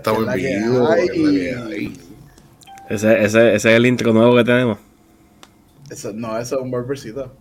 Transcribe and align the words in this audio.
estamos 0.00 0.34
en 0.34 0.34
vivo. 0.34 0.88
Ese, 2.88 3.24
ese, 3.24 3.54
ese 3.54 3.54
es 3.54 3.64
el 3.64 3.86
intro 3.86 4.12
nuevo 4.12 4.36
que 4.36 4.44
tenemos. 4.44 4.78
Eso, 5.90 6.12
no, 6.12 6.38
eso 6.38 6.56
es 6.56 6.62
un 6.62 6.70
barbercito. 6.70 7.32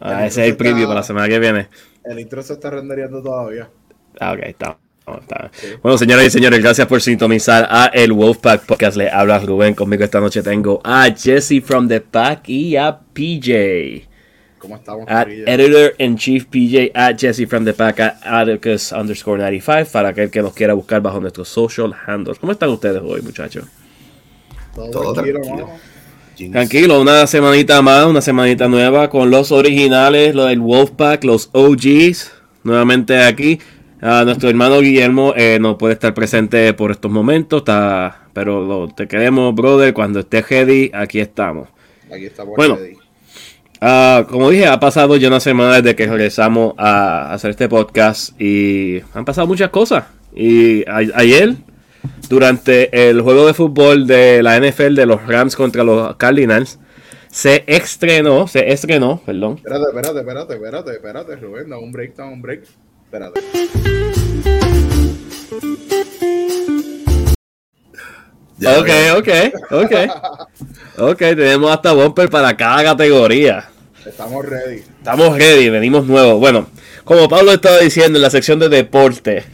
Ah, 0.00 0.26
ese 0.26 0.42
es 0.42 0.50
el 0.50 0.56
preview 0.56 0.86
para 0.86 1.00
la 1.00 1.02
semana 1.02 1.28
que 1.28 1.38
viene. 1.38 1.68
El 2.04 2.18
intro 2.20 2.42
se 2.42 2.54
está 2.54 2.70
rendereando 2.70 3.22
todavía. 3.22 3.68
Ah, 4.20 4.32
ok, 4.32 4.40
está. 4.44 4.78
está. 5.20 5.50
Bueno, 5.82 5.98
señoras 5.98 6.26
y 6.26 6.30
señores, 6.30 6.60
gracias 6.60 6.86
por 6.86 7.00
sintonizar 7.00 7.66
a 7.70 7.86
el 7.86 8.12
Wolfpack 8.12 8.66
Podcast. 8.66 8.96
Le 8.96 9.10
habla 9.10 9.38
Rubén. 9.40 9.74
Conmigo 9.74 10.04
esta 10.04 10.20
noche 10.20 10.42
tengo 10.42 10.80
a 10.84 11.08
Jesse 11.10 11.62
from 11.62 11.88
the 11.88 12.00
Pack 12.00 12.48
y 12.48 12.76
a 12.76 12.98
PJ. 12.98 14.07
¿Cómo 14.58 14.76
estamos, 14.76 15.04
At 15.08 15.28
editor 15.28 15.94
in 15.98 16.16
chief 16.16 16.46
PJ 16.46 16.90
at 16.94 17.16
Jesse 17.18 17.46
from 17.46 17.64
the 17.64 17.72
Pack 17.72 18.00
at 18.00 18.16
Atticus 18.24 18.92
underscore 18.92 19.38
95 19.38 19.90
para 19.92 20.08
aquel 20.10 20.30
que 20.30 20.42
nos 20.42 20.52
quiera 20.52 20.74
buscar 20.74 21.00
bajo 21.00 21.20
nuestros 21.20 21.48
social 21.48 21.94
handles. 22.06 22.38
¿Cómo 22.38 22.52
están 22.52 22.68
ustedes 22.70 23.00
hoy, 23.04 23.22
muchachos? 23.22 23.64
Todo, 24.74 24.90
Todo 24.90 25.12
tranquilo, 25.14 25.40
tranquilo. 26.52 27.00
una 27.00 27.26
semanita 27.26 27.82
más, 27.82 28.06
una 28.06 28.20
semanita 28.20 28.68
nueva 28.68 29.08
con 29.10 29.30
los 29.30 29.50
originales, 29.52 30.34
los 30.34 30.48
del 30.48 30.60
Wolfpack, 30.60 31.24
los 31.24 31.50
OGs, 31.52 32.32
nuevamente 32.64 33.18
aquí. 33.22 33.58
Ah, 34.00 34.22
nuestro 34.24 34.48
hermano 34.48 34.80
Guillermo 34.80 35.34
eh, 35.36 35.58
no 35.60 35.76
puede 35.78 35.94
estar 35.94 36.14
presente 36.14 36.72
por 36.74 36.92
estos 36.92 37.10
momentos, 37.10 37.62
está, 37.62 38.28
pero 38.32 38.64
lo- 38.64 38.88
te 38.88 39.08
queremos, 39.08 39.52
brother. 39.54 39.92
Cuando 39.92 40.20
estés 40.20 40.48
ready, 40.48 40.90
aquí 40.94 41.18
estamos. 41.18 41.68
Aquí 42.12 42.26
estamos 42.26 42.54
Bueno. 42.56 42.76
ready. 42.76 42.96
Ah, 43.80 44.26
como 44.28 44.50
dije, 44.50 44.66
ha 44.66 44.80
pasado 44.80 45.16
ya 45.16 45.28
una 45.28 45.40
semana 45.40 45.80
desde 45.80 45.94
que 45.94 46.06
regresamos 46.06 46.74
a 46.78 47.32
hacer 47.32 47.50
este 47.50 47.68
podcast 47.68 48.38
y 48.40 49.00
han 49.14 49.24
pasado 49.24 49.46
muchas 49.46 49.70
cosas. 49.70 50.04
Y 50.34 50.84
ayer, 50.88 51.54
durante 52.28 53.08
el 53.08 53.20
juego 53.20 53.46
de 53.46 53.54
fútbol 53.54 54.06
de 54.06 54.42
la 54.42 54.58
NFL 54.58 54.94
de 54.94 55.06
los 55.06 55.26
Rams 55.26 55.54
contra 55.54 55.84
los 55.84 56.16
Cardinals, 56.16 56.78
se 57.30 57.64
estrenó, 57.66 58.48
se 58.48 58.72
estrenó, 58.72 59.22
perdón. 59.24 59.56
Espérate, 59.56 59.84
espérate, 59.88 60.18
espérate, 60.18 60.54
espérate, 60.54 60.92
espérate, 60.92 61.36
Rubén, 61.36 61.70
da 61.70 61.78
un 61.78 61.92
break, 61.92 62.16
da 62.16 62.24
un 62.24 62.42
break. 62.42 62.62
Espérate. 63.04 64.57
Ya 68.58 68.78
ok, 68.80 68.90
ok, 69.18 69.28
ok. 69.70 69.94
Ok, 70.98 71.18
tenemos 71.18 71.70
hasta 71.70 71.92
bumper 71.92 72.28
para 72.28 72.56
cada 72.56 72.82
categoría. 72.82 73.68
Estamos 74.04 74.44
ready. 74.44 74.82
Estamos 74.98 75.38
ready, 75.38 75.68
venimos 75.70 76.06
nuevos. 76.06 76.40
Bueno, 76.40 76.66
como 77.04 77.28
Pablo 77.28 77.52
estaba 77.52 77.78
diciendo 77.78 78.18
en 78.18 78.22
la 78.22 78.30
sección 78.30 78.58
de 78.58 78.68
deporte, 78.68 79.44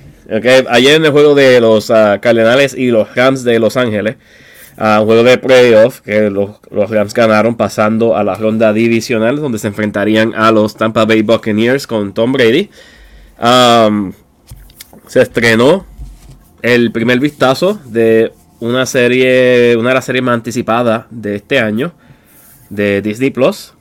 ayer 0.71 0.95
en 0.95 1.05
el 1.05 1.11
juego 1.11 1.35
de 1.35 1.61
los 1.61 1.91
ah, 1.91 2.19
Cardenales 2.21 2.73
y 2.73 2.91
los 2.91 3.15
Rams 3.15 3.45
de 3.45 3.59
Los 3.59 3.77
Ángeles, 3.77 4.17
ah, 4.79 5.01
un 5.01 5.07
juego 5.07 5.23
de 5.23 5.37
playoff 5.37 6.01
que 6.01 6.31
los, 6.31 6.53
los 6.71 6.89
Rams 6.89 7.13
ganaron 7.13 7.57
pasando 7.57 8.17
a 8.17 8.25
la 8.25 8.37
ronda 8.37 8.73
divisional 8.73 9.37
donde 9.37 9.59
se 9.59 9.67
enfrentarían 9.67 10.35
a 10.35 10.51
los 10.51 10.77
Tampa 10.77 11.05
Bay 11.05 11.21
Buccaneers 11.21 11.87
con 11.87 12.15
Tom 12.15 12.33
Brady. 12.33 12.71
Se 15.09 15.21
estrenó 15.21 15.85
el 16.63 16.91
primer 16.91 17.21
vistazo 17.21 17.79
de 17.85 18.33
una 18.65 18.87
serie, 18.87 19.77
una 19.77 19.91
de 19.91 19.95
las 19.95 20.07
series 20.07 20.25
más 20.25 20.35
anticipadas 20.35 21.05
de 21.11 21.37
este 21.37 21.59
año 21.59 21.93
de 22.71 23.03
Disney 23.03 23.31
Plus, 23.31 23.75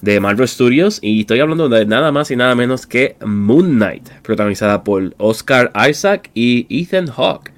de 0.00 0.20
Marvel 0.20 0.48
Studios, 0.48 1.00
y 1.02 1.20
estoy 1.20 1.40
hablando 1.40 1.68
de 1.68 1.84
nada 1.84 2.10
más 2.12 2.30
y 2.30 2.36
nada 2.36 2.54
menos 2.54 2.86
que 2.86 3.16
Moon 3.24 3.74
Knight, 3.74 4.08
protagonizada 4.22 4.82
por 4.84 5.14
Oscar 5.18 5.70
Isaac 5.88 6.30
y 6.34 6.66
Ethan 6.70 7.08
Hawke. 7.08 7.52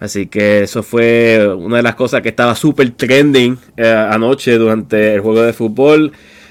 Así 0.00 0.26
que 0.26 0.64
eso 0.64 0.82
fue 0.82 1.48
una 1.56 1.76
de 1.76 1.84
las 1.84 1.94
cosas 1.94 2.22
que 2.22 2.30
estaba 2.30 2.56
súper 2.56 2.90
trending 2.90 3.56
eh, 3.76 3.86
anoche 3.88 4.58
durante 4.58 5.14
el 5.14 5.20
juego 5.20 5.42
de 5.42 5.52
fútbol. 5.52 6.10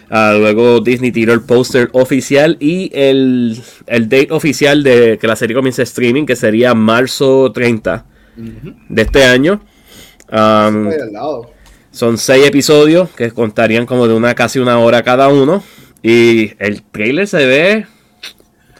Ah, 0.09 0.35
luego 0.39 0.79
Disney 0.79 1.11
tiró 1.11 1.33
el 1.33 1.41
póster 1.41 1.89
oficial 1.91 2.55
y 2.61 2.89
el, 2.93 3.61
el 3.87 4.03
date 4.07 4.29
oficial 4.31 4.83
de 4.83 5.17
que 5.19 5.27
la 5.27 5.35
serie 5.35 5.53
comience 5.53 5.83
streaming, 5.83 6.25
que 6.25 6.37
sería 6.37 6.73
marzo 6.73 7.51
30 7.51 8.12
de 8.35 9.01
este 9.01 9.23
año. 9.25 9.61
Um, 10.31 10.89
son 11.91 12.17
seis 12.17 12.47
episodios 12.47 13.09
que 13.11 13.31
contarían 13.31 13.85
como 13.85 14.07
de 14.07 14.13
una 14.15 14.33
casi 14.33 14.59
una 14.59 14.79
hora 14.79 15.03
cada 15.03 15.27
uno. 15.29 15.63
Y 16.01 16.53
el 16.63 16.83
trailer 16.83 17.27
se 17.27 17.45
ve. 17.45 17.87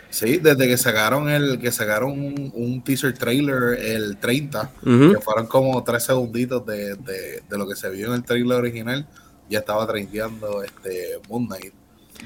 Sí, 0.10 0.38
desde 0.38 0.68
que 0.68 0.78
sacaron 0.78 1.30
el 1.30 1.60
que 1.60 1.72
sacaron 1.72 2.12
un, 2.12 2.52
un 2.54 2.84
teaser 2.84 3.14
trailer 3.18 3.80
el 3.80 4.18
30, 4.18 4.72
Ujú. 4.86 5.14
que 5.14 5.20
fueron 5.20 5.48
como 5.48 5.84
tres 5.84 6.04
segunditos 6.04 6.64
de, 6.68 6.96
de, 6.96 7.42
de 7.50 7.58
lo 7.58 7.68
que 7.68 7.76
se 7.76 7.90
vio 7.90 8.08
en 8.08 8.14
el 8.14 8.24
trailer 8.24 8.60
original, 8.60 9.08
ya 9.50 9.60
estaba 9.60 9.88
treindeando 9.88 10.62
este 10.62 11.20
Moon 11.30 11.48
Knight. 11.48 11.74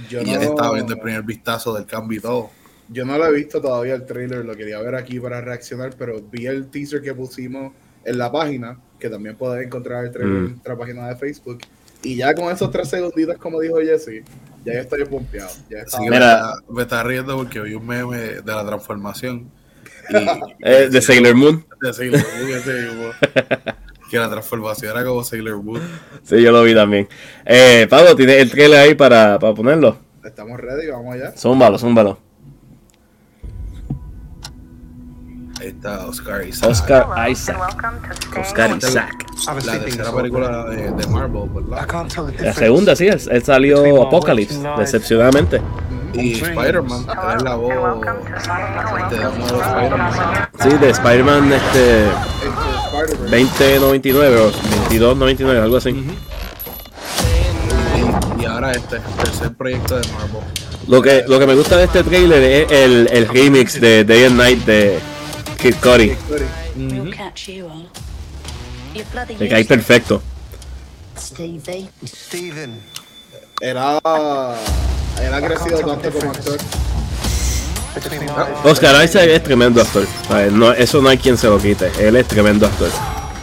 Yo 0.09 0.21
y 0.21 0.25
no, 0.25 0.31
ya 0.33 0.41
estaba 0.41 0.73
viendo 0.73 0.93
el 0.93 0.99
primer 0.99 1.23
vistazo 1.23 1.73
del 1.73 1.85
cambio 1.85 2.17
y 2.17 2.21
todo. 2.21 2.49
Yo 2.89 3.05
no 3.05 3.17
lo 3.17 3.25
he 3.27 3.33
visto 3.33 3.61
todavía 3.61 3.95
el 3.95 4.05
trailer, 4.05 4.45
lo 4.45 4.55
quería 4.55 4.79
ver 4.81 4.95
aquí 4.95 5.19
para 5.19 5.41
reaccionar, 5.41 5.93
pero 5.97 6.21
vi 6.21 6.47
el 6.47 6.67
teaser 6.69 7.01
que 7.01 7.13
pusimos 7.13 7.73
en 8.05 8.17
la 8.17 8.31
página, 8.31 8.79
que 8.99 9.09
también 9.09 9.35
puedes 9.35 9.65
encontrar 9.65 10.05
el 10.05 10.11
trailer 10.11 10.33
Mm. 10.33 10.45
en 10.45 10.51
nuestra 10.51 10.77
página 10.77 11.07
de 11.09 11.15
Facebook. 11.15 11.59
Y 12.03 12.15
ya 12.15 12.33
con 12.33 12.51
esos 12.53 12.71
tres 12.71 12.89
segunditos, 12.89 13.37
como 13.37 13.59
dijo 13.59 13.77
Jesse, 13.77 14.23
ya 14.63 14.73
yo 14.73 14.79
estoy 14.79 15.03
pompeado. 15.05 15.49
Ya 15.69 15.83
que 15.83 16.09
Mira. 16.09 16.53
me, 16.69 16.83
estaba 16.83 17.03
riendo 17.03 17.35
porque 17.35 17.59
vi 17.59 17.73
un 17.73 17.85
meme 17.85 18.17
de 18.17 18.41
la 18.45 18.65
transformación. 18.65 19.49
Y, 20.09 20.15
eh, 20.63 20.89
de 20.89 21.01
Sailor 21.01 21.35
Moon. 21.35 21.65
de 21.81 21.93
Sailor 21.93 22.21
Moon, 22.21 22.51
ese 22.51 22.87
que 24.09 24.17
la 24.17 24.29
transformación 24.29 24.91
era 24.95 25.05
como 25.05 25.23
Sailor 25.23 25.61
Moon. 25.61 25.81
Sí, 26.23 26.41
yo 26.41 26.51
lo 26.51 26.63
vi 26.63 26.73
también. 26.73 27.09
Eh, 27.45 27.87
Pablo, 27.89 28.15
¿tienes 28.15 28.37
el 28.41 28.49
trailer 28.49 28.79
ahí 28.79 28.95
para, 28.95 29.37
para 29.37 29.53
ponerlo? 29.53 29.97
Estamos 30.23 30.59
ready, 30.59 30.87
vamos 30.87 31.13
allá. 31.15 31.31
Zúmbalo, 31.35 31.77
zúmbalo. 31.77 32.26
Está 35.67 36.05
Oscar 36.07 36.47
Isaac. 36.47 36.69
Oscar 36.69 37.29
Isaac. 37.29 37.57
Oscar. 38.39 38.77
Isaac. 38.77 39.25
La 39.65 39.79
tercera 39.79 40.11
película 40.11 40.65
de, 40.65 40.91
de 40.91 41.07
Marvel, 41.07 41.43
I 41.43 41.69
¿verdad? 41.69 41.87
can't 41.87 42.13
tell 42.13 42.25
the 42.25 42.43
La 42.43 42.53
segunda, 42.53 42.95
sí, 42.95 43.07
él, 43.07 43.21
él 43.29 43.43
salió 43.43 44.03
Apocalypse, 44.07 44.59
decepcionadamente. 44.77 45.61
Y 46.13 46.33
Spider-Man, 46.33 47.05
es 47.37 47.43
la 47.43 47.55
voz 47.55 47.69
welcome 47.75 48.31
to 48.31 48.39
Staying 48.39 48.77
Awake. 48.77 49.15
de 49.15 49.27
uno 49.27 49.45
de 49.45 49.51
los 49.51 49.61
Spider-Man. 49.61 50.11
Sí, 50.63 50.69
de 50.69 50.89
Spider-Man 50.89 51.53
este, 51.53 52.05
Este, 52.05 52.15
Spider-Man. 52.85 53.31
2099 53.31 54.35
o 54.37 54.43
2299, 54.45 55.61
algo 55.61 55.77
así. 55.77 55.89
Y, 58.39 58.41
y 58.41 58.45
ahora 58.45 58.71
este, 58.71 58.95
el 58.95 59.01
tercer 59.23 59.53
proyecto 59.53 59.95
de 59.99 60.07
Marvel. 60.13 60.41
Lo 60.87 61.01
que, 61.01 61.23
lo 61.27 61.37
que 61.39 61.45
me 61.45 61.53
gusta 61.53 61.77
de 61.77 61.83
este 61.83 62.01
trailer 62.03 62.41
es 62.41 62.71
el, 62.71 63.09
el 63.11 63.27
remix 63.27 63.79
de 63.79 64.03
Day 64.05 64.23
and 64.23 64.37
Night 64.37 64.65
de 64.65 64.99
Kid 65.57 65.75
Me 66.75 67.11
cae 69.49 69.61
useless, 69.61 69.67
perfecto. 69.67 70.21
Stevie. 71.17 71.89
Steven. 72.05 72.79
Era. 73.61 73.97
Ha 73.97 75.41
crecido 75.41 75.79
tanto 75.79 76.11
como 76.11 76.31
actor. 76.31 76.57
My 77.97 78.69
Oscar 78.69 79.03
Isaac 79.03 79.27
es 79.27 79.43
tremendo 79.43 79.81
actor. 79.81 80.05
Ver, 80.29 80.51
no, 80.53 80.71
eso 80.71 81.01
no 81.01 81.09
hay 81.09 81.17
quien 81.17 81.37
se 81.37 81.47
lo 81.47 81.57
quite. 81.57 81.91
Él 81.99 82.15
es 82.15 82.27
tremendo 82.27 82.67
actor. 82.67 82.91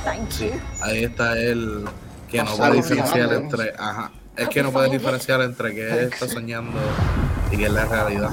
Thank 0.04 0.38
you. 0.38 0.60
Ahí 0.80 1.04
está 1.04 1.36
él 1.36 1.84
que 2.30 2.42
no 2.42 2.56
puede 2.56 2.72
diferenciar 2.74 3.32
entre. 3.32 3.72
Ajá. 3.76 4.12
Es 4.36 4.48
que 4.48 4.62
no 4.62 4.72
puede 4.72 4.90
diferenciar 4.90 5.40
entre 5.42 5.74
que 5.74 5.90
él 5.90 6.10
está 6.12 6.28
soñando 6.28 6.78
y 7.50 7.56
que 7.56 7.66
es 7.66 7.72
la 7.72 7.84
realidad. 7.86 8.30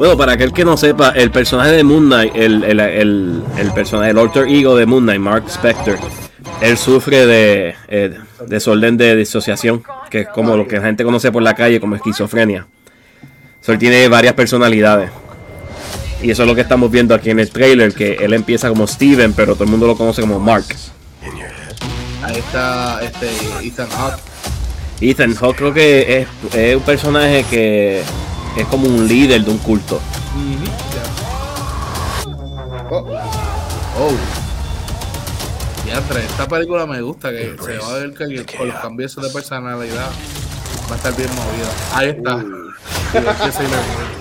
Bueno, 0.00 0.16
para 0.16 0.32
aquel 0.32 0.50
que 0.54 0.64
no 0.64 0.78
sepa, 0.78 1.10
el 1.10 1.30
personaje 1.30 1.72
de 1.72 1.84
Moon 1.84 2.06
Knight, 2.06 2.34
el, 2.34 2.64
el, 2.64 2.80
el, 2.80 3.42
el 3.58 3.72
personaje, 3.74 4.12
el 4.12 4.18
alter 4.18 4.48
ego 4.48 4.74
de 4.74 4.86
Moon 4.86 5.02
Knight, 5.02 5.20
Mark 5.20 5.44
Spector, 5.48 5.98
él 6.62 6.78
sufre 6.78 7.26
de 7.26 7.74
eh, 7.88 8.18
desorden 8.46 8.96
de 8.96 9.14
disociación, 9.14 9.82
que 10.08 10.20
es 10.20 10.28
como 10.28 10.56
lo 10.56 10.66
que 10.66 10.76
la 10.76 10.86
gente 10.86 11.04
conoce 11.04 11.30
por 11.30 11.42
la 11.42 11.52
calle 11.52 11.80
como 11.80 11.96
esquizofrenia. 11.96 12.66
So, 13.60 13.72
él 13.72 13.78
tiene 13.78 14.08
varias 14.08 14.32
personalidades. 14.32 15.10
Y 16.22 16.30
eso 16.30 16.44
es 16.44 16.48
lo 16.48 16.54
que 16.54 16.62
estamos 16.62 16.90
viendo 16.90 17.14
aquí 17.14 17.28
en 17.28 17.38
el 17.38 17.50
trailer, 17.50 17.92
que 17.92 18.14
él 18.14 18.32
empieza 18.32 18.70
como 18.70 18.86
Steven, 18.86 19.34
pero 19.34 19.52
todo 19.52 19.64
el 19.64 19.70
mundo 19.70 19.86
lo 19.86 19.98
conoce 19.98 20.22
como 20.22 20.40
Mark. 20.40 20.64
Ahí 22.22 22.38
está 22.38 23.02
este 23.02 23.28
Ethan 23.62 23.90
Hawke. 23.90 24.22
Ethan 25.02 25.34
Hawke 25.34 25.56
creo 25.58 25.74
que 25.74 26.20
es, 26.20 26.54
es 26.54 26.76
un 26.76 26.82
personaje 26.84 27.44
que 27.50 28.02
es 28.56 28.66
como 28.66 28.86
un 28.86 29.06
líder 29.06 29.44
de 29.44 29.50
un 29.50 29.58
culto. 29.58 30.00
Oh, 32.90 33.06
Oh. 34.02 34.12
Ya 35.86 35.98
entre 35.98 36.24
esta 36.24 36.46
película 36.48 36.86
me 36.86 37.00
gusta 37.02 37.30
que 37.30 37.56
se 37.62 37.78
va 37.78 37.88
a 37.88 37.98
ver 37.98 38.14
que 38.14 38.56
con 38.56 38.68
los 38.68 38.76
cambios 38.76 39.16
de 39.16 39.28
personalidad 39.28 40.10
va 40.88 40.94
a 40.94 40.96
estar 40.96 41.14
bien 41.16 41.28
movida. 41.34 41.70
Ahí 41.92 42.08
está. 42.10 42.38
Sailor 43.52 43.70
Moon. 43.70 44.20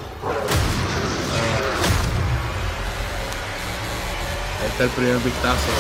diste 4.66 4.84
el 4.84 4.90
primer 4.90 5.18
vistazo 5.18 5.72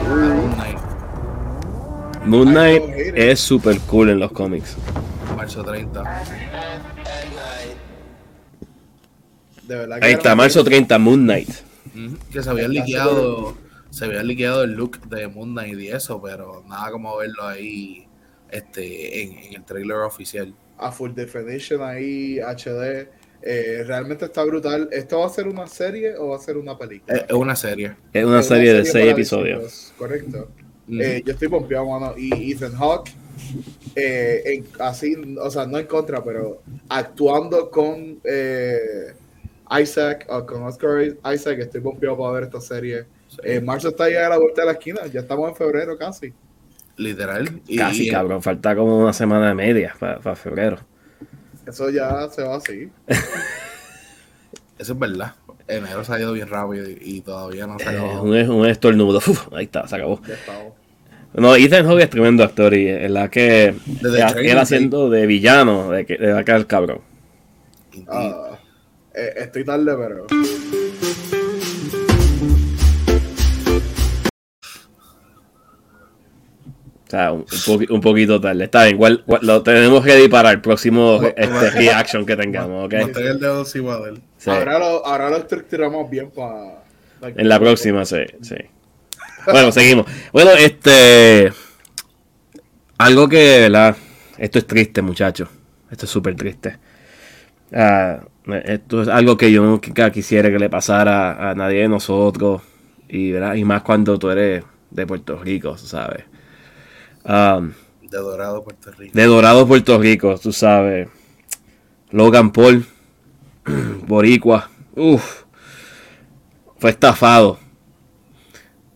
a 0.00 0.14
Moon 0.14 0.52
Knight, 0.52 0.78
Moon 2.24 2.48
Knight 2.48 2.82
es 3.16 3.40
super 3.40 3.78
cool 3.80 4.10
en 4.10 4.20
los 4.20 4.32
cómics. 4.32 4.76
marzo 5.36 5.64
30. 5.64 6.02
De 9.68 9.76
verdad 9.76 10.00
que 10.00 10.06
Ahí 10.06 10.12
está, 10.14 10.34
marzo 10.34 10.64
30, 10.64 10.98
Moon 10.98 11.22
Knight. 11.22 11.50
Que 12.32 12.42
se 12.42 12.48
había 12.48 12.68
liqueado, 12.68 13.56
se 13.90 14.06
había 14.06 14.22
liqueado 14.22 14.64
el 14.64 14.72
look 14.72 15.00
de 15.08 15.28
Moon 15.28 15.50
Knight 15.50 15.78
y 15.78 15.88
eso, 15.88 16.22
pero 16.22 16.64
nada 16.66 16.90
como 16.90 17.16
verlo 17.16 17.46
ahí 17.46 18.06
este, 18.50 19.22
en, 19.22 19.38
en 19.38 19.54
el 19.56 19.64
trailer 19.64 19.98
oficial. 19.98 20.54
a 20.78 20.90
full 20.90 21.12
definition 21.12 21.82
ahí, 21.82 22.38
HD. 22.38 23.08
Eh, 23.42 23.84
realmente 23.86 24.24
está 24.24 24.42
brutal. 24.44 24.88
¿Esto 24.90 25.20
va 25.20 25.26
a 25.26 25.30
ser 25.30 25.46
una 25.46 25.66
serie 25.66 26.16
o 26.16 26.28
va 26.28 26.36
a 26.36 26.40
ser 26.40 26.56
una 26.56 26.76
película? 26.76 27.18
Es, 27.18 27.32
una 27.32 27.54
serie. 27.54 27.94
Es 28.12 28.24
una 28.24 28.42
serie 28.42 28.72
de 28.72 28.84
seis 28.84 29.12
episodios. 29.12 29.92
Correcto. 29.98 30.48
Eh, 30.90 31.22
yo 31.24 31.32
estoy 31.32 31.48
pompeado, 31.48 31.86
mano. 31.86 32.14
Y 32.16 32.52
Ethan 32.52 32.74
Hawke, 32.74 33.10
eh, 33.94 34.64
así, 34.78 35.14
o 35.38 35.50
sea, 35.50 35.66
no 35.66 35.78
en 35.78 35.86
contra, 35.86 36.24
pero 36.24 36.62
actuando 36.88 37.70
con 37.70 38.18
eh, 38.24 39.14
Isaac, 39.70 40.26
o 40.28 40.44
con 40.46 40.62
Oscar 40.62 41.02
Isaac, 41.32 41.58
estoy 41.58 41.80
pompeado 41.80 42.16
para 42.16 42.32
ver 42.32 42.44
esta 42.44 42.60
serie. 42.60 43.04
Sí, 43.28 43.36
Eh, 43.44 43.60
marzo 43.60 43.88
está 43.88 44.08
ya 44.10 44.26
a 44.26 44.30
la 44.30 44.38
vuelta 44.38 44.62
de 44.62 44.66
la 44.66 44.72
esquina, 44.72 45.00
ya 45.12 45.20
estamos 45.20 45.48
en 45.50 45.56
febrero 45.56 45.96
casi. 45.98 46.32
literal. 46.96 47.60
Y, 47.68 47.76
Casi, 47.76 48.08
y- 48.08 48.10
cabrón. 48.10 48.42
Falta 48.42 48.74
como 48.74 48.98
una 48.98 49.12
semana 49.12 49.52
y 49.52 49.54
media 49.54 49.94
para 50.00 50.34
febrero. 50.34 50.78
Eso 51.66 51.90
ya 51.90 52.28
se 52.28 52.42
va 52.42 52.56
así. 52.56 52.90
Eso 54.78 54.92
es 54.92 54.98
verdad. 54.98 55.34
Enero 55.66 56.02
se 56.04 56.12
ha 56.14 56.18
ido 56.20 56.32
bien 56.32 56.48
rápido 56.48 56.88
y, 56.88 56.98
y 57.00 57.20
todavía 57.20 57.66
no 57.66 57.78
se 57.78 57.84
Eh, 57.84 57.88
acabó. 57.88 58.22
un, 58.22 58.30
un 58.50 58.66
estornudo. 58.66 59.18
Uf, 59.26 59.48
ahí 59.52 59.64
está, 59.66 59.86
se 59.86 59.96
acabó. 59.96 60.20
Ya. 60.26 60.36
No, 61.34 61.54
Ethan 61.56 61.86
Hawke 61.86 62.02
es 62.04 62.10
tremendo 62.10 62.42
actor 62.42 62.72
y 62.74 62.88
es 62.88 63.10
la 63.10 63.28
que 63.28 63.74
Desde 63.86 64.50
él, 64.50 64.58
haciendo 64.58 65.10
de 65.10 65.26
villano, 65.26 65.90
de 65.90 66.06
que 66.06 66.16
de 66.16 66.38
acá 66.38 66.56
el 66.56 66.66
cabrón. 66.66 67.00
Indeed. 67.92 68.32
Eh, 69.20 69.32
estoy 69.36 69.64
tarde, 69.64 69.96
pero. 69.96 70.26
O 77.06 77.10
sea, 77.10 77.32
un, 77.32 77.40
un 77.40 77.46
poqui- 77.46 77.90
un 77.90 78.00
poquito 78.02 78.40
tarde. 78.40 78.64
Está 78.64 78.84
bien, 78.84 78.96
igual, 78.96 79.22
igual 79.26 79.40
lo 79.42 79.62
tenemos 79.62 80.04
ready 80.04 80.28
para 80.28 80.50
el 80.50 80.60
próximo 80.60 81.20
este, 81.36 81.70
reaction 81.70 82.26
que 82.26 82.36
tengamos, 82.36 82.84
¿ok? 82.86 82.92
El 82.92 83.40
dedo. 83.40 83.64
Sí. 83.64 83.80
Ahora, 84.46 84.78
lo, 84.78 85.06
ahora 85.06 85.30
lo 85.30 85.36
estructuramos 85.38 86.10
bien 86.10 86.30
para. 86.30 86.82
En 87.22 87.48
la 87.48 87.58
próxima, 87.58 88.04
sí, 88.04 88.18
sí. 88.42 88.56
Bueno, 89.46 89.72
seguimos. 89.72 90.06
Bueno, 90.32 90.50
este. 90.52 91.50
Algo 92.98 93.28
que, 93.28 93.60
¿verdad? 93.60 93.96
Esto 94.36 94.58
es 94.58 94.66
triste, 94.66 95.00
muchachos. 95.00 95.48
Esto 95.90 96.04
es 96.04 96.10
súper 96.10 96.36
triste. 96.36 96.76
Ah, 97.72 98.20
esto 98.54 99.02
es 99.02 99.08
algo 99.08 99.36
que 99.36 99.52
yo 99.52 99.62
nunca 99.64 100.10
quisiera 100.10 100.50
que 100.50 100.58
le 100.58 100.70
pasara 100.70 101.50
a 101.50 101.54
nadie 101.54 101.80
de 101.82 101.88
nosotros. 101.88 102.62
Y, 103.08 103.32
¿verdad? 103.32 103.54
y 103.54 103.64
más 103.64 103.82
cuando 103.82 104.18
tú 104.18 104.30
eres 104.30 104.64
de 104.90 105.06
Puerto 105.06 105.38
Rico, 105.38 105.76
¿sabes? 105.78 106.24
Ah, 107.24 107.60
De 108.02 108.18
Dorado, 108.18 108.62
Puerto 108.62 108.90
Rico. 108.92 109.12
de 109.14 109.24
Dorado, 109.24 109.66
Puerto 109.66 109.98
Rico, 109.98 110.38
tú 110.38 110.52
sabes. 110.52 111.08
Logan 112.10 112.50
Paul, 112.52 112.86
Boricua, 114.06 114.70
uff, 114.94 115.42
fue 116.78 116.90
estafado 116.90 117.58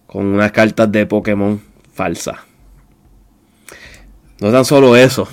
con 0.07 0.27
unas 0.27 0.53
cartas 0.53 0.91
de 0.93 1.05
Pokémon 1.07 1.61
falsas. 1.93 2.37
No 4.41 4.51
tan 4.51 4.65
solo 4.65 4.97
eso, 4.97 5.29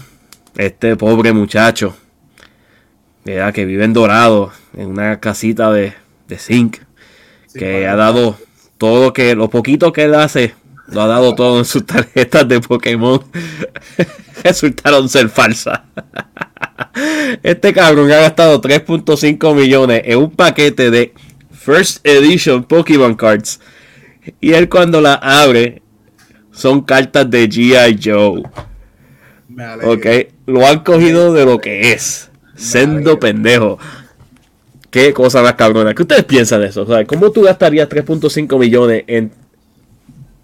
este 0.56 0.96
pobre 0.96 1.34
muchacho, 1.34 1.96
¿verdad? 3.36 3.54
que 3.54 3.66
vive 3.66 3.84
en 3.84 3.94
Dorado, 3.94 4.52
en 4.76 4.88
una 4.88 5.20
casita 5.20 5.72
de, 5.72 5.94
de 6.28 6.38
zinc, 6.38 6.78
Sí, 7.48 7.60
que 7.60 7.88
ha 7.88 7.96
dado 7.96 8.38
todo 8.78 9.12
que, 9.12 9.34
lo 9.36 9.50
poquito 9.50 9.92
que 9.92 10.04
él 10.04 10.14
hace, 10.14 10.54
lo 10.88 11.02
ha 11.02 11.08
dado 11.08 11.36
todo 11.36 11.60
en 11.60 11.66
sus 11.66 11.86
tarjetas 11.86 12.48
de 12.48 12.60
Pokémon. 12.60 13.24
Resultaron 14.44 15.10
ser 15.10 15.30
falsas. 15.30 15.82
Este 17.44 17.74
cabrón 17.74 18.12
ha 18.12 18.18
gastado 18.18 18.60
3.5 18.60 19.56
millones 19.56 20.02
en 20.06 20.18
un 20.18 20.32
paquete 20.32 20.90
de 20.90 21.14
First 21.52 22.06
Edition 22.06 22.64
Pokémon 22.64 23.16
Cards. 23.16 23.60
Y 24.42 24.54
él 24.54 24.68
cuando 24.68 25.00
la 25.00 25.14
abre 25.14 25.82
son 26.52 26.82
cartas 26.82 27.30
de 27.30 27.48
G.I. 27.48 28.00
Joe. 28.04 28.44
Ok, 29.84 30.06
lo 30.46 30.68
han 30.68 30.80
cogido 30.80 31.34
de 31.34 31.46
lo 31.46 31.60
que 31.60 31.94
es. 31.94 32.29
Sendo 32.60 33.20
pendejo. 33.20 33.78
Qué 34.90 35.14
cosa 35.14 35.42
más 35.42 35.54
cabrona. 35.54 35.94
¿Qué 35.94 36.02
ustedes 36.02 36.26
piensan 36.26 36.62
de 36.62 36.68
eso? 36.68 36.82
O 36.82 36.86
sea, 36.88 37.06
¿Cómo 37.06 37.32
tú 37.32 37.44
gastarías 37.44 37.88
3.5 37.88 38.58
millones 38.58 39.04
en, 39.08 39.32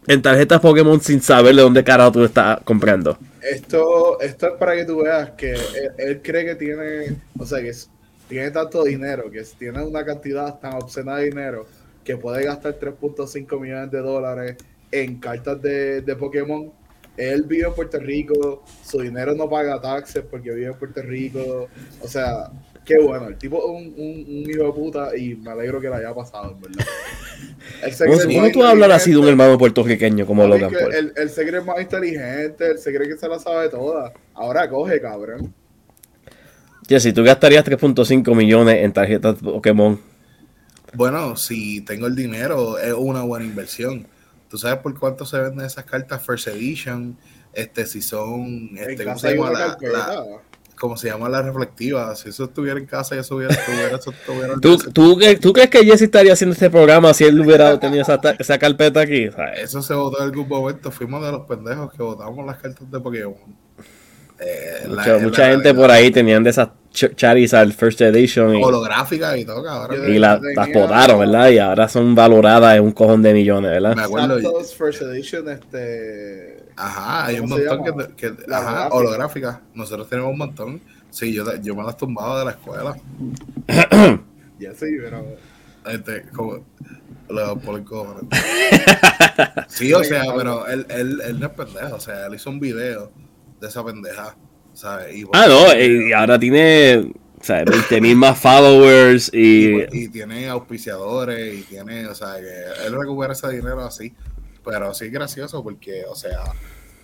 en 0.08 0.22
tarjetas 0.22 0.62
Pokémon 0.62 1.02
sin 1.02 1.22
saber 1.22 1.56
de 1.56 1.62
dónde 1.62 1.84
carajo 1.84 2.12
tú 2.12 2.24
estás 2.24 2.60
comprando? 2.64 3.18
Esto, 3.42 4.20
esto 4.22 4.48
es 4.48 4.54
para 4.54 4.76
que 4.76 4.86
tú 4.86 5.04
veas 5.04 5.32
que 5.32 5.52
él, 5.54 5.92
él 5.98 6.22
cree 6.24 6.46
que 6.46 6.56
tiene, 6.56 7.16
o 7.38 7.46
sea, 7.46 7.60
que 7.62 7.70
es- 7.70 7.90
tiene 8.28 8.50
tanto 8.52 8.84
dinero, 8.84 9.30
que 9.32 9.44
tiene 9.58 9.84
una 9.84 10.04
cantidad 10.04 10.60
tan 10.60 10.74
obscena 10.76 11.18
de 11.18 11.26
dinero 11.26 11.68
que 12.04 12.18
puede 12.18 12.44
gastar 12.44 12.74
3.5 12.80 13.60
millones 13.60 13.92
de 13.92 14.00
dólares 14.00 14.58
en 14.92 15.20
cartas 15.20 15.62
de, 15.62 16.02
de 16.02 16.16
Pokémon. 16.16 16.72
Él 17.18 17.44
vive 17.44 17.68
en 17.68 17.74
Puerto 17.74 18.00
Rico, 18.00 18.64
su 18.84 19.00
dinero 19.00 19.34
no 19.36 19.50
paga 19.50 19.80
taxes 19.80 20.24
porque 20.30 20.52
vive 20.52 20.68
en 20.68 20.76
Puerto 20.76 21.02
Rico. 21.02 21.68
O 22.02 22.08
sea, 22.08 22.52
qué 22.84 22.98
bueno, 23.02 23.28
el 23.28 23.38
tipo 23.38 23.58
es 23.58 23.66
un, 23.66 23.94
un, 23.98 24.26
un 24.28 24.50
hijo 24.50 24.66
de 24.66 24.72
puta 24.72 25.18
y 25.18 25.36
me 25.36 25.52
alegro 25.52 25.80
que 25.80 25.90
le 25.90 25.96
haya 25.96 26.14
pasado, 26.14 26.52
en 26.52 26.62
verdad. 26.62 26.86
¿Cómo, 28.06 28.18
cómo 28.18 28.52
tú 28.52 28.64
hablas 28.64 28.92
así 28.92 29.12
de 29.12 29.18
un 29.18 29.28
hermano 29.28 29.58
puertorriqueño 29.58 30.26
como 30.26 30.48
Logan 30.48 30.72
Paul? 30.72 30.94
Él, 30.94 31.14
él 31.16 31.30
se 31.30 31.46
cree 31.48 31.62
más 31.62 31.82
inteligente, 31.82 32.72
él 32.72 32.78
se 32.78 32.94
cree 32.94 33.08
que 33.08 33.18
se 33.18 33.28
la 33.28 33.40
sabe 33.40 33.70
toda. 33.70 34.14
Ahora 34.34 34.70
coge, 34.70 35.00
cabrón. 35.02 35.54
Si 36.88 37.14
tú 37.14 37.24
gastarías 37.24 37.66
3.5 37.66 38.36
millones 38.36 38.84
en 38.84 38.94
tarjetas 38.94 39.36
Pokémon, 39.36 40.00
Bueno, 40.94 41.36
si 41.36 41.82
tengo 41.82 42.06
el 42.08 42.16
dinero, 42.16 42.78
es 42.78 42.94
una 42.94 43.24
buena 43.24 43.46
inversión. 43.46 44.06
¿Tú 44.56 44.60
sabes 44.60 44.80
por 44.80 44.98
cuánto 44.98 45.26
se 45.26 45.38
venden 45.38 45.66
esas 45.66 45.84
cartas 45.84 46.26
First 46.26 46.48
Edition? 46.48 47.18
Este, 47.52 47.86
si 47.86 48.02
son, 48.02 48.70
este, 48.78 49.04
¿cómo 49.04 49.20
se 49.20 49.36
llama 49.36 49.52
la, 49.52 49.78
la- 49.82 50.26
cómo 50.80 50.96
se 50.96 51.10
llama 51.10 51.28
la 51.28 51.42
reflectiva? 51.42 52.16
Si 52.16 52.30
eso 52.30 52.46
estuviera 52.46 52.80
en 52.80 52.86
casa, 52.86 53.18
ya 53.18 53.24
se 53.24 53.34
hubiera, 53.34 53.54
estuviera, 53.54 53.98
eso 53.98 54.12
estuviera 54.12 54.54
¿Tú, 54.62 54.78
tú, 54.78 55.20
¿tú 55.42 55.52
crees 55.52 55.70
que 55.70 55.84
Jesse 55.84 56.04
estaría 56.04 56.32
haciendo 56.32 56.54
este 56.54 56.70
programa 56.70 57.14
si 57.14 57.26
él 57.26 57.38
hubiera 57.42 57.78
tenido 57.78 58.02
esa, 58.04 58.18
esa 58.40 58.58
carpeta 58.58 59.02
aquí? 59.02 59.28
Eso 59.58 59.82
se 59.82 59.94
votó 59.94 60.20
en 60.20 60.24
algún 60.30 60.48
momento. 60.48 60.90
Fuimos 60.90 61.22
de 61.26 61.34
los 61.34 61.46
pendejos 61.46 61.92
que 61.92 62.02
votamos 62.02 62.46
las 62.46 62.58
cartas 62.58 62.90
de 62.90 63.00
Pokémon. 63.02 63.36
Eh, 64.40 64.84
la- 64.90 65.18
mucha 65.20 65.44
la 65.44 65.48
gente 65.50 65.64
realidad. 65.64 65.76
por 65.76 65.92
ahí 65.92 66.12
tenían 66.12 66.44
de 66.44 66.50
esas 66.50 66.70
Ch- 66.94 67.16
Charizard 67.16 67.72
First 67.72 68.02
Edition 68.02 68.56
y, 68.56 68.64
holográficas 68.64 69.38
y 69.38 69.46
todo, 69.46 69.64
cabrón. 69.64 70.14
y 70.14 70.20
la- 70.20 70.40
las 70.56 70.70
potaron, 70.70 71.20
¿verdad? 71.20 71.50
Y 71.50 71.60
ahora 71.60 71.88
son 71.88 72.14
valoradas 72.16 72.76
en 72.78 72.84
un 72.84 72.92
cojón 72.92 73.22
de 73.22 73.34
millones, 73.34 73.72
¿verdad? 73.72 73.96
Me 73.96 74.04
acuerdo. 74.04 74.42
Santos 74.42 74.76
First 74.76 75.02
Edition, 75.04 75.50
este. 75.50 76.66
Ajá, 76.76 77.26
hay 77.28 77.36
un 77.40 77.50
¿Cómo 77.50 77.58
se 77.58 77.66
montón 77.76 78.08
que, 78.18 78.34
que- 78.34 78.48
La 78.48 78.58
ajá, 78.58 78.70
holográfica. 78.90 78.96
holográficas. 78.96 79.60
Nosotros 79.74 80.10
tenemos 80.10 80.32
un 80.32 80.38
montón. 80.38 80.82
Sí, 81.10 81.34
yo, 81.34 81.46
yo 81.62 81.74
me 81.76 81.84
las 81.84 81.96
tumbaba 81.96 82.40
de 82.40 82.46
la 82.46 82.52
escuela. 82.52 82.96
Ya 84.60 84.74
sí, 84.74 84.86
pero. 85.02 85.24
Este, 85.86 86.24
como 86.34 86.60
lo 87.30 87.58
por 87.60 87.78
el 87.80 87.84
cojones. 87.86 88.24
Sí, 89.68 89.94
o 89.94 90.04
sea, 90.04 90.24
pero 90.36 90.66
él, 90.68 90.86
él, 90.90 91.22
él 91.26 91.40
no 91.40 91.48
es 91.48 91.52
pendejo. 91.54 91.96
O 91.96 92.00
sea, 92.00 92.26
él 92.28 92.36
hizo 92.36 92.50
un 92.50 92.60
video 92.60 93.12
de 93.60 93.68
esa 93.68 93.84
pendeja. 93.84 94.36
¿Sabes? 94.74 95.16
Y, 95.16 95.24
Ah, 95.34 95.46
no, 95.48 95.74
y 95.80 96.12
ahora 96.12 96.38
tiene 96.38 97.14
sea, 97.42 97.64
20 97.64 98.02
mil 98.02 98.18
más 98.18 98.38
followers 98.38 99.30
y... 99.34 99.76
y, 99.82 99.86
y 99.92 100.08
tiene 100.10 100.50
auspiciadores 100.50 101.60
y 101.60 101.62
tiene, 101.64 102.08
o 102.08 102.16
sea, 102.16 102.36
que 102.38 102.86
él 102.88 102.94
recupera 102.94 103.34
ese 103.34 103.50
dinero 103.52 103.84
así. 103.86 104.14
Pero 104.64 104.94
sí 104.94 105.06
es 105.06 105.12
gracioso 105.12 105.64
porque, 105.64 106.04
o 106.10 106.16
sea, 106.16 106.40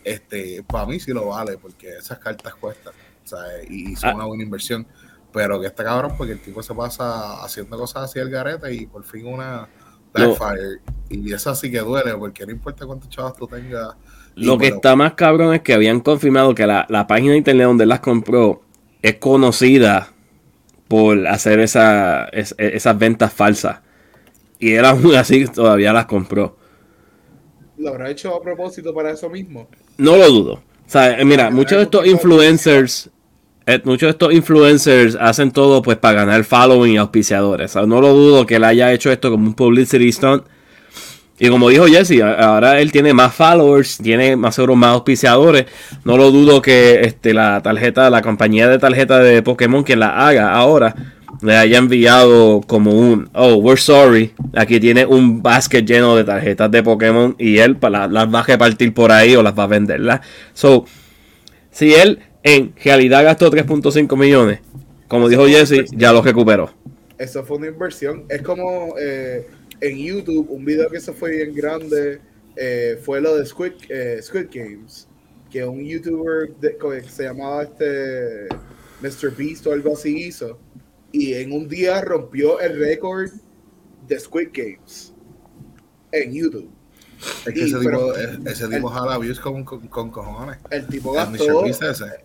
este, 0.03 0.63
para 0.63 0.85
mí 0.87 0.99
sí 0.99 1.11
lo 1.13 1.27
vale 1.27 1.57
porque 1.57 1.97
esas 1.97 2.17
cartas 2.19 2.55
cuestan. 2.55 2.93
Sea, 3.23 3.39
y, 3.69 3.95
son 3.95 4.09
Ah. 4.09 4.15
una 4.15 4.25
buena 4.25 4.43
inversión. 4.43 4.85
Pero 5.31 5.61
que 5.61 5.67
está 5.67 5.83
cabrón 5.85 6.15
porque 6.17 6.33
el 6.33 6.41
tipo 6.41 6.61
se 6.61 6.73
pasa 6.73 7.41
haciendo 7.43 7.77
cosas 7.77 8.03
así 8.03 8.19
al 8.19 8.29
garete 8.29 8.73
y 8.73 8.85
por 8.85 9.05
fin 9.05 9.27
una 9.27 9.69
backfire. 10.11 10.79
Y 11.09 11.31
eso 11.31 11.55
sí 11.55 11.71
que 11.71 11.79
duele 11.79 12.15
porque 12.15 12.45
no 12.45 12.51
importa 12.51 12.85
cuántos 12.85 13.07
chavos 13.09 13.35
tú 13.37 13.47
tengas. 13.47 13.95
Lo 14.35 14.57
que 14.57 14.71
bueno, 14.71 14.75
está 14.77 14.95
más 14.95 15.13
cabrón 15.13 15.53
es 15.53 15.61
que 15.61 15.73
habían 15.73 15.99
confirmado 16.01 16.55
que 16.55 16.65
la, 16.67 16.85
la 16.89 17.07
página 17.07 17.31
de 17.33 17.37
internet 17.39 17.67
donde 17.67 17.85
las 17.85 17.99
compró 17.99 18.61
es 19.01 19.15
conocida 19.17 20.13
por 20.87 21.27
hacer 21.27 21.59
esa, 21.59 22.25
es- 22.25 22.55
esas 22.57 22.97
ventas 22.99 23.33
falsas. 23.33 23.79
Y 24.59 24.73
él 24.73 24.85
aún 24.85 25.15
así 25.15 25.45
todavía 25.47 25.93
las 25.93 26.05
compró. 26.07 26.57
lo 27.77 27.89
habrá 27.89 28.09
hecho 28.11 28.35
a 28.35 28.41
propósito 28.41 28.93
para 28.93 29.11
eso 29.11 29.29
mismo. 29.29 29.67
No 29.97 30.15
lo 30.17 30.29
dudo. 30.29 30.53
O 30.53 30.63
sea, 30.89 31.19
eh, 31.19 31.25
mira, 31.25 31.49
muchos 31.49 31.77
de 31.77 31.83
estos 31.85 32.05
influencers, 32.05 33.09
eh, 33.65 33.81
muchos 33.85 34.07
de 34.07 34.11
estos 34.11 34.33
influencers 34.33 35.15
hacen 35.19 35.51
todo 35.51 35.81
pues 35.81 35.97
para 35.97 36.25
ganar 36.25 36.43
following 36.43 36.93
y 36.93 36.97
auspiciadores. 36.97 37.71
O 37.71 37.73
sea, 37.79 37.87
no 37.87 38.01
lo 38.01 38.13
dudo 38.13 38.45
que 38.45 38.55
él 38.55 38.63
haya 38.63 38.91
hecho 38.93 39.11
esto 39.11 39.31
como 39.31 39.47
un 39.47 39.53
publicity 39.55 40.11
stunt. 40.11 40.43
Y 41.43 41.49
como 41.49 41.69
dijo 41.69 41.87
Jesse, 41.87 42.21
ahora 42.21 42.79
él 42.79 42.91
tiene 42.91 43.15
más 43.15 43.33
followers, 43.33 43.97
tiene 43.97 44.35
más 44.35 44.53
seguro 44.53 44.75
más 44.75 44.91
auspiciadores. 44.91 45.65
No 46.05 46.15
lo 46.15 46.29
dudo 46.29 46.61
que 46.61 47.01
este, 47.01 47.33
la 47.33 47.63
tarjeta, 47.63 48.11
la 48.11 48.21
compañía 48.21 48.67
de 48.69 48.77
tarjeta 48.77 49.17
de 49.17 49.41
Pokémon 49.41 49.83
que 49.83 49.95
la 49.95 50.27
haga 50.27 50.53
ahora 50.53 50.93
le 51.41 51.57
haya 51.57 51.79
enviado 51.79 52.61
como 52.67 52.91
un, 52.91 53.27
oh, 53.33 53.55
we're 53.55 53.81
sorry, 53.81 54.31
aquí 54.53 54.79
tiene 54.79 55.03
un 55.03 55.41
basket 55.41 55.81
lleno 55.83 56.15
de 56.15 56.23
tarjetas 56.25 56.69
de 56.69 56.83
Pokémon 56.83 57.35
y 57.39 57.57
él 57.57 57.75
la- 57.89 58.07
las 58.07 58.31
va 58.31 58.41
a 58.41 58.43
repartir 58.43 58.93
por 58.93 59.11
ahí 59.11 59.35
o 59.35 59.41
las 59.41 59.57
va 59.57 59.63
a 59.63 59.67
venderlas. 59.67 60.19
So, 60.53 60.85
si 61.71 61.95
él 61.95 62.19
en 62.43 62.71
realidad 62.85 63.23
gastó 63.23 63.49
3.5 63.49 64.15
millones, 64.15 64.59
como 65.07 65.27
dijo 65.27 65.47
Jesse, 65.47 65.85
ya 65.91 66.13
lo 66.13 66.21
recuperó. 66.21 66.69
Eso 67.17 67.43
fue 67.43 67.57
una 67.57 67.67
inversión. 67.67 68.25
Es 68.29 68.43
como 68.43 68.93
eh, 69.01 69.47
en 69.81 69.97
YouTube, 69.97 70.47
un 70.49 70.63
video 70.63 70.89
que 70.89 70.99
se 70.99 71.11
fue 71.13 71.31
bien 71.37 71.53
grande 71.55 72.19
eh, 72.55 72.99
fue 73.03 73.21
lo 73.21 73.35
de 73.37 73.45
Squid, 73.45 73.73
eh, 73.89 74.19
Squid 74.21 74.47
Games, 74.53 75.07
que 75.49 75.63
un 75.65 75.83
youtuber 75.83 76.53
de- 76.59 76.77
que 76.77 77.03
se 77.09 77.23
llamaba 77.23 77.63
este 77.63 78.47
Mr. 79.01 79.35
Beast 79.35 79.65
o 79.67 79.73
algo 79.73 79.93
así 79.93 80.25
hizo, 80.27 80.59
y 81.11 81.33
en 81.33 81.51
un 81.53 81.67
día 81.67 82.01
rompió 82.01 82.59
el 82.59 82.77
récord 82.79 83.29
de 84.07 84.19
Squid 84.19 84.49
Games 84.53 85.13
en 86.11 86.33
YouTube. 86.33 86.69
Es 87.45 87.53
que 87.53 87.67
Sí, 87.67 87.73
ese 87.75 87.77
pero- 87.85 88.13
tipo, 88.13 88.49
ese 88.49 88.67
tipo 88.67 88.87
jala 88.89 89.17
views 89.17 89.39
con, 89.39 89.63
con, 89.63 89.87
con 89.87 90.09
cojones. 90.11 90.57
El 90.71 90.87
tipo 90.87 91.13
gastó, 91.13 91.63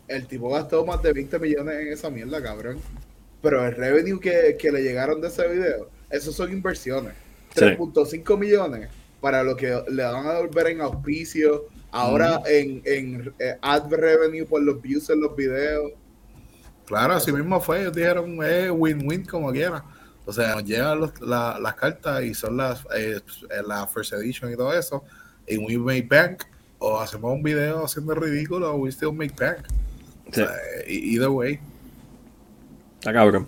el 0.09 0.27
tipo 0.27 0.49
gastó 0.51 0.85
más 0.87 1.03
de 1.03 1.13
20 1.13 1.39
millones 1.39 1.75
en 1.81 1.93
esa 1.93 2.11
mierda, 2.11 2.43
cabrón. 2.43 2.79
Pero 3.43 3.65
el 3.67 3.75
revenue 3.77 4.19
que, 4.19 4.57
que 4.59 4.73
le 4.73 4.83
llegaron 4.83 5.21
de 5.21 5.29
ese 5.29 5.47
video, 5.49 5.91
esos 6.11 6.35
son 6.35 6.51
inversiones. 6.51 7.13
Sí. 7.57 7.65
3.5 7.65 8.39
millones 8.39 8.89
para 9.21 9.43
lo 9.43 9.57
que 9.57 9.83
le 9.89 10.03
van 10.05 10.27
a 10.27 10.35
devolver 10.35 10.69
en 10.69 10.81
auspicio, 10.83 11.65
ahora 11.91 12.41
en, 12.47 12.83
en 12.85 13.33
eh, 13.39 13.57
ad 13.63 13.91
revenue 13.91 14.45
por 14.45 14.63
los 14.63 14.81
views 14.81 15.09
en 15.11 15.21
los 15.21 15.35
videos. 15.35 15.93
Claro, 16.87 17.15
así 17.15 17.33
mismo 17.33 17.61
fue. 17.61 17.81
Ellos 17.81 17.95
dijeron, 17.95 18.39
eh, 18.45 18.71
win-win 18.71 19.25
como 19.25 19.51
quiera. 19.51 19.83
O 20.25 20.33
sea, 20.33 20.55
nos 20.57 20.65
llegan 20.65 21.01
los- 21.01 21.21
la- 21.21 21.59
las 21.61 21.75
cartas 21.75 22.23
y 22.25 22.35
son 22.35 22.57
las 22.57 22.85
eh, 22.97 23.21
la 23.67 23.87
first 23.87 24.13
edition 24.13 24.53
y 24.53 24.57
todo 24.57 24.73
eso. 24.77 25.03
Y 25.49 25.57
we 25.57 25.79
make 25.79 26.07
bank. 26.09 26.45
O 26.79 26.99
hacemos 27.01 27.33
un 27.33 27.43
video 27.43 27.85
haciendo 27.85 28.15
ridículo, 28.15 28.73
o 28.75 28.77
we 28.77 28.91
still 28.93 29.13
make 29.13 29.35
bank. 29.39 29.59
O 30.29 30.33
sea, 30.35 30.51
e- 30.87 30.93
either 30.93 31.29
way. 31.29 31.59
Está 33.01 33.13
cabrón. 33.13 33.47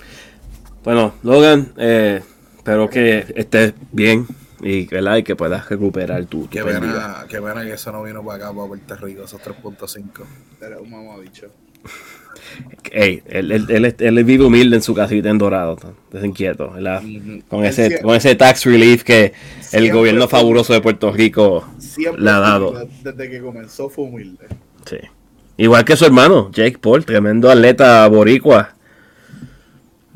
Bueno, 0.83 1.15
Logan, 1.23 1.73
eh, 1.77 2.23
espero 2.69 2.91
que 2.91 3.25
estés 3.35 3.73
bien 3.93 4.27
y, 4.61 4.87
¿verdad? 4.87 5.17
y 5.17 5.23
que 5.23 5.35
puedas 5.37 5.67
recuperar 5.69 6.27
tu, 6.27 6.43
tu 6.43 6.51
Qué 6.51 6.63
pena, 6.63 7.25
qué 7.29 7.41
pena 7.41 7.65
que 7.65 7.73
eso 7.73 7.91
no 7.93 8.03
vino 8.03 8.23
para 8.23 8.45
acá, 8.47 8.55
para 8.55 8.69
Puerto 8.69 8.97
Rico, 8.97 9.25
esos 9.25 9.41
3.5. 9.41 10.03
Era 10.61 10.79
un 10.79 10.91
mamabicho. 10.91 11.47
Ey, 12.91 13.23
él, 13.27 13.53
él, 13.53 13.67
él, 13.71 13.97
él 13.99 14.25
vive 14.25 14.45
humilde 14.45 14.77
en 14.77 14.83
su 14.83 14.95
casita 14.95 15.31
en 15.31 15.39
Dorado, 15.39 15.77
desinquieto, 16.11 16.71
¿verdad? 16.73 17.03
Con 17.49 17.65
ese, 17.65 18.01
con 18.03 18.15
ese 18.15 18.35
tax 18.35 18.65
relief 18.65 19.03
que 19.03 19.33
el 19.73 19.91
gobierno 19.93 20.29
fue- 20.29 20.39
fabuloso 20.41 20.73
de 20.73 20.81
Puerto 20.81 21.11
Rico 21.13 21.67
le 22.19 22.31
ha 22.31 22.39
dado. 22.39 22.87
desde 23.03 23.31
que 23.31 23.41
comenzó 23.41 23.89
fue 23.89 24.05
humilde. 24.05 24.47
Sí. 24.87 24.99
Igual 25.57 25.85
que 25.85 25.97
su 25.97 26.05
hermano, 26.05 26.51
Jake 26.53 26.79
Paul, 26.79 27.05
tremendo 27.05 27.51
atleta 27.51 28.07
boricua. 28.09 28.75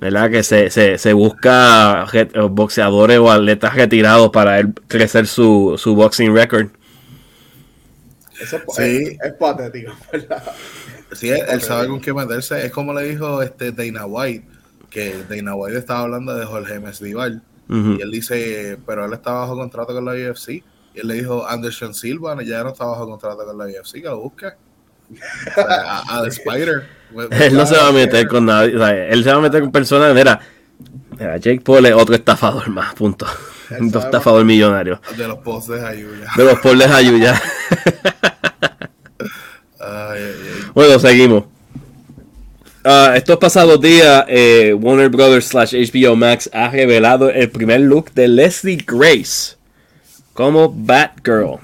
¿Verdad? 0.03 0.31
Que 0.33 0.43
se, 0.43 0.69
se, 0.71 0.99
se 0.99 1.13
busca 1.13 2.07
re- 2.07 2.25
boxeadores 2.51 3.19
o 3.21 3.31
atletas 3.31 3.73
retirados 3.77 4.31
para 4.31 4.59
él 4.59 4.75
crecer 4.89 5.29
su, 5.29 5.77
su 5.79 5.95
boxing 5.95 6.35
record. 6.35 6.71
Eso 8.41 8.57
es, 8.57 8.63
Sí. 8.75 8.83
es- 8.83 9.19
es 9.23 9.33
patético, 9.35 9.93
¿verdad? 10.13 10.43
Sí, 11.13 11.29
él, 11.29 11.43
él 11.49 11.61
sabe 11.63 11.87
con 11.87 12.01
qué 12.01 12.13
meterse. 12.13 12.67
Es 12.67 12.73
como 12.73 12.93
le 12.93 13.05
dijo 13.05 13.43
este 13.43 13.71
Dana 13.71 14.05
White, 14.07 14.45
que 14.91 15.23
Dana 15.29 15.55
White 15.55 15.79
estaba 15.79 16.01
hablando 16.01 16.35
de 16.35 16.47
Jorge 16.47 16.81
Mesdival. 16.81 17.41
Ujú. 17.69 17.93
Y 17.99 18.03
él 18.03 18.11
dice, 18.11 18.79
pero 18.85 19.05
él 19.05 19.13
está 19.13 19.31
bajo 19.33 19.55
contrato 19.57 19.95
con 19.95 20.05
la 20.05 20.15
UFC. 20.15 20.49
Y 20.95 21.01
él 21.01 21.07
le 21.07 21.15
dijo, 21.15 21.47
Anderson 21.47 21.95
Silva 21.95 22.37
ya 22.43 22.65
no 22.65 22.71
está 22.71 22.87
bajo 22.87 23.07
contrato 23.09 23.47
con 23.47 23.57
la 23.57 23.67
UFC, 23.67 23.93
que 24.03 24.09
lo 24.09 24.19
busque. 24.21 24.49
A, 25.57 26.19
a 26.19 26.23
The 26.23 26.29
Spider. 26.29 26.85
Él 27.31 27.55
no 27.55 27.67
se 27.67 27.77
va 27.77 27.89
a 27.89 27.93
meter 27.93 28.27
con 28.27 28.47
nadie. 28.47 28.75
o 28.77 28.79
sea, 28.79 29.09
él 29.09 29.23
se 29.23 29.31
va 29.31 29.37
a 29.37 29.41
meter 29.41 29.61
con 29.61 29.73
personas. 29.73 30.15
Mira, 30.15 30.41
mira, 31.19 31.37
Jake 31.37 31.61
Paul 31.61 31.87
es 31.87 31.95
otro 31.95 32.15
estafador 32.15 32.69
más, 32.71 32.95
punto. 32.95 33.27
Un 33.79 33.89
estafador 33.89 34.45
millonario. 34.45 35.01
De 35.17 35.27
los 35.27 35.39
posts 35.39 35.73
de 35.73 35.87
Ayuya. 35.87 36.27
De 36.37 36.45
los. 36.45 36.59
Ay, 39.85 40.21
ay, 40.23 40.35
ay. 40.55 40.71
Bueno, 40.75 40.97
seguimos. 41.01 41.45
Ah, 42.85 43.15
estos 43.17 43.37
pasados 43.39 43.81
días, 43.81 44.25
eh, 44.29 44.75
Warner 44.79 45.09
Brothers 45.09 45.47
slash 45.47 45.75
HBO 45.75 46.15
Max 46.15 46.49
ha 46.53 46.69
revelado 46.69 47.31
el 47.31 47.51
primer 47.51 47.81
look 47.81 48.13
de 48.13 48.29
Leslie 48.29 48.85
Grace 48.87 49.57
como 50.35 50.73
Batgirl. 50.73 51.59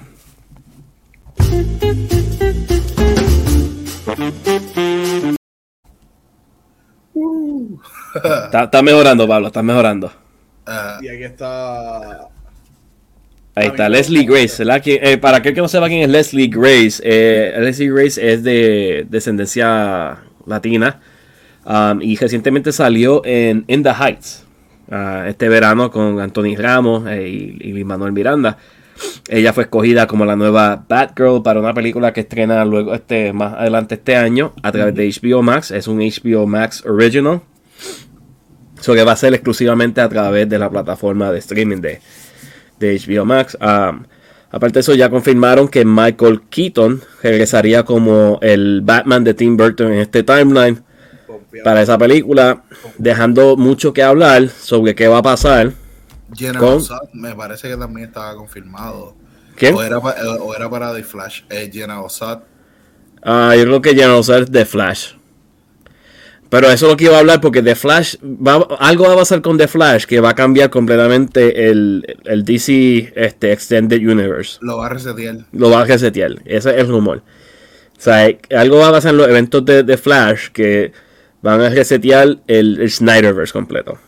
Está, 8.15 8.63
está 8.63 8.81
mejorando, 8.81 9.27
Pablo, 9.27 9.47
está 9.47 9.61
mejorando. 9.61 10.11
Ah, 10.65 10.99
Y 11.01 11.07
aquí 11.07 11.23
está. 11.23 12.27
Ahí 13.55 13.67
está, 13.67 13.89
Leslie. 13.89 14.25
Grace. 14.25 14.63
¿verdad? 14.63 14.81
Que, 14.81 14.99
eh, 15.01 15.17
para 15.17 15.37
aquel 15.37 15.53
que 15.53 15.61
no 15.61 15.67
sepa 15.67 15.87
quién 15.87 16.01
es 16.01 16.09
Leslie 16.09 16.47
Grace, 16.47 17.01
eh, 17.03 17.53
Leslie 17.59 17.91
Grace 17.91 18.33
es 18.33 18.43
de 18.43 19.05
descendencia 19.09 20.19
latina 20.45 21.01
um, 21.65 22.01
y 22.01 22.15
recientemente 22.15 22.71
salió 22.71 23.21
en 23.25 23.65
In 23.67 23.83
the 23.83 23.91
Heights 23.91 24.45
ah, 24.89 25.25
este 25.27 25.49
verano 25.49 25.91
con 25.91 26.19
Anthony 26.19 26.55
Ramos 26.57 27.05
eh, 27.07 27.27
y, 27.27 27.57
y 27.67 27.73
Luis 27.73 27.85
Manuel 27.85 28.13
Miranda. 28.13 28.57
Ella 29.27 29.53
fue 29.53 29.63
escogida 29.63 30.07
como 30.07 30.25
la 30.25 30.35
nueva 30.35 30.85
Batgirl 30.87 31.43
para 31.43 31.59
una 31.59 31.73
película 31.73 32.13
que 32.13 32.21
estrena 32.21 32.65
luego 32.65 32.93
este 32.93 33.33
más 33.33 33.53
adelante 33.53 33.95
este 33.95 34.15
año 34.15 34.53
a 34.63 34.71
través 34.71 34.95
de 34.95 35.07
HBO 35.07 35.41
Max. 35.41 35.71
Es 35.71 35.87
un 35.87 35.99
HBO 35.99 36.47
Max 36.47 36.83
original. 36.85 37.41
Eso 38.79 38.93
que 38.93 39.03
va 39.03 39.11
a 39.11 39.17
ser 39.17 39.33
exclusivamente 39.33 40.01
a 40.01 40.09
través 40.09 40.47
de 40.47 40.57
la 40.57 40.69
plataforma 40.69 41.31
de 41.31 41.39
streaming 41.39 41.81
de, 41.81 41.99
de 42.79 42.97
HBO 42.97 43.25
Max. 43.25 43.57
Um, 43.61 44.05
aparte 44.51 44.75
de 44.75 44.79
eso, 44.79 44.93
ya 44.95 45.09
confirmaron 45.09 45.67
que 45.67 45.83
Michael 45.83 46.41
Keaton 46.49 47.01
regresaría 47.21 47.83
como 47.83 48.39
el 48.41 48.81
Batman 48.81 49.23
de 49.23 49.33
Tim 49.33 49.57
Burton 49.57 49.91
en 49.91 49.99
este 49.99 50.23
timeline 50.23 50.81
para 51.63 51.81
esa 51.81 51.97
película, 51.97 52.63
dejando 52.97 53.57
mucho 53.57 53.93
que 53.93 54.03
hablar 54.03 54.49
sobre 54.49 54.95
qué 54.95 55.07
va 55.07 55.19
a 55.19 55.23
pasar. 55.23 55.73
Con- 56.59 56.77
Ossat 56.77 57.13
me 57.13 57.33
parece 57.35 57.67
que 57.69 57.77
también 57.77 58.07
estaba 58.07 58.35
confirmado. 58.35 59.15
¿Quién? 59.55 59.75
O 59.75 59.81
era, 59.83 59.99
pa- 59.99 60.11
eh, 60.17 60.37
o 60.39 60.55
era 60.55 60.69
para 60.69 60.93
The 60.93 61.03
Flash. 61.03 61.41
Eh, 61.49 61.69
Jenna 61.71 62.01
Ossat. 62.01 62.43
Ah, 63.23 63.53
yo 63.57 63.63
creo 63.63 63.81
que 63.81 63.95
ya 63.95 64.07
no 64.07 64.23
sé 64.23 64.45
de 64.45 64.65
Flash. 64.65 65.13
Pero 66.49 66.67
eso 66.71 66.85
es 66.87 66.91
lo 66.91 66.97
que 66.97 67.03
iba 67.05 67.15
a 67.15 67.19
hablar 67.19 67.41
porque 67.41 67.61
The 67.61 67.75
Flash, 67.75 68.15
va- 68.23 68.67
algo 68.79 69.05
va 69.05 69.13
a 69.13 69.17
pasar 69.17 69.41
con 69.41 69.57
The 69.57 69.67
Flash 69.67 70.05
que 70.05 70.19
va 70.19 70.29
a 70.29 70.35
cambiar 70.35 70.71
completamente 70.71 71.69
el, 71.69 72.17
el 72.25 72.43
DC 72.43 73.13
este, 73.15 73.51
Extended 73.51 73.99
Universe. 73.99 74.57
Lo 74.61 74.77
va 74.77 74.87
a 74.87 74.89
resetear. 74.89 75.37
lo 75.51 75.69
va 75.69 75.81
a 75.81 75.85
resetear. 75.85 76.31
Ese 76.45 76.69
es 76.71 76.77
el 76.77 76.87
rumor. 76.87 77.17
O 77.97 78.01
sea, 78.01 78.29
algo 78.57 78.77
va 78.79 78.87
a 78.87 78.91
pasar 78.93 79.11
en 79.11 79.17
los 79.17 79.27
eventos 79.27 79.63
de, 79.65 79.83
de 79.83 79.97
Flash 79.97 80.47
que 80.51 80.91
van 81.43 81.61
a 81.61 81.69
resetear 81.69 82.37
el, 82.47 82.79
el 82.79 82.89
Snyderverse 82.89 83.53
completo. 83.53 83.99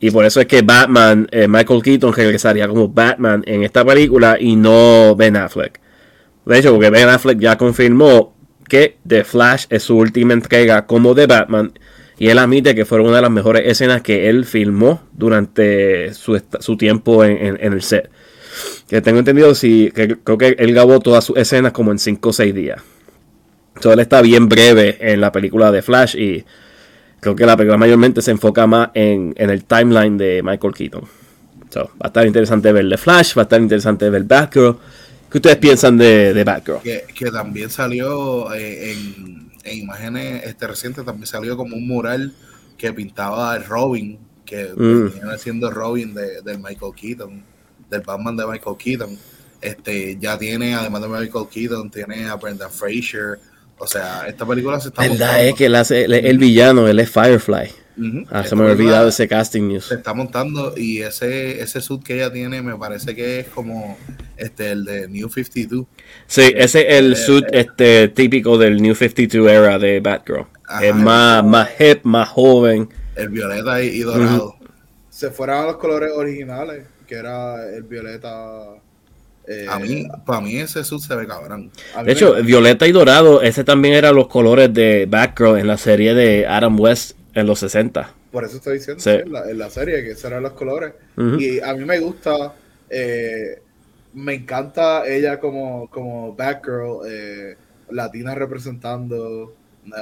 Y 0.00 0.10
por 0.10 0.24
eso 0.24 0.40
es 0.40 0.46
que 0.46 0.62
Batman, 0.62 1.26
eh, 1.32 1.48
Michael 1.48 1.82
Keaton 1.82 2.12
regresaría 2.12 2.68
como 2.68 2.88
Batman 2.88 3.42
en 3.46 3.64
esta 3.64 3.84
película 3.84 4.36
y 4.38 4.54
no 4.56 5.16
Ben 5.16 5.36
Affleck. 5.36 5.80
De 6.44 6.58
hecho, 6.58 6.72
porque 6.72 6.90
Ben 6.90 7.08
Affleck 7.08 7.38
ya 7.38 7.58
confirmó 7.58 8.34
que 8.68 8.96
The 9.06 9.24
Flash 9.24 9.64
es 9.70 9.82
su 9.82 9.96
última 9.96 10.34
entrega 10.34 10.86
como 10.86 11.14
de 11.14 11.26
Batman. 11.26 11.72
Y 12.18 12.28
él 12.28 12.38
admite 12.38 12.74
que 12.74 12.84
fueron 12.84 13.08
una 13.08 13.16
de 13.16 13.22
las 13.22 13.30
mejores 13.30 13.62
escenas 13.66 14.02
que 14.02 14.28
él 14.28 14.44
filmó 14.44 15.02
durante 15.12 16.12
su, 16.14 16.40
su 16.60 16.76
tiempo 16.76 17.24
en, 17.24 17.56
en- 17.60 17.72
el 17.72 17.82
set. 17.82 18.10
Que 18.88 19.00
tengo 19.00 19.18
entendido, 19.20 19.54
sí, 19.54 19.92
que 19.94 20.16
creo 20.22 20.38
que 20.38 20.56
él 20.58 20.72
grabó 20.72 20.98
todas 21.00 21.24
sus 21.24 21.36
escenas 21.36 21.72
como 21.72 21.92
en 21.92 21.98
5 21.98 22.28
o 22.28 22.32
6 22.32 22.54
días. 22.54 22.82
Entonces 23.76 23.92
él 23.92 24.00
está 24.00 24.20
bien 24.22 24.48
breve 24.48 24.96
en 25.00 25.20
la 25.20 25.30
película 25.30 25.70
de 25.70 25.82
Flash 25.82 26.16
y 26.16 26.44
creo 27.20 27.36
que 27.36 27.46
la 27.46 27.56
película 27.56 27.78
mayormente 27.78 28.22
se 28.22 28.30
enfoca 28.30 28.66
más 28.66 28.90
en, 28.94 29.34
en 29.36 29.50
el 29.50 29.64
timeline 29.64 30.16
de 30.18 30.42
Michael 30.42 30.74
Keaton. 30.74 31.04
So, 31.70 31.84
va 31.94 32.04
a 32.04 32.06
estar 32.08 32.26
interesante 32.26 32.72
ver 32.72 32.88
The 32.88 32.96
Flash, 32.96 33.36
va 33.36 33.42
a 33.42 33.44
estar 33.44 33.60
interesante 33.60 34.08
ver 34.10 34.24
Batgirl 34.24 34.76
¿Qué 35.30 35.38
ustedes 35.38 35.56
piensan 35.58 35.98
de, 35.98 36.32
de 36.32 36.44
Batgirl? 36.44 36.80
que, 36.82 37.04
que 37.14 37.30
también 37.30 37.70
salió 37.70 38.52
eh, 38.54 38.92
en, 38.92 39.50
en 39.64 39.78
imágenes 39.78 40.44
este 40.44 40.66
reciente 40.66 41.02
también 41.02 41.26
salió 41.26 41.56
como 41.56 41.76
un 41.76 41.86
mural 41.86 42.32
que 42.76 42.92
pintaba 42.92 43.56
el 43.56 43.64
Robin 43.64 44.18
que 44.44 44.72
Mm. 44.74 45.12
viene 45.12 45.38
siendo 45.38 45.70
Robin 45.70 46.14
de, 46.14 46.40
del 46.42 46.58
Michael 46.58 46.92
Keaton 46.96 47.44
del 47.90 48.00
Batman 48.02 48.36
de 48.36 48.46
Michael 48.46 48.76
Keaton 48.78 49.18
este 49.60 50.16
ya 50.18 50.38
tiene 50.38 50.74
además 50.74 51.02
de 51.02 51.08
Michael 51.08 51.46
Keaton 51.52 51.90
tiene 51.90 52.26
a 52.28 52.36
Brendan 52.36 52.70
Fraser 52.70 53.38
o 53.78 53.86
sea 53.86 54.26
esta 54.28 54.46
película 54.46 54.80
se 54.80 54.88
está 54.88 55.04
verdad 55.04 55.18
montando. 55.28 55.42
es 55.42 55.54
que 55.54 55.66
él 55.66 55.74
hace, 55.74 56.04
el 56.04 56.38
villano, 56.38 56.88
él 56.88 56.98
es 57.00 57.10
Firefly. 57.10 57.70
Ah, 58.30 58.44
se 58.44 58.54
me 58.54 58.62
había 58.62 58.74
película 58.74 58.74
olvidado 58.74 59.08
ese 59.08 59.26
casting 59.26 59.62
news. 59.68 59.86
se 59.86 59.94
está 59.96 60.14
montando 60.14 60.74
y 60.76 61.02
ese 61.02 61.60
ese 61.60 61.80
suit 61.80 62.02
que 62.04 62.14
ella 62.14 62.32
tiene 62.32 62.62
me 62.62 62.76
parece 62.76 63.14
que 63.14 63.40
es 63.40 63.48
como 63.48 63.98
este 64.36 64.70
el 64.70 64.84
de 64.84 65.08
New 65.08 65.28
52 65.28 65.86
Sí, 66.26 66.52
ese 66.56 66.88
es 66.88 66.94
el 66.98 67.12
Eh, 67.12 67.16
suit 67.16 67.44
eh. 67.46 67.60
este 67.60 68.08
típico 68.08 68.56
del 68.56 68.80
New 68.80 68.94
52 68.94 69.50
era 69.50 69.78
de 69.80 70.00
Batgirl. 70.00 70.46
Ajá. 70.64 70.84
es 70.86 70.94
más, 70.94 71.44
más 71.44 71.70
hip, 71.80 72.04
más 72.04 72.28
joven. 72.28 72.88
el 73.16 73.30
violeta 73.30 73.82
y, 73.82 73.88
y 73.88 74.00
dorado 74.00 74.56
Se 75.10 75.30
fueron 75.32 75.58
a 75.58 75.66
los 75.66 75.76
colores 75.78 76.12
originales, 76.14 76.86
que 77.06 77.16
era 77.16 77.64
el 77.74 77.82
violeta. 77.82 78.76
Eh, 79.48 79.66
A 79.68 79.78
mí, 79.78 80.06
para 80.26 80.40
mí 80.40 80.56
ese 80.58 80.84
suit 80.84 81.00
se 81.02 81.14
ve 81.16 81.26
cabrón. 81.26 81.70
De 82.04 82.12
hecho, 82.12 82.34
me- 82.34 82.42
violeta 82.42 82.86
y 82.86 82.92
dorado, 82.92 83.40
ese 83.42 83.64
también 83.64 83.94
eran 83.94 84.14
los 84.14 84.28
colores 84.28 84.72
de 84.74 85.06
Batgirl 85.08 85.58
en 85.58 85.66
la 85.66 85.76
serie 85.78 86.14
de 86.14 86.46
Adam 86.46 86.78
West 86.78 87.16
en 87.34 87.46
los 87.46 87.58
60. 87.60 88.14
por 88.32 88.44
eso 88.44 88.56
estoy 88.58 88.74
diciendo 88.78 89.02
Sí. 89.02 89.10
en, 89.10 89.32
la, 89.32 89.50
en 89.50 89.56
la 89.58 89.70
serie 89.70 90.02
que 90.04 90.10
esos 90.10 90.26
eran 90.26 90.42
los 90.42 90.52
colores. 90.52 90.92
Y 91.38 91.60
a 91.60 91.72
mí 91.74 91.84
me 91.86 91.98
gusta, 91.98 92.52
eh, 92.90 93.62
me 94.12 94.34
encanta 94.34 95.06
ella 95.08 95.40
como, 95.40 95.88
como 95.88 96.34
Batgirl, 96.34 97.00
eh, 97.08 97.56
latina 97.90 98.34
representando 98.34 99.54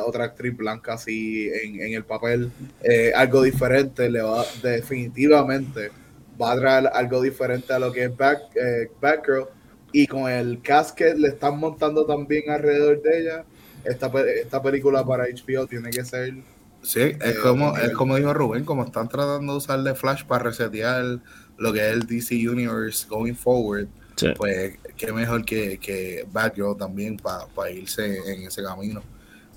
otra 0.05 0.25
actriz 0.25 0.57
blanca 0.57 0.95
así 0.95 1.49
en, 1.63 1.81
en 1.81 1.95
el 1.95 2.03
papel, 2.05 2.51
eh, 2.83 3.13
algo 3.15 3.43
diferente, 3.43 4.11
le 4.11 4.21
va 4.23 4.45
definitivamente 4.63 5.91
va 6.41 6.53
a 6.53 6.57
traer 6.59 6.87
algo 6.93 7.23
diferente 7.23 7.73
a 7.73 7.79
lo 7.79 7.93
que 7.93 8.05
es 8.05 8.17
Bat, 8.17 8.41
eh, 8.57 8.91
Batgirl 9.01 9.47
y 9.93 10.07
con 10.07 10.31
el 10.31 10.61
cast 10.63 10.97
que 10.97 11.15
le 11.15 11.29
están 11.29 11.59
montando 11.59 12.05
también 12.05 12.51
alrededor 12.51 13.01
de 13.03 13.21
ella, 13.21 13.45
esta, 13.85 14.11
esta 14.43 14.63
película 14.63 15.05
para 15.05 15.25
HBO 15.25 15.67
tiene 15.67 15.91
que 15.91 16.05
ser 16.05 16.35
Sí, 16.83 17.01
es 17.01 17.39
como, 17.39 17.77
es 17.77 17.91
como 17.93 18.17
dijo 18.17 18.33
Rubén, 18.33 18.65
como 18.65 18.85
están 18.85 19.09
tratando 19.09 19.55
de 19.55 19.59
usar 19.59 19.83
de 19.83 19.95
Flash 19.95 20.25
para 20.25 20.45
resetear 20.45 21.19
lo 21.59 21.73
que 21.73 21.81
es 21.81 21.93
el 21.93 22.07
DC 22.07 22.49
Universe 22.49 23.07
going 23.09 23.35
forward, 23.35 23.89
Sí. 24.17 24.29
pues 24.37 24.79
qué 24.97 25.13
mejor 25.13 25.45
que, 25.45 25.79
que 25.79 26.27
Batgirl 26.31 26.77
también 26.79 27.17
para 27.19 27.71
irse 27.71 28.19
en 28.33 28.45
ese 28.45 28.63
camino. 28.63 29.03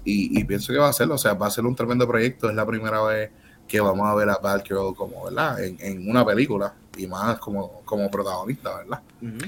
Y, 0.03 0.39
y 0.39 0.43
pienso 0.43 0.73
que 0.73 0.79
va 0.79 0.87
a 0.87 0.89
hacerlo, 0.89 1.15
o 1.15 1.17
sea, 1.17 1.33
va 1.33 1.47
a 1.47 1.51
ser 1.51 1.65
un 1.65 1.75
tremendo 1.75 2.07
proyecto, 2.07 2.49
es 2.49 2.55
la 2.55 2.65
primera 2.65 3.01
vez 3.03 3.29
que 3.69 3.79
vamos 3.79 4.05
a 4.05 4.15
ver 4.15 4.27
a 4.29 4.37
Batgirl 4.37 4.93
como, 4.95 5.23
¿verdad? 5.25 5.63
En, 5.63 5.77
en 5.79 6.09
una 6.09 6.25
película 6.25 6.73
y 6.97 7.07
más 7.07 7.39
como, 7.39 7.81
como 7.85 8.11
protagonista, 8.11 8.75
¿verdad? 8.79 8.99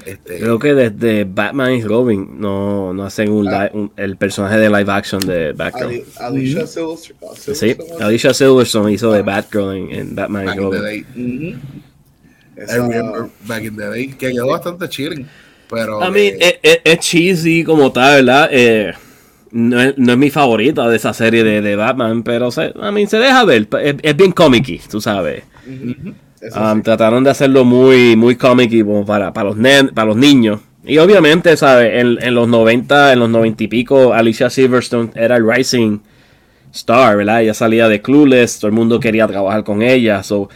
Este, 0.06 0.40
Creo 0.40 0.58
que 0.60 0.74
desde 0.74 1.24
Batman 1.26 1.74
y 1.74 1.82
Robin 1.84 2.40
no, 2.40 2.94
no 2.94 3.04
hacen 3.04 3.30
un 3.32 3.48
Ah. 3.50 3.70
un- 3.74 3.92
el 3.98 4.16
personaje 4.16 4.58
de 4.58 4.70
live 4.70 4.92
action 4.92 5.20
de 5.22 5.52
Batgirl. 5.54 5.88
Ali- 5.90 6.06
Alicia 6.20 6.68
Silverstone. 6.68 7.36
Sí, 7.36 7.56
Silverstone, 7.56 8.04
Alicia 8.06 8.34
Silverstone 8.34 8.92
hizo 8.94 9.12
de 9.12 9.22
Batgirl 9.22 9.76
en, 9.76 9.92
en 9.92 10.16
Batman 10.16 10.46
back 10.46 10.56
y 10.56 10.60
in 10.62 10.70
the 10.70 10.78
Robin. 10.78 11.62
esa- 12.56 12.76
I 12.78 12.80
remember 12.80 13.26
back 13.48 13.64
in 13.64 13.76
the 13.76 13.86
day, 13.88 14.08
que 14.10 14.32
quedó 14.32 14.48
bastante 14.48 14.88
chilling, 14.88 15.28
pero... 15.70 16.02
A 16.02 16.12
mí 16.12 16.20
eh, 16.22 16.38
es, 16.40 16.60
es- 16.62 16.80
es 16.86 17.00
cheesy 17.00 17.64
como 17.64 17.92
tal, 17.92 18.24
¿verdad? 18.24 18.50
Eh, 18.52 18.94
no, 19.52 19.82
es, 19.82 19.98
no 19.98 20.14
es 20.14 20.18
mi 20.18 20.30
favorita 20.30 20.88
de 20.88 20.96
esa 20.96 21.14
serie 21.14 21.44
de, 21.44 21.62
de 21.62 21.76
Batman, 21.76 22.24
pero 22.24 22.52
se, 22.52 22.74
a 22.80 22.92
mí 22.92 23.06
se 23.08 23.18
deja 23.18 23.44
ver. 23.46 23.68
Es, 23.82 23.96
es 24.02 24.16
bien 24.16 24.32
comic 24.32 24.88
tú 24.90 25.02
sabes. 25.02 25.44
Um, 26.56 26.78
sí. 26.78 26.82
Trataron 26.84 27.24
de 27.24 27.30
hacerlo 27.30 27.64
muy, 27.66 28.16
muy 28.16 28.36
comic 28.36 28.72
para, 29.06 29.32
para, 29.34 29.50
los 29.50 29.58
nen- 29.58 29.94
para 29.94 30.08
los 30.08 30.18
niños. 30.18 30.62
Y 30.84 30.98
obviamente, 30.98 31.56
¿sabes? 31.58 32.02
En, 32.02 32.18
en 32.22 32.34
los 32.34 32.48
90, 32.48 33.14
en 33.14 33.20
los 33.20 33.30
90 33.30 33.64
y 33.64 33.68
pico, 33.68 34.14
Alicia 34.14 34.50
Silverstone 34.50 35.12
era 35.16 35.38
el 35.38 35.48
rising 35.48 36.00
star, 36.74 37.18
¿verdad? 37.18 37.42
Ella 37.44 37.54
salía 37.54 37.88
de 37.88 38.02
Clueless, 38.02 38.60
todo 38.60 38.68
el 38.70 38.74
mundo 38.74 39.00
quería 39.00 39.28
trabajar 39.28 39.64
con 39.64 39.82
ella. 39.84 40.24
So, 40.24 40.50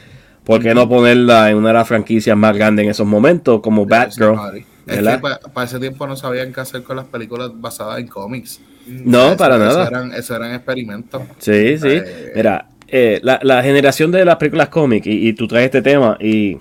¿Por 0.43 0.61
qué 0.61 0.73
no 0.73 0.87
ponerla 0.89 1.49
en 1.51 1.57
una 1.57 1.69
de 1.69 1.73
las 1.75 1.87
franquicias 1.87 2.37
más 2.37 2.55
grandes 2.55 2.85
en 2.85 2.91
esos 2.91 3.07
momentos, 3.07 3.61
como 3.61 3.85
Batgirl? 3.85 4.41
Es 4.87 5.01
que 5.03 5.17
para 5.53 5.65
ese 5.65 5.79
tiempo 5.79 6.07
no 6.07 6.15
sabían 6.15 6.53
qué 6.53 6.61
hacer 6.61 6.83
con 6.83 6.95
las 6.97 7.05
películas 7.07 7.51
basadas 7.53 7.99
en 7.99 8.07
cómics. 8.07 8.61
No, 8.87 9.27
Eso- 9.29 9.37
para 9.37 9.55
eso 9.55 9.65
nada. 9.65 9.87
Eran, 9.87 10.13
eso 10.13 10.35
eran 10.35 10.53
experimentos. 10.53 11.21
Sí, 11.39 11.77
sí. 11.77 11.87
Eh, 11.87 12.31
Mira, 12.35 12.67
eh, 12.87 13.19
la, 13.23 13.39
la 13.43 13.63
generación 13.63 14.11
de 14.11 14.23
las 14.25 14.35
películas 14.37 14.69
cómic, 14.69 15.05
y, 15.05 15.27
y 15.29 15.33
tú 15.33 15.47
traes 15.47 15.65
este 15.65 15.81
tema, 15.81 16.17
y 16.19 16.57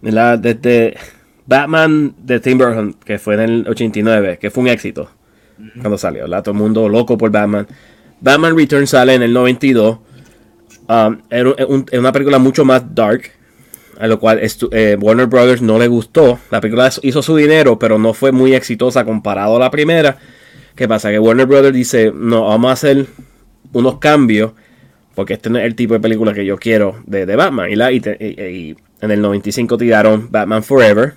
¿verdad? 0.00 0.38
desde 0.38 0.96
Batman 1.46 2.14
de 2.18 2.40
Tim 2.40 2.58
Burton, 2.58 2.96
que 3.04 3.18
fue 3.18 3.34
en 3.34 3.40
el 3.40 3.66
89, 3.68 4.38
que 4.40 4.50
fue 4.50 4.62
un 4.62 4.68
éxito 4.68 5.10
cuando 5.80 5.98
salió, 5.98 6.22
¿verdad? 6.22 6.42
Todo 6.42 6.52
el 6.54 6.58
mundo 6.60 6.88
loco 6.88 7.18
por 7.18 7.30
Batman. 7.30 7.66
Batman 8.20 8.56
Returns 8.56 8.90
sale 8.90 9.14
en 9.14 9.22
el 9.22 9.32
92. 9.32 9.98
Um, 10.88 11.18
era, 11.30 11.50
un- 11.68 11.86
era 11.90 12.00
una 12.00 12.12
película 12.12 12.38
mucho 12.38 12.64
más 12.64 12.94
dark, 12.94 13.22
a 13.98 14.06
lo 14.06 14.18
cual 14.18 14.40
eh, 14.72 14.96
Warner 14.98 15.26
Brothers 15.26 15.60
no 15.60 15.78
le 15.78 15.86
gustó. 15.88 16.38
La 16.50 16.60
película 16.62 16.90
hizo 17.02 17.22
su 17.22 17.36
dinero, 17.36 17.78
pero 17.78 17.98
no 17.98 18.14
fue 18.14 18.32
muy 18.32 18.54
exitosa 18.54 19.04
comparado 19.04 19.56
a 19.56 19.60
la 19.60 19.70
primera. 19.70 20.16
¿Qué 20.74 20.88
pasa? 20.88 21.10
Que 21.10 21.18
Warner 21.18 21.46
Brothers 21.46 21.74
dice, 21.74 22.12
no, 22.14 22.46
vamos 22.48 22.70
a 22.70 22.72
hacer 22.72 23.06
unos 23.72 23.98
cambios, 23.98 24.52
porque 25.14 25.34
este 25.34 25.50
no 25.50 25.58
es 25.58 25.64
el 25.64 25.74
tipo 25.74 25.94
de 25.94 26.00
película 26.00 26.32
que 26.32 26.44
yo 26.46 26.56
quiero 26.56 26.96
de, 27.06 27.24
Batman. 27.36 27.70
Y, 27.70 27.76
la, 27.76 27.92
y- 27.92 27.98
y 27.98 28.76
en 29.00 29.10
el 29.10 29.20
95 29.20 29.76
tiraron 29.76 30.28
Batman 30.30 30.62
Forever 30.62 31.14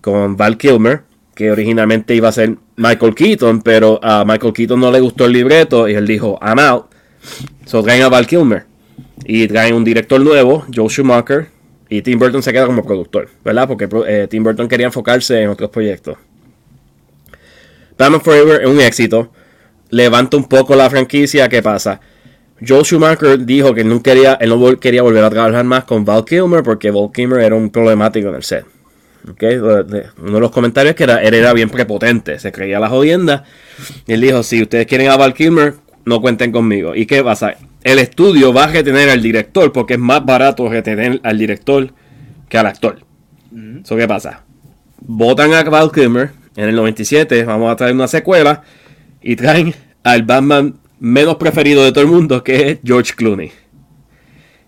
con 0.00 0.36
Val 0.36 0.56
Kilmer, 0.56 1.02
que 1.34 1.50
originalmente 1.50 2.14
iba 2.14 2.28
a 2.28 2.32
ser 2.32 2.56
Michael 2.76 3.14
Keaton, 3.14 3.62
pero 3.62 3.98
a 4.02 4.24
Michael 4.24 4.52
Keaton 4.52 4.78
no 4.80 4.90
le 4.90 5.00
gustó 5.00 5.24
el 5.26 5.32
libreto 5.32 5.88
y 5.88 5.94
él 5.94 6.06
dijo, 6.06 6.38
I'm 6.42 6.58
out. 6.58 6.86
So 7.64 7.82
traen 7.82 8.02
a 8.02 8.08
Val 8.08 8.26
Kilmer 8.26 8.64
y 9.24 9.46
traen 9.48 9.74
un 9.74 9.84
director 9.84 10.20
nuevo, 10.20 10.64
Joe 10.74 10.88
Schumacher, 10.88 11.48
y 11.88 12.02
Tim 12.02 12.18
Burton 12.18 12.42
se 12.42 12.52
queda 12.52 12.66
como 12.66 12.84
productor, 12.84 13.28
¿verdad? 13.44 13.66
Porque 13.68 13.88
eh, 14.06 14.26
Tim 14.28 14.42
Burton 14.44 14.68
quería 14.68 14.86
enfocarse 14.86 15.40
en 15.42 15.48
otros 15.48 15.70
proyectos. 15.70 16.18
Batman 17.98 18.20
Forever 18.20 18.62
es 18.62 18.68
un 18.68 18.80
éxito, 18.80 19.30
levanta 19.90 20.36
un 20.36 20.44
poco 20.44 20.74
la 20.74 20.90
franquicia, 20.90 21.48
¿qué 21.48 21.62
pasa? 21.62 22.00
Joe 22.66 22.82
Schumacher 22.84 23.44
dijo 23.44 23.74
que 23.74 23.82
él 23.82 23.88
no 23.88 24.02
quería, 24.02 24.34
él 24.34 24.48
no 24.50 24.78
quería 24.78 25.02
volver 25.02 25.24
a 25.24 25.30
trabajar 25.30 25.64
más 25.64 25.84
con 25.84 26.04
Val 26.04 26.24
Kilmer 26.24 26.62
porque 26.62 26.90
Val 26.90 27.10
Kilmer 27.12 27.40
era 27.40 27.54
un 27.54 27.70
problemático 27.70 28.28
en 28.28 28.34
el 28.36 28.42
set. 28.42 28.64
¿ok? 29.28 29.42
Lo- 29.58 29.82
de- 29.84 30.06
Uno 30.22 30.34
de 30.34 30.40
los 30.40 30.50
comentarios 30.50 30.90
es 30.90 30.96
que 30.96 31.04
era, 31.04 31.22
él 31.22 31.34
era 31.34 31.52
bien 31.52 31.68
prepotente, 31.68 32.38
se 32.38 32.52
creía 32.52 32.78
la 32.80 32.88
jodienda. 32.88 33.44
Y 34.06 34.12
él 34.14 34.20
dijo, 34.20 34.42
si 34.42 34.62
ustedes 34.62 34.86
quieren 34.86 35.08
a 35.10 35.16
Val 35.16 35.34
Kilmer, 35.34 35.74
no 36.04 36.20
cuenten 36.20 36.52
conmigo. 36.52 36.94
¿Y 36.94 37.06
qué 37.06 37.22
pasa? 37.24 37.54
El 37.82 37.98
estudio 37.98 38.52
va 38.52 38.64
a 38.64 38.68
retener 38.68 39.10
al 39.10 39.20
director 39.20 39.72
porque 39.72 39.94
es 39.94 40.00
más 40.00 40.24
barato 40.24 40.68
retener 40.68 41.20
al 41.22 41.38
director 41.38 41.92
que 42.48 42.56
al 42.58 42.66
actor. 42.66 42.98
¿Eso 43.84 43.96
qué 43.96 44.06
pasa? 44.08 44.42
Votan 45.00 45.52
a 45.52 45.62
Val 45.64 45.90
Kilmer 45.92 46.30
en 46.56 46.68
el 46.68 46.76
97, 46.76 47.44
vamos 47.44 47.72
a 47.72 47.76
traer 47.76 47.94
una 47.94 48.08
secuela 48.08 48.62
y 49.20 49.36
traen 49.36 49.74
al 50.02 50.22
Batman 50.22 50.74
menos 51.00 51.36
preferido 51.36 51.84
de 51.84 51.92
todo 51.92 52.04
el 52.04 52.10
mundo 52.10 52.44
que 52.44 52.70
es 52.70 52.78
George 52.84 53.14
Clooney. 53.14 53.52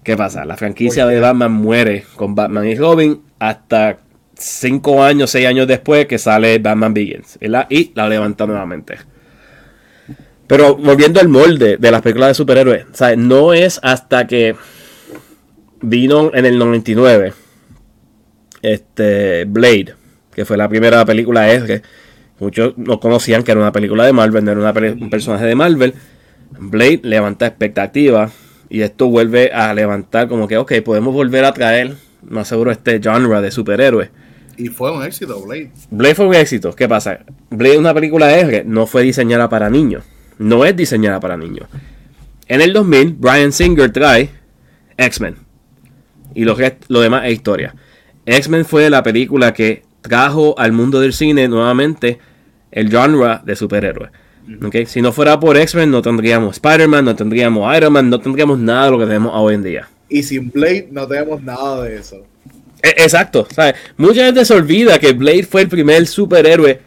¿Qué 0.02 0.16
pasa? 0.16 0.44
La 0.44 0.56
franquicia 0.56 1.06
de 1.06 1.18
Batman 1.18 1.52
muere 1.52 2.04
con 2.14 2.34
Batman 2.34 2.66
y 2.66 2.76
Robin 2.76 3.22
hasta 3.38 3.98
5 4.34 5.02
años, 5.02 5.30
6 5.30 5.46
años 5.46 5.66
después 5.66 6.06
que 6.06 6.18
sale 6.18 6.58
Batman 6.58 6.94
Begins. 6.94 7.38
¿verdad? 7.40 7.66
Y 7.70 7.92
la 7.94 8.08
levanta 8.08 8.46
nuevamente. 8.46 8.98
Pero 10.46 10.76
volviendo 10.76 11.20
al 11.20 11.28
molde 11.28 11.76
de 11.76 11.90
las 11.90 12.02
películas 12.02 12.28
de 12.28 12.34
superhéroes, 12.34 12.86
¿sabes? 12.92 13.18
no 13.18 13.52
es 13.52 13.80
hasta 13.82 14.28
que 14.28 14.54
vino 15.80 16.30
en 16.32 16.46
el 16.46 16.56
99 16.56 17.32
este 18.62 19.44
Blade, 19.44 19.95
que 20.36 20.44
fue 20.44 20.58
la 20.58 20.68
primera 20.68 21.02
película 21.06 21.50
R. 21.50 21.80
Muchos 22.40 22.76
no 22.76 23.00
conocían 23.00 23.42
que 23.42 23.52
era 23.52 23.60
una 23.60 23.72
película 23.72 24.04
de 24.04 24.12
Marvel, 24.12 24.44
no 24.44 24.50
era 24.50 24.60
una 24.60 24.92
un 24.92 25.08
personaje 25.08 25.46
de 25.46 25.54
Marvel. 25.54 25.94
Blade 26.58 27.00
levanta 27.04 27.46
expectativas 27.46 28.32
y 28.68 28.82
esto 28.82 29.08
vuelve 29.08 29.50
a 29.50 29.72
levantar 29.72 30.28
como 30.28 30.46
que, 30.46 30.58
ok, 30.58 30.74
podemos 30.84 31.14
volver 31.14 31.46
a 31.46 31.54
traer, 31.54 31.94
más 32.22 32.48
seguro, 32.48 32.70
este 32.70 33.00
genre 33.02 33.40
de 33.40 33.50
superhéroes. 33.50 34.10
Y 34.58 34.68
fue 34.68 34.94
un 34.94 35.02
éxito, 35.02 35.40
Blade. 35.40 35.70
Blade 35.90 36.14
fue 36.14 36.26
un 36.26 36.34
éxito. 36.34 36.74
¿Qué 36.74 36.86
pasa? 36.86 37.20
Blade 37.48 37.72
es 37.72 37.78
una 37.78 37.94
película 37.94 38.30
R, 38.38 38.62
no 38.66 38.86
fue 38.86 39.04
diseñada 39.04 39.48
para 39.48 39.70
niños. 39.70 40.04
No 40.38 40.66
es 40.66 40.76
diseñada 40.76 41.18
para 41.18 41.38
niños. 41.38 41.66
En 42.46 42.60
el 42.60 42.74
2000, 42.74 43.14
Brian 43.14 43.52
Singer 43.52 43.90
trae 43.90 44.28
X-Men. 44.98 45.36
Y 46.34 46.44
lo 46.44 47.00
demás 47.00 47.24
es 47.24 47.32
historia. 47.32 47.74
X-Men 48.26 48.66
fue 48.66 48.90
la 48.90 49.02
película 49.02 49.54
que 49.54 49.85
trajo 50.08 50.54
al 50.58 50.72
mundo 50.72 51.00
del 51.00 51.12
cine 51.12 51.48
nuevamente 51.48 52.18
el 52.70 52.90
genre 52.90 53.40
de 53.44 53.56
superhéroes. 53.56 54.10
¿ok? 54.64 54.76
Si 54.86 55.02
no 55.02 55.12
fuera 55.12 55.38
por 55.40 55.56
X-Men, 55.56 55.90
no 55.90 56.02
tendríamos 56.02 56.56
Spider-Man, 56.56 57.04
no 57.04 57.16
tendríamos 57.16 57.76
Iron 57.76 57.92
Man, 57.92 58.10
no 58.10 58.20
tendríamos 58.20 58.58
nada 58.58 58.86
de 58.86 58.90
lo 58.92 58.98
que 58.98 59.06
tenemos 59.06 59.32
hoy 59.34 59.54
en 59.54 59.62
día. 59.62 59.88
Y 60.08 60.22
sin 60.22 60.50
Blade 60.50 60.88
no 60.92 61.06
tenemos 61.06 61.42
nada 61.42 61.82
de 61.82 61.96
eso. 61.96 62.24
E- 62.82 62.94
Exacto, 63.02 63.46
¿sabes? 63.50 63.74
Mucha 63.96 64.24
gente 64.24 64.44
se 64.44 64.54
olvida 64.54 64.98
que 64.98 65.12
Blade 65.12 65.42
fue 65.44 65.62
el 65.62 65.68
primer 65.68 66.06
superhéroe. 66.06 66.80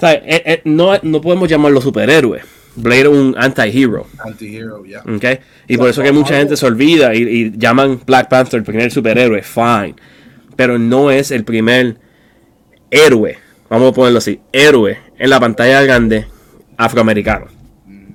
¿sabes? 0.00 0.22
Eh, 0.24 0.42
eh, 0.44 0.62
no, 0.64 0.98
no 1.02 1.20
podemos 1.20 1.48
llamarlo 1.48 1.80
superhéroe. 1.80 2.40
Blade 2.74 3.02
es 3.02 3.08
un 3.08 3.34
anti-hero. 3.38 4.06
Anti-hero, 4.24 4.82
ya. 4.86 5.00
¿ok? 5.02 5.24
Y 5.68 5.76
por 5.76 5.90
eso 5.90 6.02
que 6.02 6.10
mucha 6.10 6.38
gente 6.38 6.56
se 6.56 6.66
olvida 6.66 7.14
y, 7.14 7.22
y 7.22 7.52
llaman 7.56 8.00
Black 8.06 8.28
Panther 8.28 8.58
el 8.58 8.64
primer 8.64 8.90
superhéroe. 8.90 9.42
Fine. 9.42 9.94
Pero 10.56 10.78
no 10.78 11.10
es 11.10 11.30
el 11.30 11.44
primer 11.44 11.96
héroe. 12.92 13.38
Vamos 13.68 13.90
a 13.90 13.94
ponerlo 13.94 14.18
así. 14.18 14.40
Héroe 14.52 14.98
en 15.18 15.30
la 15.30 15.40
pantalla 15.40 15.82
grande 15.82 16.26
afroamericano. 16.76 17.46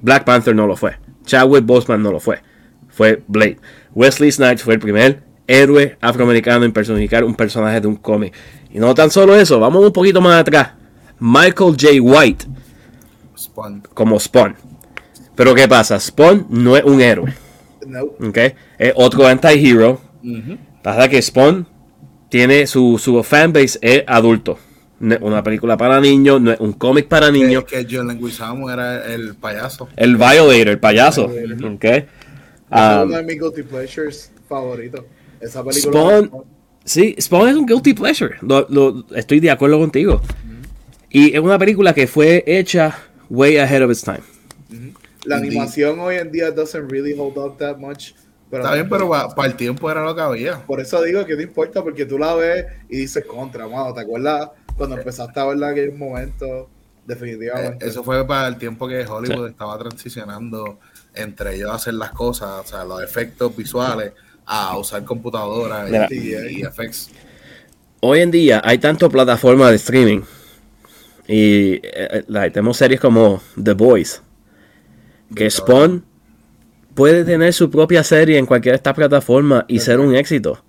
Black 0.02 0.24
Panther 0.24 0.56
no 0.56 0.68
lo 0.68 0.78
fue. 0.78 0.98
Chadwick 1.26 1.66
Boseman 1.66 2.02
no 2.02 2.12
lo 2.12 2.20
fue. 2.20 2.40
Fue 2.88 3.22
Blade. 3.28 3.58
Wesley 3.94 4.32
Snipes 4.32 4.64
fue 4.64 4.76
el 4.76 4.80
primer 4.80 5.24
héroe 5.48 5.98
afroamericano 6.00 6.64
en 6.64 6.72
personificar 6.72 7.24
un 7.24 7.36
personaje 7.36 7.82
de 7.82 7.88
un 7.88 7.96
cómic. 7.96 8.34
Y 8.72 8.80
no 8.80 8.94
tan 8.94 9.10
solo 9.10 9.36
eso, 9.36 9.60
vamos 9.60 9.84
un 9.84 9.92
poquito 9.92 10.22
más 10.22 10.40
atrás. 10.40 10.74
Michael 11.20 11.76
J. 11.80 12.00
White 12.00 12.46
Spawn. 13.38 13.84
como 13.94 14.20
Spawn. 14.20 14.56
Pero 15.36 15.56
¿qué 15.56 15.68
pasa? 15.68 16.00
Spawn 16.00 16.46
no 16.50 16.78
es 16.78 16.84
un 16.84 17.02
héroe. 17.02 17.34
No. 17.86 18.12
Es 18.78 18.94
otro 18.96 19.26
anti-hero. 19.26 20.00
Pasa 20.84 21.08
que 21.08 21.22
Spawn 21.22 21.68
tiene 22.30 22.68
su, 22.68 23.00
su 23.00 23.24
fanbase 23.24 23.80
es 23.82 24.04
adulto. 24.08 24.60
No 25.00 25.14
es 25.16 25.22
una 25.22 25.44
película 25.44 25.78
para 25.78 26.00
niños, 26.02 26.42
no 26.42 26.52
es 26.52 26.60
un 26.60 26.74
cómic 26.74 27.08
para 27.08 27.30
niños. 27.32 27.66
Que, 27.66 27.86
que 27.86 27.96
John 27.98 28.08
Leguizamo 28.08 28.70
era 28.72 29.06
el 29.14 29.36
payaso. 29.36 29.88
El 29.96 30.16
Violator, 30.16 30.68
el 30.70 30.80
payaso. 30.80 31.26
¿ok? 31.26 31.84
es 31.86 32.06
Um, 32.70 33.02
uno 33.04 33.18
de 33.18 33.24
mis 33.24 33.40
guilty 33.40 33.64
pleasures 33.64 34.32
favoritos. 34.50 35.06
Esa 35.40 35.64
película. 35.64 35.92
Spawn, 35.94 36.32
sí, 36.84 37.16
Spawn 37.22 37.48
es 37.50 37.56
un 37.56 37.66
guilty 37.66 37.94
pleasure. 37.94 38.36
Lo- 38.42 38.66
lo- 38.70 39.06
estoy 39.16 39.40
de 39.40 39.52
acuerdo 39.52 39.80
contigo. 39.80 40.22
Y 41.10 41.34
es 41.34 41.40
una 41.40 41.58
película 41.58 41.94
que 41.94 42.08
fue 42.08 42.44
hecha 42.46 42.98
way 43.30 43.58
ahead 43.58 43.84
of 43.84 43.92
its 43.92 44.02
time. 44.04 44.20
La 45.24 45.38
animación 45.38 46.00
hoy 46.00 46.16
en 46.18 46.32
día 46.32 46.52
doesn't 46.52 46.92
really 46.92 47.14
hold 47.18 47.38
up 47.38 47.58
that 47.58 47.78
much. 47.78 48.12
Pero 48.50 48.64
Está 48.64 48.74
bien, 48.76 48.88
pero 48.90 49.10
para 49.10 49.48
el 49.48 49.56
tiempo 49.56 49.92
era 49.92 50.04
lo 50.04 50.16
que 50.16 50.22
había. 50.22 50.66
Por 50.66 50.80
eso 50.80 51.02
digo 51.04 51.26
que 51.26 51.36
no 51.36 51.42
importa, 51.42 51.84
porque 51.84 52.06
tú 52.06 52.18
la 52.18 52.34
ves 52.34 52.66
y 52.90 52.98
dices 52.98 53.26
contra, 53.26 53.68
mano. 53.68 53.94
¿Te 53.94 54.02
acuerdas 54.02 54.50
cuando 54.78 54.98
empezaste 54.98 55.40
a 55.40 55.46
verla 55.46 55.68
en 55.68 55.72
aquel 55.74 55.94
momento? 55.94 56.46
Eh, 56.46 56.68
Definitivamente. 57.06 57.88
eso 57.88 58.04
fue 58.04 58.26
para 58.28 58.48
el 58.50 58.58
tiempo 58.58 58.88
que 58.88 59.06
Hollywood 59.06 59.48
estaba 59.48 59.78
transicionando 59.78 60.80
entre 61.16 61.56
ellos 61.56 61.72
hacer 61.72 61.94
las 61.94 62.12
cosas, 62.12 62.50
o 62.66 62.68
sea, 62.68 62.84
los 62.84 63.02
efectos 63.02 63.56
visuales, 63.56 64.12
a 64.46 64.78
usar 64.78 65.04
computadoras 65.04 65.90
y, 66.12 66.16
y, 66.16 66.60
y 66.60 66.62
effects. 66.62 67.10
hoy 68.02 68.20
en 68.22 68.32
día 68.32 68.62
hay 68.64 68.78
tantas 68.78 69.10
plataformas 69.10 69.72
de 69.72 69.76
streaming 69.76 70.22
y 71.28 71.74
eh, 71.74 71.82
eh, 71.84 72.24
like, 72.28 72.52
tenemos 72.52 72.78
series 72.78 73.02
como 73.02 73.42
The 73.62 73.74
Boys 73.74 74.22
que 75.36 75.50
Spawn 75.50 76.06
puede 76.94 77.26
tener 77.26 77.52
su 77.54 77.70
propia 77.70 78.04
serie 78.04 78.38
en 78.38 78.46
cualquiera 78.46 78.74
de 78.74 78.78
estas 78.78 78.94
plataformas 78.94 79.66
y 79.68 79.80
ser 79.80 80.00
un 80.00 80.16
éxito 80.16 80.64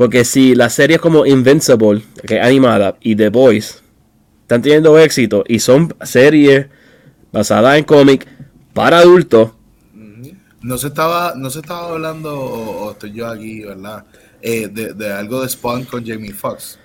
porque 0.00 0.24
si 0.24 0.54
las 0.54 0.72
series 0.72 0.98
como 0.98 1.26
Invincible 1.26 2.02
que 2.26 2.38
es 2.38 2.42
animada 2.42 2.96
y 3.02 3.16
The 3.16 3.28
Boys 3.28 3.82
están 4.40 4.62
teniendo 4.62 4.98
éxito 4.98 5.44
y 5.46 5.58
son 5.58 5.94
series 6.02 6.68
basadas 7.30 7.76
en 7.76 7.84
cómic 7.84 8.26
para 8.72 9.00
adultos 9.00 9.50
No 10.62 10.78
se 10.78 10.86
estaba, 10.86 11.34
no 11.36 11.50
se 11.50 11.58
estaba 11.58 11.90
hablando, 11.90 12.34
o, 12.34 12.86
o 12.86 12.90
estoy 12.92 13.12
yo 13.12 13.28
aquí, 13.28 13.60
¿verdad? 13.60 14.06
Eh, 14.40 14.68
de, 14.68 14.94
de 14.94 15.12
algo 15.12 15.42
de 15.42 15.50
Spawn 15.50 15.84
con 15.84 16.06
Jamie 16.06 16.32
Foxx. 16.32 16.78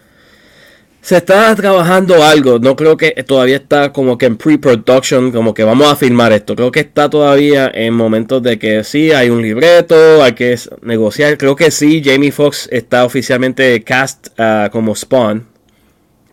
Se 1.06 1.18
está 1.18 1.54
trabajando 1.56 2.24
algo, 2.24 2.58
no 2.58 2.76
creo 2.76 2.98
que 2.98 3.12
todavía 3.28 3.58
está 3.58 3.94
como 3.94 4.18
que 4.18 4.26
en 4.26 4.38
pre-production, 4.38 5.32
como 5.32 5.54
que 5.54 5.64
vamos 5.64 5.86
a 5.86 5.96
filmar 5.96 6.34
esto. 6.34 6.56
Creo 6.56 6.72
que 6.72 6.80
está 6.80 7.12
todavía 7.12 7.70
en 7.72 7.94
momentos 7.94 8.42
de 8.42 8.58
que 8.58 8.84
sí, 8.84 9.12
hay 9.12 9.30
un 9.30 9.44
libreto, 9.44 10.24
hay 10.24 10.34
que 10.34 10.58
negociar. 10.82 11.38
Creo 11.38 11.56
que 11.56 11.70
sí, 11.70 12.02
Jamie 12.04 12.32
Foxx 12.32 12.70
está 12.72 13.06
oficialmente 13.06 13.84
cast 13.84 14.30
ah, 14.40 14.70
como 14.72 14.96
Spawn, 14.96 15.46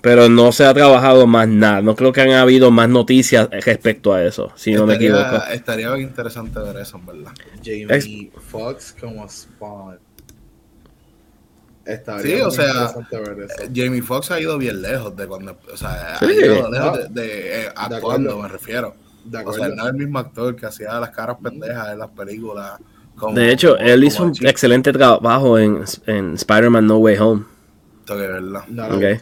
pero 0.01 0.31
no 0.31 0.53
se 0.53 0.65
ha 0.65 0.73
trabajado 0.73 1.27
más 1.27 1.49
nada. 1.49 1.83
No 1.83 1.95
creo 1.95 2.11
que 2.15 2.23
han 2.23 2.31
habido 2.31 2.71
más 2.71 2.89
noticias 2.89 3.51
respecto 3.51 4.15
a 4.15 4.25
eso, 4.25 4.53
si 4.57 4.73
no 4.73 4.87
me 4.87 4.95
equivoco. 4.95 5.37
estaría 5.53 5.93
bien 5.93 6.09
interesante 6.09 6.59
ver 6.61 6.79
eso, 6.79 6.97
en 6.97 7.05
verdad. 7.05 7.33
Jamie 7.63 8.31
Foxx 8.49 8.97
como 8.99 9.29
Spawn. 9.29 9.99
Estaría 11.85 12.37
Sí, 12.37 12.43
o 12.43 12.51
sea. 12.51 12.95
Eh, 13.11 13.69
Jamie 13.75 14.03
Foxx 14.03 14.31
ha 14.31 14.41
ido 14.41 14.57
bien 14.59 14.81
lejos 14.83 15.17
de 15.17 15.27
cuando, 15.27 15.59
o 15.73 15.77
sea, 15.77 16.17
Sí. 16.21 16.27
ha 16.27 16.33
ido 16.33 16.71
lejos 16.71 16.99
Ah. 16.99 17.09
de, 17.11 17.21
de, 17.23 17.29
eh, 17.29 17.61
De 17.63 17.67
actuando, 17.75 18.31
acuerdo. 18.31 18.39
me 18.43 18.49
refiero. 18.49 18.95
De 19.25 19.39
O 19.39 19.53
sea, 19.53 19.69
no 19.69 19.83
es 19.85 19.89
el 19.91 19.95
mismo 19.95 20.19
actor 20.19 20.55
que 20.57 20.67
hacía 20.67 20.99
las 21.01 21.11
caras 21.11 21.37
pendejas 21.43 21.93
en 21.93 21.99
las 21.99 22.09
películas. 22.11 22.73
como- 23.17 23.35
De 23.39 23.53
hecho, 23.53 23.77
como- 23.77 23.89
él 23.89 23.95
como 24.01 24.07
hizo 24.09 24.25
un 24.25 24.33
Chico, 24.33 24.49
excelente 24.49 24.93
trabajo 24.93 25.59
en, 25.59 25.85
en 26.07 26.35
Spider-Man 26.35 26.87
No 26.87 26.97
Way 26.97 27.17
Home. 27.19 27.45
que 28.07 28.15
verdad. 28.15 28.63
No, 28.69 28.89
no. 28.89 28.99
Es 29.07 29.21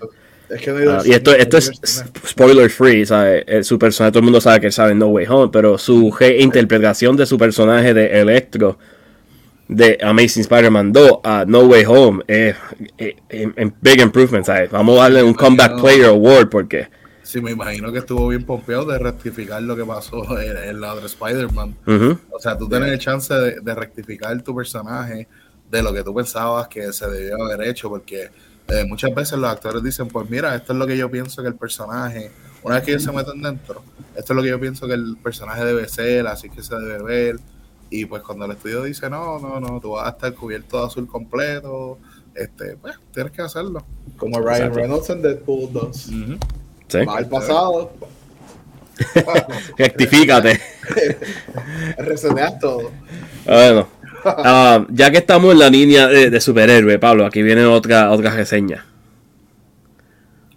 que 0.62 0.70
no 0.72 0.78
he 0.78 0.82
ido 0.82 0.98
al 1.00 1.06
y 1.06 1.12
esto, 1.12 1.32
esto 1.34 1.58
es 1.58 1.70
spoiler 2.26 2.70
free, 2.70 3.04
¿sabes? 3.04 3.44
Eh, 3.46 3.62
Su 3.62 3.78
personaje, 3.78 4.12
todo 4.12 4.20
el 4.20 4.24
mundo 4.24 4.40
sabe 4.40 4.60
que 4.60 4.66
él 4.66 4.72
sabe 4.72 4.94
No 4.94 5.08
Way 5.08 5.26
Home, 5.28 5.50
pero 5.52 5.76
su 5.76 6.10
reinterpretación 6.18 7.16
de 7.16 7.26
su 7.26 7.36
personaje 7.36 7.92
de 7.94 8.20
Electro 8.20 8.78
de 9.70 9.98
Amazing 10.02 10.42
Spider-Man 10.42 10.92
2 10.92 11.20
a 11.22 11.44
No 11.46 11.61
Way 11.61 11.85
Home 11.87 12.24
es 12.26 12.56
es 12.98 13.72
big 13.80 14.00
improvement, 14.00 14.44
¿sabes? 14.44 14.70
Vamos 14.70 14.98
a 14.98 15.02
darle 15.02 15.22
un 15.22 15.35
Comeback 15.35 15.80
Player 15.80 16.06
Award 16.06 16.48
porque... 16.48 16.88
Sí, 17.22 17.40
me 17.40 17.52
imagino 17.52 17.92
que 17.92 18.00
estuvo 18.00 18.26
bien 18.26 18.44
pompeado 18.44 18.87
de 18.87 18.98
rectificar 18.98 19.62
lo 19.62 19.76
que 19.76 19.85
pasó 19.85 20.40
en, 20.40 20.56
en 20.56 20.80
la 20.80 20.96
de 20.96 21.06
Spider-Man. 21.06 21.76
O 22.33 22.40
sea, 22.40 22.59
tú 22.59 22.68
tienes 22.68 22.90
el 22.90 22.98
chance 22.98 23.33
de, 23.33 23.61
de 23.61 23.74
rectificar 23.74 24.42
tu 24.42 24.56
personaje 24.56 25.28
de 25.70 25.83
lo 25.83 25.92
que 25.92 26.02
tú 26.02 26.12
pensabas 26.12 26.66
que 26.66 26.92
se 26.92 27.09
debió 27.09 27.40
haber 27.40 27.68
hecho, 27.68 27.88
porque 27.88 28.30
eh, 28.66 28.85
muchas 28.88 29.14
veces 29.14 29.38
los 29.38 29.48
actores 29.48 29.85
dicen, 29.85 30.09
pues 30.09 30.28
mira, 30.28 30.56
esto 30.56 30.72
es 30.72 30.78
lo 30.80 30.87
que 30.88 30.96
yo 30.96 31.09
pienso 31.09 31.42
que 31.42 31.48
el 31.48 31.54
personaje, 31.54 32.33
una 32.64 32.76
vez 32.76 32.85
que 32.85 32.90
ellos 32.90 33.04
se 33.04 33.12
meten 33.12 33.40
dentro, 33.40 33.85
esto 34.16 34.33
es 34.33 34.37
lo 34.37 34.42
que 34.42 34.48
yo 34.48 34.59
pienso 34.59 34.88
que 34.88 34.94
el 34.94 35.16
personaje 35.22 35.64
debe 35.64 35.87
ser, 35.88 36.26
así 36.26 36.50
que 36.50 36.61
se 36.62 36.74
debe 36.74 37.02
ver. 37.04 37.37
Y 37.90 38.05
pues 38.07 38.22
cuando 38.22 38.44
el 38.44 38.53
estudio 38.53 38.85
dice, 38.85 39.11
no, 39.11 39.38
no, 39.40 39.59
no, 39.59 39.81
tú 39.81 39.90
vas 39.90 40.07
a 40.07 40.11
estar 40.11 40.33
cubierto 40.35 40.81
de 40.81 40.87
azul 40.87 41.09
completo, 41.09 41.98
este, 42.35 42.76
pues 42.76 42.96
tienes 43.12 43.33
que 43.33 43.42
hacerlo. 43.42 43.85
Como 44.16 44.38
Ryan 44.38 44.55
Exacto. 44.55 44.79
Reynolds 44.79 45.11
en 45.11 45.22
Deadpool 45.22 45.72
2. 45.72 45.96
Sí. 45.96 46.98
Va 47.05 47.18
al 47.18 47.29
pasado. 47.29 47.92
Rectifícate. 49.79 50.61
Reseteas 51.98 52.59
todo. 52.59 52.90
Bueno, 53.44 53.88
ah, 54.24 54.87
ya 54.90 55.11
que 55.11 55.18
estamos 55.18 55.53
en 55.53 55.59
la 55.59 55.68
línea 55.68 56.07
de, 56.07 56.31
de 56.31 56.40
superhéroe, 56.40 56.98
Pablo, 56.98 57.26
aquí 57.26 57.42
viene 57.42 57.64
otra, 57.64 58.11
otra 58.11 58.31
reseña. 58.31 58.85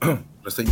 Reseña. 0.43 0.71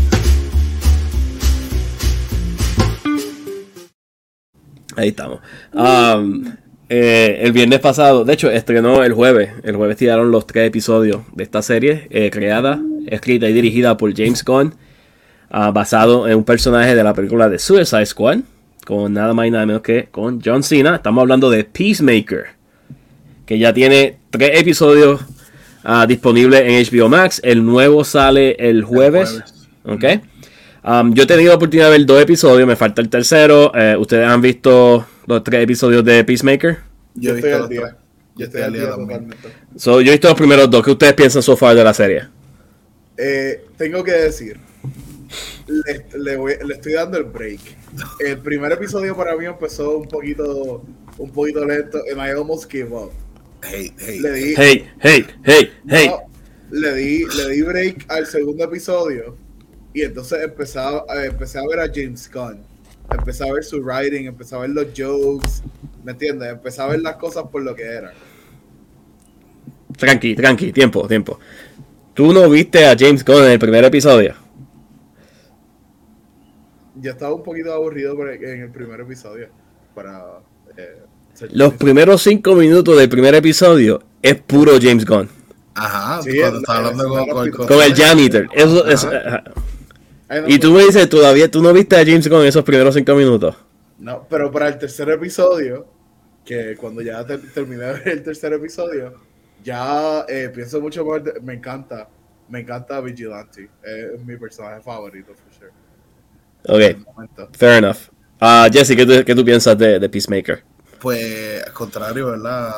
Ahí 4.95 5.09
estamos. 5.09 5.39
Um, 5.73 6.45
eh, 6.89 7.39
el 7.43 7.53
viernes 7.53 7.79
pasado, 7.79 8.25
de 8.25 8.33
hecho, 8.33 8.51
estrenó 8.51 9.03
el 9.03 9.13
jueves. 9.13 9.51
El 9.63 9.75
jueves 9.77 9.97
tiraron 9.97 10.31
los 10.31 10.45
tres 10.45 10.67
episodios 10.67 11.21
de 11.33 11.43
esta 11.43 11.61
serie, 11.61 12.07
eh, 12.09 12.29
creada, 12.29 12.81
escrita 13.07 13.47
y 13.47 13.53
dirigida 13.53 13.95
por 13.95 14.13
James 14.15 14.43
Gunn, 14.43 14.75
ah, 15.49 15.71
basado 15.71 16.27
en 16.27 16.35
un 16.37 16.43
personaje 16.43 16.93
de 16.93 17.03
la 17.03 17.13
película 17.13 17.47
de 17.47 17.59
Suicide 17.59 18.05
Squad, 18.05 18.39
con 18.85 19.13
nada 19.13 19.33
más 19.33 19.47
y 19.47 19.51
nada 19.51 19.65
menos 19.65 19.81
que 19.81 20.09
con 20.11 20.41
John 20.43 20.63
Cena. 20.63 20.95
Estamos 20.95 21.21
hablando 21.21 21.49
de 21.49 21.63
Peacemaker, 21.63 22.47
que 23.45 23.57
ya 23.57 23.73
tiene 23.73 24.17
tres 24.29 24.59
episodios 24.59 25.21
ah, 25.85 26.05
disponibles 26.05 26.61
en 26.61 26.99
HBO 26.99 27.07
Max. 27.07 27.39
El 27.43 27.65
nuevo 27.65 28.03
sale 28.03 28.57
el 28.59 28.83
jueves. 28.83 29.43
¿ok? 29.85 30.03
Um, 30.83 31.13
yo 31.13 31.23
he 31.23 31.27
tenido 31.27 31.49
la 31.49 31.55
oportunidad 31.57 31.91
de 31.91 31.97
ver 31.97 32.05
dos 32.07 32.21
episodios, 32.21 32.67
me 32.67 32.75
falta 32.75 33.01
el 33.01 33.09
tercero. 33.09 33.71
Eh, 33.75 33.95
¿Ustedes 33.99 34.25
han 34.27 34.41
visto 34.41 35.05
los 35.27 35.43
tres 35.43 35.63
episodios 35.63 36.03
de 36.03 36.23
Peacemaker? 36.23 36.79
Yo 37.15 37.35
he 37.35 37.39
estoy 37.39 37.49
visto 37.51 37.55
al 37.55 37.61
los 37.61 37.69
día. 37.69 37.81
tres. 37.81 37.93
Yo 38.37 38.45
estoy 38.45 38.61
al 38.61 38.73
día 38.73 38.89
totalmente. 38.89 39.37
So, 39.75 40.01
yo 40.01 40.09
he 40.11 40.13
visto 40.15 40.27
los 40.29 40.37
primeros 40.37 40.69
dos. 40.71 40.83
¿Qué 40.83 40.91
ustedes 40.91 41.13
piensan 41.13 41.43
so 41.43 41.55
far 41.55 41.75
de 41.75 41.83
la 41.83 41.93
serie? 41.93 42.23
Eh, 43.17 43.65
tengo 43.77 44.03
que 44.03 44.11
decir, 44.13 44.57
le, 45.67 46.05
le 46.17 46.37
voy- 46.37 46.55
le 46.65 46.73
estoy 46.73 46.93
dando 46.93 47.17
el 47.17 47.25
break. 47.25 47.59
El 48.19 48.39
primer 48.39 48.71
episodio 48.71 49.15
para 49.15 49.35
mí 49.35 49.45
empezó 49.45 49.97
un 49.97 50.07
poquito, 50.07 50.83
un 51.17 51.29
poquito 51.31 51.63
lento, 51.65 51.99
and 52.11 52.19
I 52.19 52.31
almost 52.31 52.71
gave 52.71 52.91
up. 52.91 53.11
Hey, 53.63 53.91
hey. 53.99 54.19
Le 54.19 54.31
di, 54.31 54.53
Hey, 54.57 54.89
hey, 55.01 55.25
hey, 55.43 55.71
hey. 55.87 56.07
no, 56.07 56.21
le 56.71 56.93
di, 56.95 57.25
le 57.37 57.49
di 57.49 57.61
break 57.61 58.05
al 58.07 58.25
segundo 58.25 58.63
episodio 58.63 59.37
y 59.93 60.01
entonces 60.03 60.39
empecé 60.43 60.79
a, 60.79 60.97
eh, 60.97 61.25
empecé 61.27 61.59
a 61.59 61.63
ver 61.67 61.79
a 61.79 61.87
James 61.93 62.29
Gunn. 62.33 62.59
Empecé 63.09 63.47
a 63.49 63.51
ver 63.53 63.63
su 63.63 63.81
writing, 63.81 64.25
empecé 64.25 64.55
a 64.55 64.59
ver 64.59 64.69
los 64.69 64.87
jokes, 64.97 65.61
¿me 66.03 66.13
entiendes? 66.13 66.49
Empecé 66.49 66.81
a 66.81 66.87
ver 66.87 67.01
las 67.01 67.17
cosas 67.17 67.43
por 67.51 67.61
lo 67.61 67.75
que 67.75 67.83
eran. 67.83 68.13
Tranqui, 69.97 70.35
tranqui, 70.35 70.71
tiempo, 70.71 71.07
tiempo. 71.07 71.37
¿Tú 72.13 72.31
no 72.33 72.49
viste 72.49 72.85
a 72.85 72.95
James 72.97 73.23
Gunn 73.25 73.43
en 73.43 73.51
el 73.51 73.59
primer 73.59 73.83
episodio? 73.83 74.33
Yo 76.95 77.11
estaba 77.11 77.33
un 77.33 77.43
poquito 77.43 77.73
aburrido 77.73 78.15
por 78.15 78.29
el- 78.29 78.43
en 78.43 78.61
el 78.63 78.71
primer 78.71 78.99
episodio 79.01 79.47
para... 79.95 80.39
eh, 80.77 81.01
Los 81.51 81.73
primeros 81.73 82.21
cinco 82.21 82.53
minutos 82.55 82.97
del 82.97 83.09
primer 83.09 83.33
episodio 83.35 84.01
es 84.21 84.35
puro 84.41 84.73
James 84.81 85.05
Gunn. 85.05 85.29
Ajá, 85.73 86.21
Sí, 86.21 86.37
cuando 86.39 86.57
es- 86.57 86.63
está 86.63 86.77
hablando 86.77 87.03
es 87.03 87.09
con, 87.09 87.17
con 87.29 87.37
el 87.37 87.45
repito. 87.51 87.67
Con 87.67 87.81
el 87.83 87.95
janitor. 87.95 88.49
Eso, 88.53 88.85
Ajá. 88.85 89.43
No, 90.39 90.47
y 90.47 90.59
tú 90.59 90.71
me 90.71 90.83
dices, 90.83 91.09
todavía 91.09 91.49
tú 91.51 91.61
no 91.61 91.73
viste 91.73 91.95
a 91.95 92.05
James 92.05 92.25
en 92.25 92.33
esos 92.45 92.63
primeros 92.63 92.95
cinco 92.95 93.15
minutos. 93.15 93.55
No, 93.99 94.25
pero 94.29 94.51
para 94.51 94.67
el 94.67 94.77
tercer 94.77 95.09
episodio, 95.09 95.85
que 96.45 96.75
cuando 96.77 97.01
ya 97.01 97.25
ter- 97.25 97.51
terminé 97.53 97.83
de 97.85 97.93
ver 97.93 98.07
el 98.09 98.23
tercer 98.23 98.53
episodio, 98.53 99.13
ya 99.63 100.25
eh, 100.27 100.49
pienso 100.53 100.79
mucho 100.79 101.05
más, 101.05 101.23
de- 101.23 101.39
me 101.41 101.53
encanta, 101.55 102.07
me 102.49 102.61
encanta 102.61 102.99
Vigilante, 103.01 103.69
es 103.83 104.23
mi 104.25 104.37
personaje 104.37 104.81
favorito, 104.81 105.33
for 105.33 105.53
sure. 105.53 105.71
Ok, 106.67 107.05
fair 107.57 107.77
enough. 107.83 107.97
Ah, 108.39 108.67
Jesse, 108.71 108.95
¿qué 108.95 109.05
tú, 109.05 109.13
qué 109.25 109.35
tú 109.35 109.43
piensas 109.45 109.77
de, 109.77 109.99
de 109.99 110.09
Peacemaker? 110.09 110.63
Pues, 110.99 111.63
al 111.65 111.73
contrario, 111.73 112.27
¿verdad? 112.27 112.69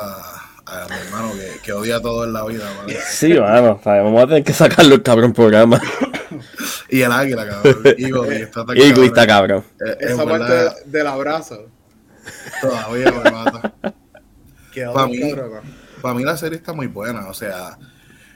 A 0.66 0.86
mi 0.88 0.96
hermano 0.96 1.32
que, 1.34 1.60
que 1.62 1.72
odia 1.72 2.00
todo 2.00 2.24
en 2.24 2.32
la 2.32 2.44
vida, 2.44 2.64
¿vale? 2.78 2.98
Sí, 3.06 3.28
bueno, 3.38 3.80
vamos 3.84 4.22
a 4.22 4.26
tener 4.26 4.44
que 4.44 4.52
sacarlo 4.52 4.94
el 4.94 5.02
cabrón 5.02 5.32
programa. 5.32 5.80
Y 6.88 7.00
el 7.02 7.12
águila, 7.12 7.46
cabrón. 7.48 7.82
Eagle, 7.98 8.38
y 8.38 8.42
está 8.42 8.64
tan 8.64 8.76
cabrón. 8.76 9.04
está 9.04 9.26
cabrón. 9.26 9.64
Eh, 9.86 9.96
Esa 10.00 10.16
parte 10.24 10.32
verdad, 10.32 10.76
de- 10.84 10.90
del 10.98 11.06
abrazo, 11.06 11.66
todavía 12.60 13.12
me 13.12 13.30
mata. 13.30 13.74
quedó 14.72 14.92
Pa' 14.94 15.06
muy 15.06 15.18
mí-. 15.18 15.34
Para 16.02 16.14
mí 16.14 16.24
la 16.24 16.36
serie 16.36 16.58
está 16.58 16.72
muy 16.72 16.86
buena, 16.86 17.28
o 17.28 17.34
sea, 17.34 17.78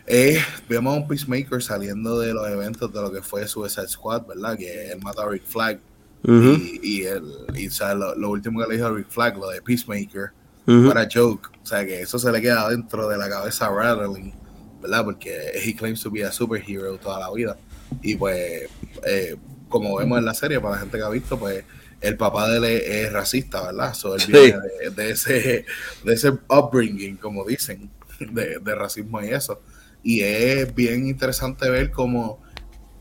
eh, 0.06 0.40
vemos 0.68 0.94
a 0.94 0.96
un 1.00 1.06
Peacemaker 1.08 1.62
saliendo 1.62 2.18
de 2.18 2.32
los 2.32 2.48
eventos 2.48 2.90
de 2.92 3.00
lo 3.02 3.12
que 3.12 3.20
fue 3.20 3.46
Suicide 3.46 3.88
Squad, 3.88 4.26
¿verdad? 4.26 4.56
Que 4.56 4.92
él 4.92 4.98
mata 5.02 5.22
a 5.22 5.28
Rick 5.28 5.44
Flag 5.44 5.78
y, 6.24 6.80
y, 6.82 7.04
el, 7.04 7.24
y 7.54 7.68
o 7.68 7.70
sea, 7.70 7.94
lo, 7.94 8.14
lo 8.14 8.30
último 8.30 8.60
que 8.60 8.68
le 8.68 8.74
dijo 8.76 8.86
a 8.86 8.90
Rick 8.92 9.08
Flag, 9.10 9.36
lo 9.36 9.50
de 9.50 9.60
Peacemaker, 9.62 10.30
era 10.66 11.08
joke, 11.12 11.48
o 11.62 11.66
sea, 11.66 11.84
que 11.86 12.00
eso 12.02 12.18
se 12.18 12.30
le 12.32 12.40
queda 12.42 12.68
dentro 12.68 13.08
de 13.08 13.16
la 13.18 13.28
cabeza 13.28 13.66
a 13.66 13.70
Rattling, 13.70 14.34
¿verdad? 14.82 15.04
Porque 15.04 15.50
he 15.54 15.74
claims 15.74 16.02
to 16.02 16.10
be 16.10 16.24
a 16.24 16.32
superhero 16.32 16.96
toda 16.98 17.18
la 17.20 17.30
vida. 17.32 17.56
Y 18.02 18.16
pues, 18.16 18.68
eh, 19.06 19.36
como 19.68 19.96
vemos 19.96 20.18
en 20.18 20.24
la 20.24 20.34
serie, 20.34 20.60
para 20.60 20.74
la 20.74 20.80
gente 20.80 20.98
que 20.98 21.04
ha 21.04 21.08
visto, 21.10 21.38
pues 21.38 21.64
el 22.00 22.16
papá 22.16 22.48
de 22.48 22.56
él 22.58 22.64
es, 22.64 22.82
es 23.06 23.12
racista, 23.12 23.62
¿verdad? 23.62 23.92
So, 23.94 24.14
él 24.14 24.20
Sí. 24.20 24.32
viene 24.32 24.58
de, 24.82 24.90
de 24.90 25.10
ese, 25.10 25.64
de 26.04 26.14
ese 26.14 26.30
upbringing, 26.48 27.16
como 27.16 27.44
dicen, 27.44 27.90
de, 28.20 28.58
de 28.60 28.74
racismo 28.74 29.20
y 29.22 29.28
eso. 29.28 29.60
Y 30.02 30.20
es 30.20 30.72
bien 30.74 31.08
interesante 31.08 31.68
ver 31.68 31.90
cómo, 31.90 32.40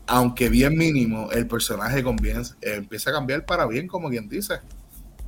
aunque 0.06 0.48
bien 0.48 0.76
mínimo, 0.76 1.30
el 1.30 1.46
personaje 1.46 2.02
conviene- 2.02 2.42
eh, 2.60 2.74
empieza 2.74 3.10
a 3.10 3.12
cambiar 3.14 3.46
para 3.46 3.66
bien, 3.66 3.86
como 3.86 4.08
quien 4.10 4.28
dice. 4.28 4.54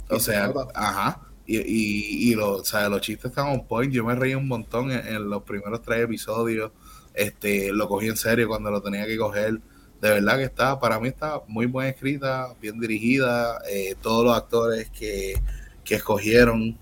O 0.08 0.18
sea, 0.18 0.52
ajá. 0.74 1.20
Y, 1.52 1.58
y, 1.58 2.30
y 2.30 2.34
lo, 2.36 2.58
o 2.58 2.64
sea, 2.64 2.88
los 2.88 3.00
chistes 3.00 3.30
están 3.30 3.48
on 3.48 3.66
point. 3.66 3.92
Yo 3.92 4.04
me 4.04 4.14
reí 4.14 4.34
un 4.36 4.46
montón 4.46 4.92
en, 4.92 5.04
en 5.04 5.28
los 5.28 5.42
primeros 5.42 5.82
tres 5.82 6.04
episodios. 6.04 6.70
Este, 7.12 7.72
lo 7.72 7.88
cogí 7.88 8.06
en 8.06 8.16
serio 8.16 8.46
cuando 8.46 8.70
lo 8.70 8.80
tenía 8.80 9.04
que 9.04 9.16
coger. 9.18 9.60
De 10.00 10.10
verdad 10.10 10.36
que 10.36 10.44
está, 10.44 10.78
para 10.78 11.00
mí 11.00 11.08
está 11.08 11.40
muy 11.48 11.66
buena 11.66 11.90
escrita, 11.90 12.54
bien 12.60 12.78
dirigida. 12.78 13.58
eh, 13.68 13.96
todos 14.00 14.24
los 14.24 14.36
actores 14.36 14.90
que, 14.90 15.34
que 15.82 15.96
escogieron, 15.96 16.78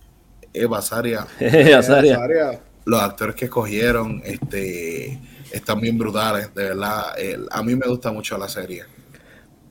Eva 0.52 0.83
Saria, 0.83 1.22
Azaria. 1.22 1.78
Azaria, 2.18 2.61
los 2.85 3.00
actores 3.00 3.35
que 3.35 3.46
escogieron, 3.46 4.20
este, 4.24 5.18
están 5.50 5.81
bien 5.81 5.96
brutales, 5.96 6.54
de 6.54 6.64
verdad. 6.64 7.14
A 7.50 7.62
mí 7.62 7.74
me 7.74 7.87
gusta 7.87 8.12
mucho 8.12 8.37
la 8.37 8.48
serie. 8.48 8.85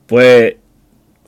Pues, 0.08 0.56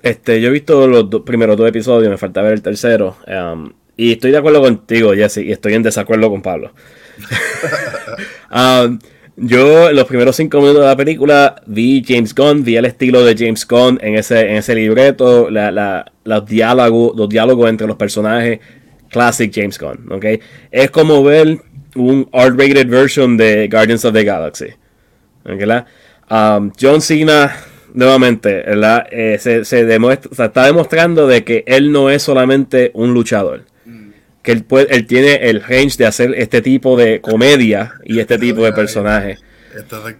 este, 0.02 0.40
yo 0.40 0.48
he 0.48 0.52
visto 0.52 0.86
los 0.86 1.06
primeros 1.22 1.56
dos 1.56 1.68
episodios, 1.68 2.10
me 2.10 2.16
falta 2.18 2.42
ver 2.42 2.52
el 2.54 2.62
tercero. 2.62 3.16
um, 3.26 3.72
y 3.96 4.12
estoy 4.12 4.30
de 4.30 4.38
acuerdo 4.38 4.62
contigo, 4.62 5.12
Jesse, 5.12 5.38
y 5.38 5.52
estoy 5.52 5.74
en 5.74 5.82
desacuerdo 5.82 6.30
con 6.30 6.42
Pablo. 6.42 6.72
Um, 8.52 8.98
yo, 9.36 9.92
los 9.92 10.04
primeros 10.06 10.34
cinco 10.34 10.58
minutos 10.60 10.82
de 10.82 10.88
la 10.88 10.96
película, 10.96 11.62
vi 11.66 12.02
James 12.06 12.34
Gunn, 12.34 12.64
vi 12.64 12.76
el 12.76 12.84
estilo 12.84 13.24
de 13.24 13.36
James 13.36 13.64
Gunn 13.66 13.98
en 14.02 14.16
ese, 14.16 14.40
en 14.50 14.56
ese 14.56 14.74
libreto, 14.74 15.48
la, 15.50 15.70
la- 15.70 16.10
los, 16.24 16.44
diálogos, 16.46 17.16
los 17.16 17.28
diálogos 17.28 17.70
entre 17.70 17.86
los 17.86 17.96
personajes, 17.96 18.58
classic 19.08 19.52
James 19.54 19.78
Gunn, 19.78 20.10
¿ok? 20.12 20.24
Es 20.72 20.90
como 20.90 21.22
ver 21.22 21.58
un 21.94 22.28
R-rated 22.32 22.88
version 22.88 23.36
de 23.36 23.68
Guardians 23.68 24.04
of 24.04 24.12
the 24.14 24.24
Galaxy. 24.24 24.66
Um, 26.28 26.72
John 26.78 27.00
Cena, 27.00 27.56
nuevamente, 27.94 28.62
¿verdad? 28.66 29.07
Eh, 29.11 29.38
se, 29.40 29.64
se 29.64 29.85
demuestra, 29.85 30.31
o 30.33 30.35
sea, 30.35 30.46
está 30.46 30.64
demostrando 30.66 31.26
de 31.26 31.44
que 31.44 31.64
él 31.66 31.92
no 31.92 32.11
es 32.11 32.22
solamente 32.22 32.90
un 32.94 33.12
luchador. 33.14 33.64
Que 34.42 34.53
él, 34.53 34.64
puede, 34.64 34.94
él 34.94 35.07
tiene 35.07 35.35
el 35.50 35.61
range 35.62 35.96
de 35.98 36.07
hacer 36.07 36.35
este 36.37 36.62
tipo 36.62 36.96
de 36.96 37.20
comedia 37.20 37.92
y 38.05 38.20
este 38.20 38.38
tipo 38.38 38.64
de 38.64 38.72
personaje. 38.72 39.37
Esto 39.76 40.09
es. 40.09 40.16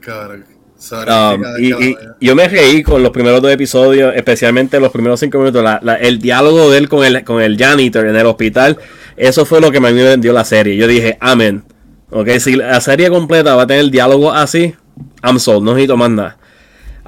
Sorry, 0.77 1.11
Um, 1.11 1.43
y, 1.59 1.73
y 1.91 1.97
yo 2.23 2.35
me 2.35 2.49
reí 2.49 2.83
con 2.83 3.03
los 3.03 3.13
primeros 3.13 3.43
dos 3.43 3.51
episodios, 3.53 4.15
especialmente 4.17 4.81
los 4.81 4.91
primeros 4.91 5.21
cinco 5.21 5.39
minutos. 5.39 5.63
la- 5.63 5.79
la- 5.83 5.97
el 5.97 6.19
diálogo 6.21 6.71
de 6.71 6.79
él 6.79 6.89
con 6.89 7.05
el, 7.05 7.23
con 7.25 7.41
el 7.43 7.57
janitor 7.59 8.07
en 8.07 8.17
el 8.17 8.25
hospital, 8.27 8.79
eso 9.17 9.45
fue 9.45 9.61
lo 9.61 9.71
que 9.71 9.79
me 9.81 9.93
vendió 9.93 10.33
la 10.33 10.45
serie. 10.45 10.77
Yo 10.77 10.87
dije, 10.87 11.17
amén. 11.21 11.63
Ok, 12.11 12.29
si 12.39 12.57
la 12.57 12.81
serie 12.81 13.09
completa 13.11 13.55
va 13.57 13.63
a 13.63 13.67
tener 13.67 13.91
diálogo 13.91 14.33
así, 14.33 14.75
I'm 15.23 15.39
sold, 15.39 15.65
no 15.65 15.73
necesito 15.73 15.97
más 15.99 16.11
nada. 16.11 16.39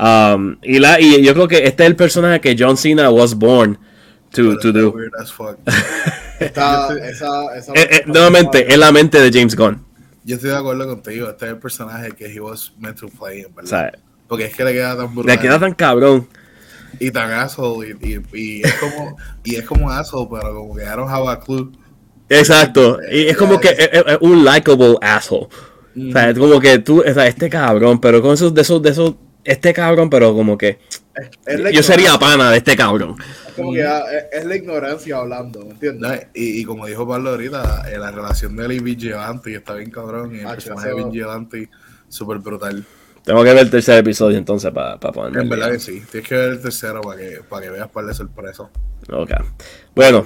Um, 0.02 0.56
y, 0.62 0.78
la, 0.80 1.00
y 1.00 1.22
yo 1.22 1.32
creo 1.32 1.46
que 1.46 1.58
este 1.64 1.84
es 1.84 1.88
el 1.90 1.94
personaje 1.96 2.40
que 2.40 2.56
John 2.58 2.76
Cena 2.76 3.08
was 3.10 3.34
born 3.34 3.78
to, 4.32 4.58
to 4.58 4.72
do. 4.72 4.90
weird 4.90 5.12
as 5.20 5.30
fuck. 5.32 5.56
está, 6.40 6.88
Yo 6.88 6.96
estoy- 6.96 7.08
esa, 7.10 7.56
esa 7.56 7.72
Eh, 7.74 7.88
eh, 7.90 8.02
nuevamente, 8.06 8.72
es 8.72 8.78
la 8.78 8.90
mente 8.90 9.20
de 9.20 9.30
James 9.38 9.54
Gunn. 9.54 9.84
Yo 10.24 10.36
estoy 10.36 10.50
de 10.50 10.56
acuerdo 10.56 10.86
contigo. 10.88 11.28
Este 11.30 11.44
es 11.46 11.50
el 11.52 11.58
personaje 11.58 12.12
que 12.12 12.26
he 12.32 12.40
was 12.40 12.72
meant 12.78 12.98
to 12.98 13.08
play, 13.08 13.44
O 13.44 13.50
verdad. 13.54 13.68
sea, 13.70 13.92
Porque 14.28 14.46
es 14.46 14.56
que 14.56 14.64
le 14.64 14.72
queda 14.72 14.96
tan 14.96 15.14
brutal. 15.14 15.34
le 15.36 15.40
queda 15.40 15.58
tan 15.60 15.74
cabrón. 15.74 16.28
Y 17.00 17.10
tan 17.10 17.30
asshole. 17.30 17.96
Y, 18.00 18.08
y, 18.08 18.22
y 18.32 18.62
es 18.62 18.74
como, 18.74 19.16
y 19.44 19.54
es 19.56 19.64
como 19.64 19.90
asshole, 19.90 20.28
pero 20.32 20.54
como 20.54 20.74
que 20.74 20.82
I 20.82 20.88
don't 20.96 21.10
have 21.10 21.28
a 21.28 21.38
clue. 21.40 21.70
Exacto. 22.28 22.98
Y 23.10 23.26
es 23.26 23.36
como 23.36 23.60
que 23.60 23.68
es, 23.68 23.78
es- 23.92 24.04
es 24.06 24.18
un 24.20 24.44
likable 24.44 24.96
asshole. 25.00 25.46
O 26.08 26.12
sea, 26.12 26.30
es 26.30 26.38
como 26.38 26.58
que 26.58 26.78
tú, 26.78 27.00
o 27.06 27.14
sea, 27.14 27.26
este 27.26 27.50
cabrón, 27.50 28.00
pero 28.00 28.22
con 28.22 28.32
esos, 28.34 28.54
de 28.54 28.62
esos, 28.62 28.80
de 28.82 28.90
esos, 28.90 29.14
este 29.44 29.72
cabrón, 29.72 30.10
pero 30.10 30.34
como 30.34 30.56
que 30.56 30.78
la 31.46 31.70
yo 31.70 31.82
sería 31.82 32.18
pana 32.18 32.50
de 32.50 32.58
este 32.58 32.76
cabrón. 32.76 33.16
es 33.48 33.52
como 33.54 33.72
que, 33.72 33.84
ah, 33.84 34.04
es, 34.32 34.44
la 34.44 34.56
ignorancia 34.56 35.16
hablando, 35.18 35.64
¿me 35.64 35.72
entiendes? 35.72 36.26
Y, 36.34 36.60
y 36.60 36.64
como 36.64 36.86
dijo 36.86 37.06
Pablo 37.06 37.30
ahorita, 37.30 37.84
eh, 37.92 37.98
la 37.98 38.10
relación 38.10 38.56
de 38.56 38.64
él 38.66 38.72
y 38.72 38.78
Vigilante 38.78 39.54
está 39.54 39.74
bien 39.74 39.90
cabrón. 39.90 40.34
Y 40.34 40.40
el 40.40 40.46
Ah, 40.46 40.54
personaje 40.54 40.88
de 40.88 41.04
Vigilante 41.04 41.68
súper 42.08 42.38
brutal. 42.38 42.84
Tengo 43.24 43.44
que 43.44 43.50
ver 43.50 43.58
el 43.62 43.70
tercer 43.70 43.98
episodio 43.98 44.36
entonces 44.36 44.70
para 44.72 44.98
ponerme. 44.98 45.42
En 45.42 45.48
verdad 45.48 45.70
que 45.70 45.78
sí. 45.78 46.02
Tienes 46.10 46.28
que 46.28 46.34
ver 46.34 46.48
el 46.50 46.60
tercero 46.62 47.00
para 47.02 47.18
que, 47.20 47.40
para 47.48 47.62
que 47.62 47.70
veas 47.70 47.88
par 47.88 48.04
de 48.04 48.14
sorpresas. 48.14 48.66
Ok. 49.12 49.30
Bueno, 49.94 50.24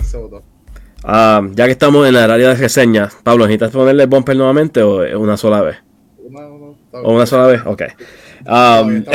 ah, 1.05 1.42
ya 1.52 1.66
que 1.66 1.72
estamos 1.72 2.09
en 2.09 2.14
el 2.14 2.31
área 2.31 2.48
de 2.50 2.55
reseñas, 2.55 3.14
Pablo, 3.22 3.46
¿necesitas 3.46 3.70
ponerle 3.72 4.07
bumper 4.07 4.37
nuevamente 4.37 4.83
o 4.83 5.20
una 5.20 5.37
sola 5.37 5.61
vez? 5.62 5.76
Una, 6.18 6.46
una, 6.46 6.76
¿O 6.92 7.12
una 7.12 7.26
sola 7.26 7.46
vez? 7.46 7.61
Ok. 7.66 7.83
Um. 8.48 9.04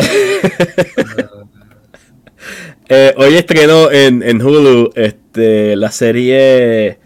Eh, 2.94 3.13
hoy 3.15 3.36
estrenó 3.36 3.89
en, 3.89 4.22
en 4.22 4.41
Hulu 4.41 4.91
este, 4.96 5.78
la 5.78 5.91
serie. 5.91 6.98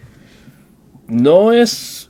No 1.07 1.53
es. 1.53 2.09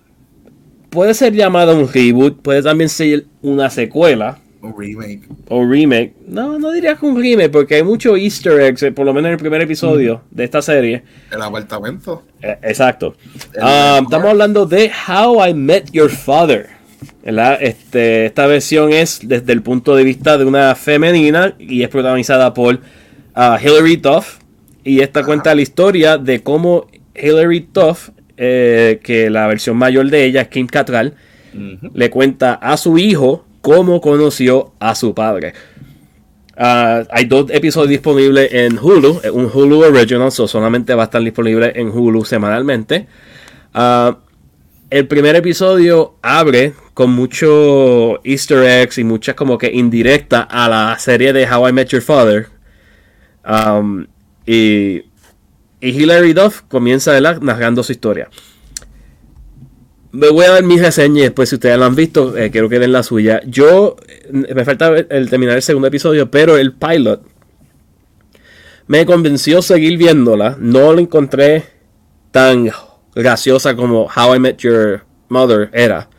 Puede 0.89 1.13
ser 1.13 1.33
llamada 1.33 1.73
un 1.73 1.91
reboot, 1.91 2.41
puede 2.41 2.63
también 2.63 2.89
ser 2.89 3.25
una 3.41 3.69
secuela 3.69 4.39
Un 4.61 4.73
remake. 4.79 5.23
o 5.49 5.65
remake. 5.65 6.13
No, 6.25 6.57
no 6.57 6.71
diría 6.71 6.95
que 6.95 7.05
un 7.05 7.19
remake, 7.21 7.49
porque 7.49 7.75
hay 7.75 7.83
muchos 7.83 8.17
Easter 8.17 8.61
eggs, 8.61 8.81
eh, 8.83 8.93
por 8.93 9.05
lo 9.05 9.13
menos 9.13 9.27
en 9.27 9.33
el 9.33 9.39
primer 9.39 9.61
episodio 9.61 10.21
de 10.31 10.45
esta 10.45 10.61
serie. 10.61 11.03
El 11.29 11.41
apartamento. 11.41 12.23
Eh, 12.41 12.57
exacto. 12.61 13.17
El 13.53 13.59
Ah, 13.61 13.99
estamos 14.01 14.29
hablando 14.29 14.65
de 14.65 14.89
How 15.05 15.47
I 15.47 15.53
Met 15.53 15.91
Your 15.91 16.09
Father. 16.09 16.69
¿Verdad? 17.23 17.57
Este, 17.61 18.25
esta 18.25 18.47
versión 18.47 18.91
es 18.91 19.19
desde 19.23 19.53
el 19.53 19.61
punto 19.61 19.95
de 19.95 20.03
vista 20.03 20.37
de 20.37 20.45
una 20.45 20.75
femenina 20.75 21.55
y 21.59 21.83
es 21.83 21.89
protagonizada 21.89 22.53
por 22.53 22.79
ah, 23.33 23.59
Hilary 23.61 23.97
Duff. 23.97 24.39
Y 24.83 24.99
esta 24.99 25.23
cuenta 25.23 25.55
la 25.55 25.61
historia 25.61 26.17
de 26.17 26.43
cómo 26.43 26.87
Hilary 27.15 27.67
Duff, 27.73 28.09
eh, 28.37 28.99
que 29.03 29.29
la 29.29 29.47
versión 29.47 29.77
mayor 29.77 30.09
de 30.09 30.25
ella 30.25 30.41
es 30.41 30.47
Kim 30.49 30.67
Cattrall, 30.67 31.13
le 31.93 32.09
cuenta 32.09 32.55
a 32.55 32.75
su 32.75 32.97
hijo 32.97 33.45
cómo 33.61 34.01
conoció 34.01 34.73
a 34.79 34.93
su 34.93 35.13
padre. 35.15 35.53
Ah, 36.57 37.03
hay 37.09 37.25
dos 37.25 37.49
episodios 37.49 37.89
disponibles 37.89 38.53
en 38.53 38.77
Hulu, 38.77 39.21
eh, 39.23 39.29
un 39.29 39.49
Hulu 39.53 39.83
Original, 39.83 40.31
so 40.31 40.47
solamente 40.47 40.93
va 40.93 41.03
a 41.03 41.05
estar 41.05 41.21
disponible 41.21 41.73
en 41.75 41.89
Hulu 41.89 42.23
semanalmente. 42.23 43.07
Ah, 43.73 44.17
el 44.95 45.09
primer 45.09 45.35
episodio 45.35 46.15
abre 46.21 46.73
con 46.93 47.11
mucho 47.11 48.23
easter 48.23 48.63
eggs 48.63 48.97
y 48.97 49.03
muchas 49.03 49.35
como 49.35 49.57
que 49.57 49.69
indirecta 49.69 50.39
a 50.43 50.69
la 50.69 50.97
serie 50.99 51.33
de 51.33 51.45
How 51.45 51.67
I 51.67 51.73
Met 51.73 51.89
Your 51.89 52.01
Father. 52.01 52.47
Um, 53.45 54.07
y, 54.45 55.03
y 55.81 55.89
Hilary 55.89 56.31
Duff 56.31 56.61
comienza 56.69 57.11
¿verdad? 57.11 57.41
narrando 57.41 57.83
su 57.83 57.91
historia. 57.91 58.29
Me 60.13 60.29
voy 60.29 60.45
a 60.45 60.51
dar 60.51 60.63
mis 60.63 60.81
reseñas 60.81 61.23
después, 61.23 61.49
si 61.49 61.55
ustedes 61.55 61.77
la 61.77 61.87
han 61.87 61.95
visto, 61.95 62.37
eh, 62.37 62.49
quiero 62.49 62.69
que 62.69 62.79
den 62.79 62.93
la 62.93 63.03
suya. 63.03 63.41
Yo, 63.45 63.97
eh, 64.07 64.53
me 64.55 64.63
falta 64.63 64.95
el 64.95 65.29
terminar 65.29 65.57
el 65.57 65.61
segundo 65.61 65.89
episodio, 65.89 66.31
pero 66.31 66.55
el 66.55 66.71
pilot 66.71 67.21
me 68.87 69.05
convenció 69.05 69.61
seguir 69.61 69.97
viéndola. 69.97 70.55
No 70.57 70.93
la 70.93 71.01
encontré 71.01 71.65
tan 72.31 72.69
graciosa 73.15 73.75
como 73.75 74.07
How 74.15 74.35
I 74.35 74.39
Met 74.39 74.57
Your 74.57 75.03
Mother 75.29 75.69
era. 75.73 76.09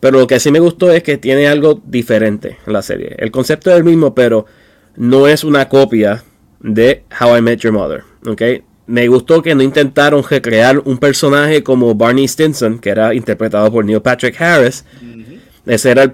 Pero 0.00 0.20
lo 0.20 0.26
que 0.26 0.38
sí 0.40 0.50
me 0.50 0.60
gustó 0.60 0.92
es 0.92 1.02
que 1.02 1.18
tiene 1.18 1.48
algo 1.48 1.80
diferente 1.84 2.58
en 2.66 2.72
la 2.72 2.82
serie. 2.82 3.16
El 3.18 3.30
concepto 3.30 3.70
es 3.70 3.76
el 3.76 3.84
mismo, 3.84 4.14
pero 4.14 4.46
no 4.96 5.26
es 5.26 5.42
una 5.42 5.68
copia 5.68 6.22
de 6.60 7.04
How 7.20 7.38
I 7.38 7.42
Met 7.42 7.60
Your 7.60 7.72
Mother. 7.72 8.04
Me 8.86 9.08
gustó 9.08 9.42
que 9.42 9.54
no 9.54 9.62
intentaron 9.62 10.22
recrear 10.22 10.78
un 10.84 10.98
personaje 10.98 11.62
como 11.62 11.94
Barney 11.94 12.28
Stinson, 12.28 12.78
que 12.78 12.90
era 12.90 13.14
interpretado 13.14 13.70
por 13.72 13.84
Neil 13.84 14.00
Patrick 14.00 14.40
Harris. 14.40 14.84
Ese 15.66 15.90
era 15.90 16.04
el, 16.04 16.12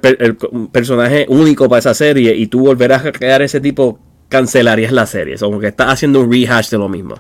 personaje 0.72 1.26
único 1.28 1.68
para 1.68 1.80
esa 1.80 1.92
serie. 1.92 2.34
Y 2.34 2.46
tú 2.46 2.60
volver 2.60 2.92
a 2.92 2.98
recrear 2.98 3.42
ese 3.42 3.60
tipo, 3.60 3.98
cancelarías 4.30 4.92
la 4.92 5.06
serie. 5.06 5.36
Como 5.36 5.60
que 5.60 5.66
estás 5.66 5.88
haciendo 5.88 6.20
un 6.20 6.32
rehash 6.32 6.70
de 6.70 6.78
lo 6.78 6.88
mismo. 6.88 7.16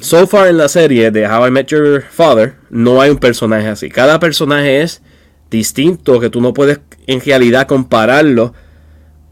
So 0.00 0.26
far 0.26 0.48
en 0.48 0.58
la 0.58 0.68
serie 0.68 1.10
de 1.10 1.26
How 1.26 1.48
I 1.48 1.50
Met 1.50 1.68
Your 1.68 2.02
Father, 2.02 2.54
no 2.70 3.00
hay 3.00 3.10
un 3.10 3.18
personaje 3.18 3.68
así. 3.68 3.88
Cada 3.88 4.18
personaje 4.18 4.82
es 4.82 5.02
distinto, 5.50 6.20
que 6.20 6.30
tú 6.30 6.40
no 6.40 6.54
puedes 6.54 6.80
en 7.06 7.20
realidad 7.20 7.66
compararlo 7.66 8.54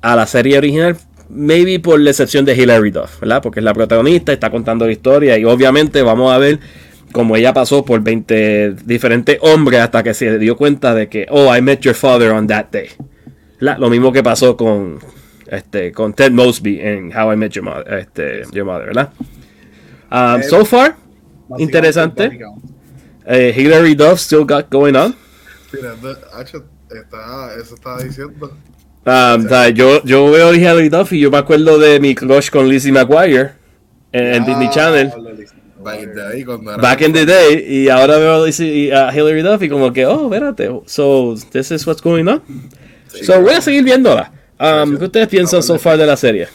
a 0.02 0.16
la 0.16 0.26
serie 0.26 0.59
original. 0.59 0.96
Maybe 1.28 1.80
por 1.80 1.98
la 2.00 2.11
excepción 2.11 2.44
de 2.44 2.54
Hilary 2.54 2.90
Duff, 2.90 3.20
¿verdad? 3.20 3.42
Porque 3.42 3.61
es 3.61 3.64
la 3.64 3.72
protagonista, 3.72 4.33
está 4.33 4.50
contando 4.50 4.87
la 4.87 4.92
historia 4.92 5.38
y 5.38 5.44
obviamente 5.44 6.02
vamos 6.02 6.33
a 6.33 6.38
ver 6.38 6.61
cómo 7.12 7.37
ella 7.37 7.54
pasó 7.54 7.85
por 7.85 8.02
20 8.02 8.76
diferentes 8.85 9.38
hombres 9.40 9.80
hasta 9.80 10.02
que 10.02 10.12
se 10.12 10.38
dio 10.38 10.57
cuenta 10.57 10.94
de 10.94 11.09
que, 11.09 11.26
oh, 11.30 11.54
I 11.54 11.62
met 11.62 11.80
your 11.80 11.94
father 11.94 12.30
on 12.33 12.46
that 12.48 12.66
day. 12.70 12.88
Lo 13.61 13.88
mismo 13.88 14.12
que 14.12 14.22
pasó 14.22 14.57
con, 14.57 14.98
este, 15.46 15.92
con 15.92 16.12
Ted 16.12 16.33
Mosby 16.33 16.80
en 16.80 17.16
How 17.16 17.33
I 17.33 17.37
Met 17.37 17.52
Your 17.52 17.85
este, 17.88 18.42
Your 18.52 18.66
Mother 18.66 18.87
¿verdad? 18.88 19.11
Um, 20.14 20.42
so 20.42 20.64
far, 20.64 20.96
interesante. 21.59 22.29
básicamente. 22.29 22.64
eh, 23.27 23.53
Hilary 23.57 23.94
Duff 23.94 24.20
still 24.20 24.44
got 24.44 24.66
going 24.70 24.94
on. 24.94 25.14
Mira, 25.72 25.94
está, 26.90 27.55
eso 27.61 27.74
estaba 27.74 28.03
diciendo. 28.03 28.53
Um, 29.07 29.44
o 29.44 29.48
sea, 29.48 29.68
yo, 29.70 30.03
yo 30.05 30.31
veo 30.31 30.50
a 30.50 30.57
Hilary 30.57 30.88
Duff 30.88 31.12
y 31.12 31.20
yo 31.20 31.31
me 31.31 31.38
acuerdo 31.38 31.79
de 31.79 31.98
mi 32.00 32.14
crush 32.14 32.48
con 32.50 32.68
Lizzie 32.68 32.92
McGuire 32.92 33.53
en, 34.12 34.27
en 34.35 34.44
Disney 34.44 34.68
Ah, 34.68 34.72
Channel. 34.72 35.12
Back 35.83 36.00
in 36.03 36.14
the 36.14 36.20
day, 36.22 36.44
cuando 36.44 36.70
era- 36.72 36.81
Back 36.83 37.00
in 37.03 37.12
the 37.12 37.27
day, 37.27 37.64
y 37.68 37.88
ahora 37.90 38.16
veo 38.16 38.42
a, 38.42 38.46
Lizzie- 38.46 38.72
y 38.87 38.90
a 38.92 39.12
Hilary 39.14 39.42
Duff 39.42 39.62
y 39.62 39.68
como 39.68 39.92
que, 39.92 40.07
oh, 40.07 40.24
espérate, 40.33 40.70
so 40.87 41.35
this 41.50 41.70
is 41.70 41.87
what's 41.87 42.00
going 42.00 42.27
on. 42.27 42.40
Sí, 43.09 43.24
So 43.24 43.40
voy 43.42 43.53
a 43.55 43.61
seguir 43.61 43.85
viéndola. 43.85 44.33
Um, 44.59 44.96
¿Qué 44.96 45.05
ustedes 45.07 45.29
piensan 45.29 45.62
so 45.62 45.79
far 45.79 45.98
de 45.98 46.07
la 46.07 46.16
serie? 46.16 46.48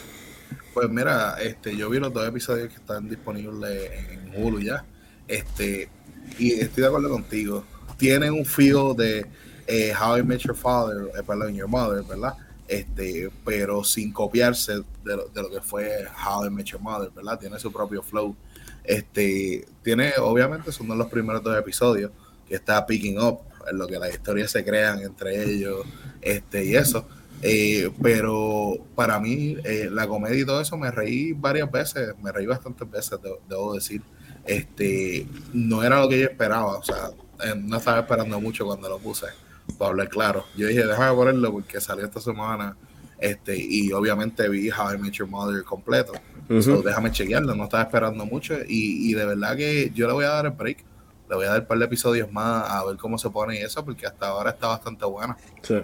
Pues 0.80 0.90
mira, 0.90 1.36
este, 1.42 1.76
yo 1.76 1.90
vi 1.90 1.98
los 1.98 2.10
dos 2.10 2.26
episodios 2.26 2.70
que 2.70 2.76
están 2.76 3.06
disponibles 3.06 3.90
en, 4.08 4.32
Hulu 4.34 4.60
ya. 4.60 4.82
Este, 5.28 5.90
y 6.38 6.52
estoy 6.52 6.80
de 6.80 6.86
acuerdo 6.86 7.10
contigo. 7.10 7.66
Tienen 7.98 8.32
un 8.32 8.46
feel 8.46 8.96
de 8.96 9.26
eh, 9.66 9.92
How 9.92 10.16
I 10.16 10.22
Met 10.22 10.40
Your 10.40 10.56
Father, 10.56 11.10
eh, 11.14 11.22
perdón, 11.22 11.54
Your 11.54 11.68
Mother, 11.68 12.02
¿verdad? 12.02 12.32
Este, 12.66 13.30
pero 13.44 13.84
sin 13.84 14.10
copiarse 14.10 14.76
de 15.04 15.16
lo, 15.16 15.28
de 15.28 15.42
lo 15.42 15.50
que 15.50 15.60
fue 15.60 16.06
How 16.26 16.46
I 16.46 16.50
Met 16.50 16.64
Your 16.68 16.80
Mother, 16.80 17.10
¿verdad? 17.14 17.38
Tiene 17.38 17.58
su 17.58 17.70
propio 17.70 18.02
flow. 18.02 18.34
Este, 18.82 19.68
tiene, 19.82 20.14
obviamente, 20.16 20.72
son 20.72 20.88
los 20.96 21.10
primeros 21.10 21.42
dos 21.42 21.58
episodios 21.58 22.10
que 22.48 22.54
está 22.54 22.86
picking 22.86 23.20
up, 23.20 23.40
en 23.70 23.76
lo 23.76 23.86
que 23.86 23.98
las 23.98 24.14
historias 24.14 24.50
se 24.50 24.64
crean 24.64 25.00
entre 25.00 25.44
ellos, 25.44 25.84
este, 26.22 26.64
y 26.64 26.74
eso. 26.74 27.06
Eh, 27.42 27.90
pero 28.02 28.74
para 28.94 29.18
mí, 29.18 29.56
eh, 29.64 29.88
la 29.90 30.06
comedia 30.06 30.40
y 30.40 30.44
todo 30.44 30.60
eso, 30.60 30.76
me 30.76 30.90
reí 30.90 31.32
varias 31.32 31.70
veces, 31.70 32.14
me 32.22 32.30
reí 32.32 32.46
bastantes 32.46 32.90
veces, 32.90 33.20
de- 33.22 33.38
debo 33.48 33.74
decir. 33.74 34.02
Este, 34.44 35.26
no 35.52 35.82
era 35.82 36.00
lo 36.00 36.08
que 36.08 36.18
yo 36.20 36.24
esperaba, 36.26 36.78
o 36.78 36.82
sea, 36.82 37.10
eh, 37.44 37.54
no 37.56 37.76
estaba 37.76 38.00
esperando 38.00 38.40
mucho 38.40 38.64
cuando 38.66 38.88
lo 38.88 38.98
puse, 38.98 39.26
para 39.78 39.90
hablar 39.90 40.08
claro. 40.08 40.44
Yo 40.56 40.66
dije, 40.66 40.86
déjame 40.86 41.14
ponerlo 41.14 41.52
porque 41.52 41.80
salió 41.80 42.04
esta 42.04 42.20
semana, 42.20 42.76
este, 43.18 43.56
y 43.56 43.92
obviamente 43.92 44.48
vi 44.48 44.70
How 44.70 44.94
I 44.94 44.98
Met 44.98 45.12
Your 45.12 45.28
Mother 45.28 45.62
completo. 45.64 46.12
Ujú. 46.48 46.62
So, 46.62 46.82
déjame 46.82 47.12
chequearlo, 47.12 47.54
no 47.54 47.64
estaba 47.64 47.82
esperando 47.84 48.24
mucho, 48.26 48.54
y, 48.66 49.10
y 49.10 49.14
de 49.14 49.24
verdad 49.24 49.56
que 49.56 49.90
yo 49.94 50.06
le 50.06 50.12
voy 50.14 50.24
a 50.24 50.30
dar 50.30 50.46
el 50.46 50.52
break. 50.52 50.84
Le 51.28 51.36
voy 51.36 51.44
a 51.46 51.50
dar 51.50 51.60
un 51.60 51.66
par 51.66 51.78
de 51.78 51.84
episodios 51.84 52.32
más 52.32 52.68
a 52.68 52.84
ver 52.84 52.96
cómo 52.96 53.16
se 53.16 53.30
pone 53.30 53.54
y 53.54 53.62
eso, 53.62 53.84
porque 53.84 54.04
hasta 54.04 54.26
ahora 54.26 54.50
está 54.50 54.66
bastante 54.66 55.04
buena. 55.04 55.36
Sí. 55.62 55.76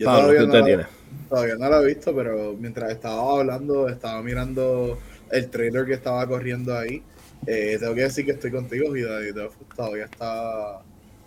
Yo 0.00 0.06
Pablo, 0.06 0.22
todavía 0.22 0.40
¿qué 0.40 0.46
no 0.46 0.54
la- 0.58 0.64
tiene? 0.64 0.82
Todavía 1.28 1.54
no 1.56 1.70
la 1.70 1.80
he 1.82 1.86
visto, 1.86 2.14
pero 2.16 2.54
mientras 2.58 2.90
estaba 2.90 3.38
hablando, 3.38 3.88
estaba 3.88 4.20
mirando 4.22 4.98
el 5.30 5.48
trailer 5.48 5.84
que 5.86 5.94
estaba 5.94 6.26
corriendo 6.26 6.76
ahí. 6.76 7.02
Eh, 7.46 7.76
tengo 7.78 7.94
que 7.94 8.02
decir 8.02 8.24
que 8.24 8.32
estoy 8.32 8.50
contigo, 8.50 8.90
Vida, 8.90 9.18
y 9.28 9.32
todavía 9.76 10.06
está 10.06 10.80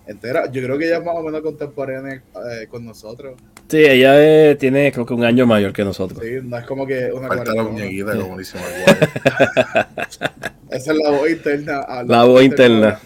entera. 0.06 0.52
Yo 0.52 0.62
creo 0.62 0.78
que 0.78 0.88
ella 0.88 0.98
es 0.98 1.06
más 1.06 1.16
o 1.16 1.24
menos 1.24 1.42
contemporánea 1.42 2.16
eh, 2.52 2.68
con 2.68 2.84
nosotros. 2.86 3.36
Sí, 3.70 3.78
ella 3.78 4.16
eh, 4.52 4.56
tiene 4.56 4.92
creo 4.92 5.06
que 5.06 5.14
un 5.14 5.24
año 5.24 5.46
mayor 5.46 5.72
que 5.72 5.86
nosotros. 5.86 6.20
Sí, 6.22 6.40
no 6.44 6.58
es 6.58 6.66
como 6.66 6.86
que 6.86 7.12
una 7.14 7.28
Falta 7.30 7.46
la 7.46 7.64
cuarentona. 7.64 7.70
muñequita, 7.70 8.16
como 8.18 8.38
dice 8.38 8.58
Maguire. 8.58 9.08
Esa 10.70 10.92
es 10.92 10.98
la 10.98 11.10
voz 11.12 11.30
interna. 11.30 11.80
ah, 11.88 12.04
La 12.06 12.24
voz 12.26 12.44
interna. 12.44 13.00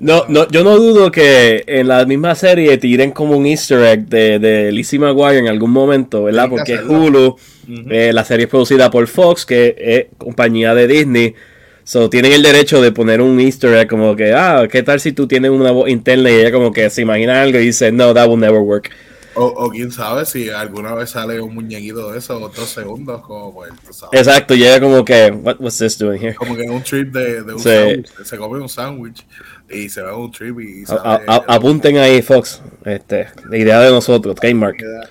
No, 0.00 0.24
no, 0.28 0.48
yo 0.48 0.64
no 0.64 0.76
dudo 0.76 1.10
que 1.10 1.64
en 1.66 1.88
la 1.88 2.04
misma 2.04 2.34
serie 2.34 2.76
tiren 2.78 3.10
como 3.12 3.36
un 3.36 3.46
easter 3.46 3.82
egg 3.84 4.06
de, 4.06 4.38
de 4.38 4.72
Lizzie 4.72 4.98
McGuire 4.98 5.38
en 5.38 5.48
algún 5.48 5.70
momento, 5.70 6.24
¿verdad? 6.24 6.48
Porque. 6.48 6.78
Hulu, 6.78 7.36
eh, 7.90 8.12
la 8.12 8.24
serie 8.24 8.44
es 8.44 8.50
producida 8.50 8.90
por 8.90 9.06
Fox, 9.06 9.44
que 9.44 9.74
es 9.78 10.06
compañía 10.18 10.74
de 10.74 10.86
Disney. 10.86 11.34
So, 11.84 12.10
tienen 12.10 12.32
el 12.32 12.42
derecho 12.42 12.82
de 12.82 12.90
poner 12.90 13.20
un 13.20 13.38
easter 13.38 13.72
egg 13.74 13.88
como 13.88 14.16
que, 14.16 14.32
ah, 14.32 14.66
¿qué 14.70 14.82
tal 14.82 14.98
si 14.98 15.12
tú 15.12 15.28
tienes 15.28 15.52
una 15.52 15.70
voz 15.70 15.88
interna 15.88 16.30
y 16.30 16.34
ella 16.34 16.50
como 16.50 16.72
que 16.72 16.90
se 16.90 17.02
imagina 17.02 17.40
algo 17.40 17.60
y 17.60 17.66
dice, 17.66 17.92
no, 17.92 18.12
that 18.12 18.28
will 18.28 18.40
never 18.40 18.58
work. 18.58 18.90
O, 19.36 19.44
o 19.44 19.70
quién 19.70 19.92
sabe 19.92 20.24
si 20.24 20.48
alguna 20.48 20.94
vez 20.94 21.10
sale 21.10 21.40
un 21.40 21.54
muñequito 21.54 22.10
de 22.10 22.18
esos 22.18 22.40
dos 22.56 22.68
segundos, 22.70 23.20
como 23.22 23.52
pues, 23.54 23.70
sabes. 23.92 24.20
Exacto, 24.20 24.54
ella 24.54 24.80
como 24.80 25.04
que, 25.04 25.30
what 25.30 25.56
was 25.60 25.76
this 25.78 25.98
doing 25.98 26.18
here? 26.20 26.34
Como 26.34 26.56
que 26.56 26.62
en 26.64 26.70
un 26.70 26.82
trip 26.82 27.12
de, 27.12 27.42
de 27.42 27.52
un 27.54 27.58
Sí. 27.58 27.68
sándwich, 27.68 28.10
se 28.24 28.36
come 28.38 28.60
un 28.60 28.68
sándwich 28.68 29.26
y 29.68 29.88
se 29.88 30.00
va 30.02 30.10
a 30.12 30.16
un 30.16 30.30
trip 30.32 30.58
y 30.60 30.86
sale. 30.86 31.00
a- 31.04 31.20
a- 31.26 31.54
apunten 31.54 31.98
ahí, 31.98 32.22
Fox, 32.22 32.62
este, 32.84 33.28
la 33.50 33.56
idea 33.58 33.80
de 33.80 33.90
nosotros, 33.90 34.34
trademark. 34.36 34.76
Queda- 34.78 35.10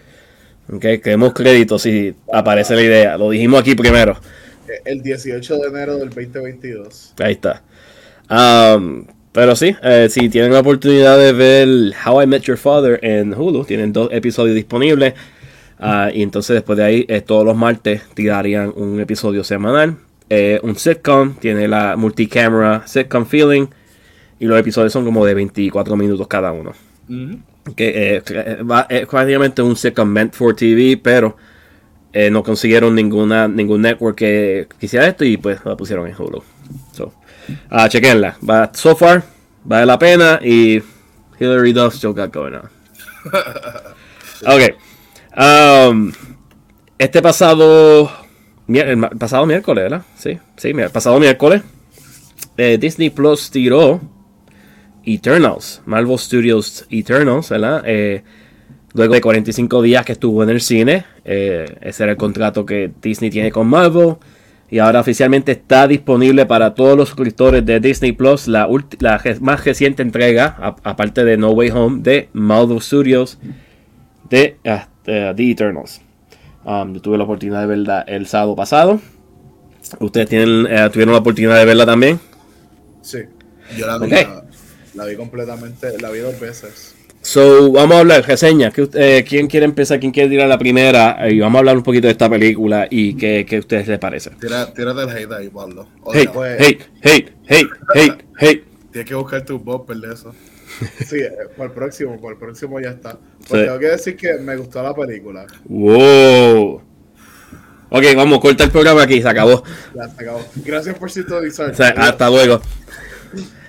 Ok, 0.73 0.81
queremos 1.03 1.33
crédito 1.33 1.77
si 1.77 2.15
aparece 2.33 2.73
la 2.73 2.81
idea. 2.81 3.17
Lo 3.19 3.29
dijimos 3.29 3.61
aquí 3.61 3.75
primero. 3.75 4.19
El 4.83 5.03
18 5.03 5.57
de 5.59 5.67
enero 5.67 5.97
del 5.97 6.09
2022. 6.09 7.13
Ahí 7.19 7.33
está. 7.33 7.61
Um, 8.31 9.05
pero 9.35 9.53
sí, 9.53 9.75
eh, 9.83 10.07
si 10.09 10.29
tienen 10.29 10.53
la 10.53 10.61
oportunidad 10.61 11.17
de 11.17 11.33
ver 11.33 11.93
How 12.05 12.21
I 12.21 12.25
Met 12.25 12.43
Your 12.43 12.57
Father 12.57 12.97
en 13.03 13.33
Hulu, 13.33 13.65
tienen 13.65 13.91
dos 13.91 14.07
episodios 14.13 14.55
disponibles. 14.55 15.13
Ah, 15.77 16.09
y 16.13 16.23
entonces 16.23 16.53
después 16.53 16.77
de 16.77 16.85
ahí, 16.85 17.05
eh, 17.09 17.19
todos 17.19 17.43
los 17.43 17.57
martes 17.57 18.03
tirarían 18.13 18.71
un 18.77 18.97
episodio 19.01 19.43
semanal. 19.43 19.97
Eh, 20.29 20.61
un 20.63 20.77
sitcom, 20.77 21.35
tiene 21.35 21.67
la 21.67 21.97
multicamera 21.97 22.87
sitcom 22.87 23.25
feeling. 23.25 23.67
Y 24.39 24.45
los 24.45 24.57
episodios 24.57 24.93
son 24.93 25.03
como 25.03 25.25
de 25.25 25.33
24 25.33 25.97
minutos 25.97 26.29
cada 26.29 26.53
uno. 26.53 26.71
Ujú. 27.09 27.73
Que 27.75 28.15
eh, 28.15 28.23
es 28.89 29.05
prácticamente 29.05 29.61
un 29.61 29.75
sitcom 29.75 30.07
meant 30.07 30.33
for 30.33 30.55
TV, 30.55 30.97
pero 31.03 31.35
no 32.31 32.41
consiguieron 32.41 32.95
ninguna 32.95 33.49
ningún 33.49 33.81
network 33.81 34.15
que 34.15 34.67
quisiera 34.79 35.05
esto 35.05 35.25
y 35.25 35.35
pues 35.35 35.59
la 35.65 35.75
pusieron 35.75 36.07
en 36.07 36.15
Hulu. 36.17 36.41
So, 36.93 37.11
ah, 37.69 37.87
chequenla. 37.89 38.37
Va, 38.47 38.71
so 38.73 38.95
far, 38.95 39.23
vale 39.63 39.85
la 39.85 39.99
pena 39.99 40.39
y 40.41 40.81
Hillary 41.39 41.73
Duff 41.73 41.95
still 41.95 42.13
got 42.13 42.33
going 42.33 42.53
on. 42.53 42.69
ok. 44.45 44.75
Um, 45.37 46.13
este 46.97 47.21
pasado 47.21 48.11
el 48.67 48.99
pasado 49.19 49.45
miércoles, 49.45 49.83
¿verdad? 49.83 50.03
Sí, 50.17 50.39
sí, 50.55 50.73
pasado 50.91 51.19
miércoles 51.19 51.61
eh, 52.57 52.77
Disney 52.79 53.09
Plus 53.09 53.51
tiró 53.51 54.01
Eternals, 55.03 55.81
Marvel 55.85 56.17
Studios 56.17 56.85
Eternals, 56.89 57.49
¿verdad? 57.49 57.83
Eh, 57.85 58.23
Luego 58.95 59.13
de 59.13 59.19
45 59.19 59.81
días 59.81 60.05
que 60.05 60.13
estuvo 60.13 60.41
en 60.41 60.49
el 60.49 60.61
cine, 60.61 61.03
eh, 61.25 61.65
ese 61.81 62.03
era 62.03 62.13
el 62.13 62.17
contrato 62.17 62.65
que 62.65 62.89
Disney 63.01 63.29
tiene 63.29 63.51
con 63.51 63.67
Marvel. 63.67 64.15
Y 64.69 64.79
ahora 64.79 64.99
oficialmente 64.99 65.51
está 65.51 65.87
disponible 65.87 66.45
para 66.45 66.73
todos 66.73 66.97
los 66.97 67.09
suscriptores 67.09 67.65
de 67.65 67.79
Disney 67.79 68.13
Plus 68.13 68.47
la, 68.47 68.67
la 68.99 69.21
más 69.39 69.63
reciente 69.63 70.01
entrega, 70.01 70.75
aparte 70.83 71.23
de 71.23 71.37
No 71.37 71.51
Way 71.51 71.69
Home, 71.71 72.01
de 72.01 72.29
Marvel 72.33 72.81
Studios 72.81 73.37
de 74.29 74.57
eh, 74.63 74.81
The 75.35 75.51
Eternals. 75.51 76.01
Um, 76.63 76.93
yo 76.95 77.01
tuve 77.01 77.17
la 77.17 77.25
oportunidad 77.25 77.61
de 77.61 77.67
verla 77.67 78.01
el 78.07 78.25
sábado 78.27 78.55
pasado. 78.55 78.99
Ustedes 79.99 80.29
tienen, 80.29 80.65
eh, 80.67 80.89
tuvieron 80.91 81.13
la 81.13 81.19
oportunidad 81.19 81.59
de 81.59 81.65
verla 81.65 81.85
también. 81.85 82.19
Sí, 83.01 83.19
Yo 83.77 83.85
la 83.85 83.99
vi. 83.99 84.11
La 84.95 85.05
vi 85.05 85.15
completamente, 85.15 85.99
la 85.99 86.09
vi 86.09 86.19
dos 86.19 86.39
veces. 86.39 86.95
So, 87.35 87.69
vamos 87.69 87.97
a 87.97 87.99
hablar, 87.99 88.25
reseña. 88.25 88.71
¿Qué 88.71 88.83
usted- 88.83 89.01
eh, 89.17 89.25
¿Quién 89.27 89.47
quiere 89.47 89.65
empezar? 89.65 89.99
¿Quién 89.99 90.13
quiere 90.13 90.29
tirar 90.29 90.47
la 90.47 90.57
primera? 90.57 91.17
Y 91.29 91.37
vamos 91.41 91.57
a 91.57 91.59
hablar 91.59 91.75
un 91.75 91.83
poquito 91.83 92.07
de 92.07 92.11
esta 92.13 92.29
película 92.29 92.87
y 92.89 93.13
qué, 93.17 93.45
qué 93.45 93.57
a 93.57 93.59
ustedes 93.59 93.89
les 93.89 93.99
parece. 93.99 94.29
Tira, 94.39 94.73
tírate 94.73 95.01
el 95.01 95.09
hate 95.09 95.31
ahí, 95.33 95.49
Pablo. 95.49 95.85
Hate, 96.13 96.29
pues- 96.29 96.61
hate, 96.61 96.81
hate, 97.03 97.33
hate, 97.49 97.69
hate, 97.93 98.25
hate. 98.39 98.63
Tienes 98.89 99.09
que 99.09 99.15
buscar 99.15 99.43
tu 99.43 99.59
bumper 99.59 99.97
de 99.97 100.13
eso. 100.13 100.33
Sí, 101.09 101.17
eh, 101.19 101.29
por 101.57 101.65
el 101.65 101.71
próximo, 101.73 102.21
por 102.21 102.31
el 102.31 102.39
próximo 102.39 102.79
ya 102.79 102.91
está. 102.91 103.17
Pues 103.49 103.61
Sí. 103.63 103.67
tengo 103.67 103.79
que 103.79 103.87
decir 103.87 104.15
que 104.15 104.33
me 104.35 104.55
gustó 104.55 104.81
la 104.81 104.93
película. 104.95 105.45
Wow. 105.65 106.75
Ok, 107.89 108.03
vamos, 108.15 108.39
corta 108.39 108.63
el 108.63 108.71
programa 108.71 109.03
aquí, 109.03 109.21
se 109.21 109.27
acabó. 109.27 109.61
Ya 109.93 110.07
se 110.07 110.21
acabó. 110.23 110.39
Gracias 110.63 110.97
por 110.97 111.11
sintonizar. 111.11 111.71
O 111.71 111.75
sea, 111.75 111.89
hasta 111.97 112.29
luego. 112.29 112.61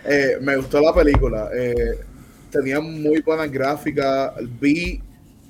Eh, 0.05 0.39
me 0.41 0.57
gustó 0.57 0.81
la 0.81 0.95
película. 0.95 1.49
eh, 1.53 1.99
tenía 2.57 2.81
muy 2.81 3.21
buenas 3.21 3.51
gráficas. 3.51 4.33
Vi 4.61 5.01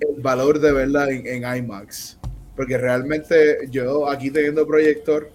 el 0.01 0.21
valor 0.21 0.59
de 0.59 0.73
verla 0.73 1.11
en, 1.11 1.27
en 1.27 1.57
IMAX. 1.57 2.19
Porque 2.55 2.79
realmente 2.79 3.69
yo 3.71 4.09
aquí 4.09 4.31
teniendo 4.31 4.67
proyector 4.67 5.31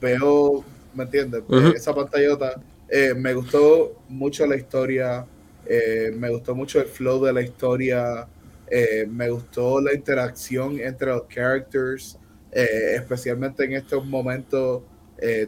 veo, 0.00 0.64
¿me 0.94 1.04
entiendes? 1.04 1.42
Ujú. 1.48 1.68
Esa 1.74 1.94
pantallota. 1.94 2.60
eh, 2.88 3.14
me 3.14 3.34
gustó 3.34 3.96
mucho 4.08 4.46
la 4.46 4.56
historia. 4.56 5.26
eh, 5.68 6.12
me 6.16 6.30
gustó 6.30 6.54
mucho 6.54 6.80
el 6.80 6.86
flow 6.86 7.24
de 7.24 7.32
la 7.32 7.42
historia. 7.42 8.26
eh, 8.70 9.06
me 9.08 9.30
gustó 9.30 9.80
la 9.80 9.94
interacción 9.94 10.78
entre 10.80 11.08
los 11.08 11.22
characters. 11.28 12.18
especialmente 12.52 13.64
en 13.64 13.74
estos 13.74 14.04
momentos 14.06 14.82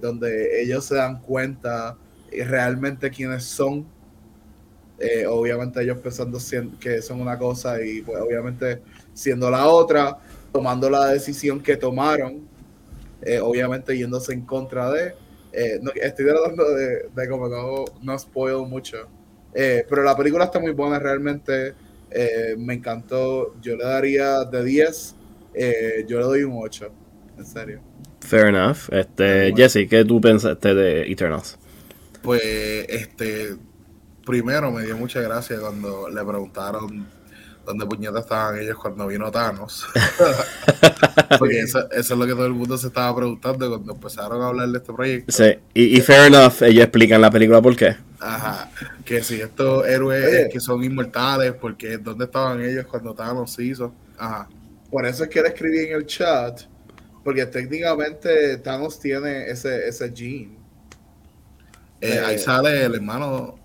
donde 0.00 0.62
ellos 0.62 0.84
se 0.84 0.94
dan 0.96 1.20
cuenta 1.22 1.96
realmente 2.30 3.10
quiénes 3.10 3.44
son. 3.44 3.86
Eh, 4.98 5.26
obviamente 5.26 5.82
ellos 5.82 5.98
pensando 5.98 6.38
que 6.80 7.02
son 7.02 7.20
una 7.20 7.38
cosa 7.38 7.80
y 7.82 8.02
pues 8.02 8.18
obviamente 8.20 8.82
siendo 9.12 9.50
la 9.50 9.66
otra, 9.68 10.18
tomando 10.52 10.90
la 10.90 11.06
decisión 11.08 11.62
que 11.62 11.76
tomaron, 11.76 12.48
eh, 13.22 13.40
obviamente 13.40 13.96
yéndose 13.96 14.32
en 14.34 14.46
contra 14.46 14.90
de. 14.92 15.14
eh, 15.52 15.78
no, 15.82 15.90
estoy 15.94 16.26
tratando 16.26 16.70
de, 16.74 17.08
de 17.14 17.28
como 17.28 17.48
no, 17.48 17.84
no 18.02 18.18
spoil 18.18 18.66
mucho. 18.68 19.10
Eh, 19.54 19.84
pero 19.88 20.02
la 20.02 20.16
película 20.16 20.44
está 20.44 20.60
muy 20.60 20.72
buena 20.72 20.98
realmente. 20.98 21.76
eh, 22.10 22.54
me 22.58 22.74
encantó. 22.74 23.54
Yo 23.60 23.76
le 23.76 23.84
daría 23.84 24.44
de 24.44 24.64
10. 24.64 25.16
eh, 25.54 26.04
yo 26.08 26.18
le 26.18 26.24
doy 26.24 26.42
un 26.44 26.54
8. 26.56 26.94
En 27.38 27.46
serio. 27.46 27.82
Fair 28.20 28.46
enough. 28.48 28.88
Este, 28.92 29.52
Bueno. 29.52 29.56
Jesse, 29.56 29.88
¿qué 29.88 30.04
tú 30.04 30.20
pensaste 30.20 30.74
de 30.74 31.10
Eternals? 31.10 31.58
Pues, 32.22 32.42
este, 32.88 33.56
primero 34.28 34.70
me 34.70 34.84
dio 34.84 34.94
mucha 34.94 35.22
gracia 35.22 35.58
cuando 35.58 36.06
le 36.10 36.22
preguntaron 36.22 37.06
dónde 37.64 37.86
puñetas 37.86 38.24
estaban 38.24 38.58
ellos 38.58 38.76
cuando 38.76 39.06
vino 39.06 39.30
Thanos. 39.30 39.86
Porque 41.38 41.60
eso, 41.60 41.90
eso 41.90 42.14
es 42.14 42.20
lo 42.20 42.26
que 42.26 42.32
todo 42.32 42.46
el 42.46 42.52
mundo 42.52 42.76
se 42.76 42.88
estaba 42.88 43.16
preguntando 43.16 43.68
cuando 43.70 43.94
empezaron 43.94 44.42
a 44.42 44.48
hablar 44.48 44.68
de 44.68 44.78
este 44.78 44.92
proyecto. 44.92 45.32
Sí, 45.32 45.54
y, 45.72 45.96
y 45.96 46.00
fair 46.02 46.26
enough, 46.26 46.62
ellos 46.62 46.84
explican 46.84 47.22
la 47.22 47.30
película 47.30 47.62
por 47.62 47.74
qué. 47.74 47.96
Ajá, 48.20 48.70
que 49.04 49.22
si 49.22 49.40
estos 49.40 49.86
héroes 49.86 50.24
Oye. 50.26 50.48
que 50.50 50.60
son 50.60 50.84
inmortales, 50.84 51.54
porque 51.54 51.96
¿dónde 51.96 52.26
estaban 52.26 52.60
ellos 52.62 52.86
cuando 52.86 53.14
Thanos 53.14 53.52
se 53.54 53.64
hizo? 53.64 53.96
Ajá, 54.18 54.52
Por 54.90 55.06
eso 55.06 55.24
es 55.24 55.30
que 55.30 55.40
le 55.40 55.48
escribí 55.48 55.78
en 55.86 55.92
el 55.96 56.06
chat. 56.06 56.60
Porque 57.24 57.46
técnicamente 57.46 58.58
Thanos 58.58 59.00
tiene 59.00 59.50
ese, 59.50 59.88
ese 59.88 60.12
gene. 60.14 60.58
Eh, 62.00 62.14
Eh. 62.14 62.20
ahí 62.24 62.38
sale 62.38 62.84
el 62.84 62.94
hermano. 62.96 63.58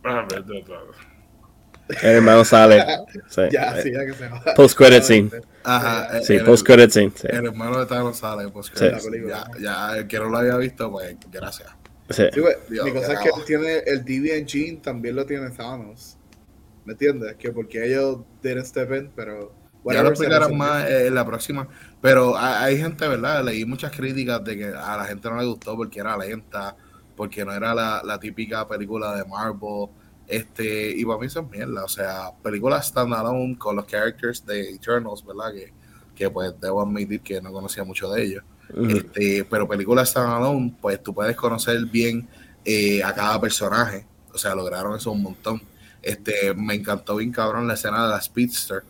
El 2.02 2.10
hermano 2.16 2.46
sale. 2.46 2.84
Sí. 3.30 3.42
Ya, 3.52 3.82
sí, 3.82 3.92
ya 3.92 4.06
que 4.06 4.14
se 4.14 4.28
va. 4.28 4.42
Post-credit 4.56 5.04
scene. 5.04 5.30
Ajá, 5.64 6.22
Sí, 6.22 6.36
el- 6.36 6.44
post-credit 6.44 6.90
scene. 6.92 7.12
sí. 7.16 7.28
El 7.30 7.46
hermano 7.46 7.80
de 7.80 7.86
Thanos 7.86 8.18
sale, 8.18 8.50
pues 8.50 8.72
Sí. 8.74 8.86
ya, 9.28 9.46
ya, 9.60 9.98
el 9.98 10.08
que 10.08 10.18
no 10.20 10.26
lo 10.30 10.38
había 10.38 10.58
visto, 10.58 10.90
pues 10.92 11.16
gracias. 11.32 11.70
Sí. 12.10 12.24
Sí, 12.34 12.42
pues, 12.42 12.58
Dios, 12.70 12.86
mi 12.86 12.92
cosa 12.92 13.14
es 13.14 13.20
que 13.20 13.30
él 13.30 13.46
tiene 13.46 13.78
el 13.86 14.04
Deviant 14.04 14.50
Gene, 14.50 14.78
también 14.84 15.16
lo 15.16 15.26
tiene 15.26 15.50
Thanos. 15.52 16.18
¿Me 16.86 16.94
entiendes? 16.94 17.36
Que 17.38 17.52
porque 17.52 17.86
ellos 17.86 18.20
didn't 18.42 18.66
step 18.66 18.92
in, 18.94 19.12
pero. 19.16 19.54
Ya 19.86 20.02
lo 20.02 20.10
explicarán 20.10 20.56
más 20.58 20.86
eh, 20.90 21.08
en 21.08 21.16
la 21.16 21.26
próxima. 21.26 21.68
Pero 22.02 22.38
hay, 22.38 22.76
hay 22.76 22.78
gente, 22.82 23.06
¿verdad? 23.08 23.44
Leí 23.44 23.66
muchas 23.66 23.92
críticas 23.92 24.44
de 24.44 24.58
que 24.58 24.66
a 24.68 24.98
la 24.98 25.06
gente 25.06 25.30
no 25.30 25.38
le 25.38 25.46
gustó 25.46 25.76
porque 25.76 26.00
era 26.00 26.16
lenta, 26.18 26.76
porque 27.16 27.46
no 27.46 27.54
era 27.54 27.74
la, 27.74 28.02
la 28.04 28.20
típica 28.20 28.68
película 28.68 29.16
de 29.16 29.26
Marvel. 29.26 29.90
Este, 30.28 30.92
y 30.92 31.04
para 31.06 31.20
mí 31.20 31.28
eso 31.28 31.42
es 31.42 31.50
mierda. 31.50 31.84
O 31.84 31.88
sea, 31.88 32.32
películas 32.42 32.88
standalone 32.88 33.58
con 33.58 33.76
los 33.76 33.86
characters 33.86 34.46
de 34.46 34.72
Eternals, 34.72 35.26
¿verdad? 35.26 35.54
Que, 35.54 35.74
que 36.16 36.30
pues 36.30 36.54
debo 36.60 36.82
admitir 36.82 37.22
que 37.22 37.42
no 37.42 37.52
conocía 37.52 37.84
mucho 37.84 38.10
de 38.12 38.24
ellos. 38.24 38.44
Este, 38.90 39.46
pero 39.46 39.68
películas 39.68 40.10
standalone, 40.10 40.76
pues 40.82 41.02
tú 41.04 41.14
puedes 41.14 41.36
conocer 41.36 41.86
bien 41.86 42.28
eh, 42.66 43.04
a 43.04 43.14
cada 43.14 43.40
personaje. 43.40 44.06
O 44.34 44.38
sea, 44.38 44.56
lograron 44.56 44.96
eso 44.96 45.12
un 45.12 45.22
montón. 45.22 45.62
Este, 46.02 46.54
me 46.54 46.76
encantó 46.76 47.18
bien 47.18 47.32
cabrón 47.32 47.68
la 47.68 47.76
escena 47.76 48.04
de 48.04 48.10
la 48.10 48.22
Speedster, 48.22 48.84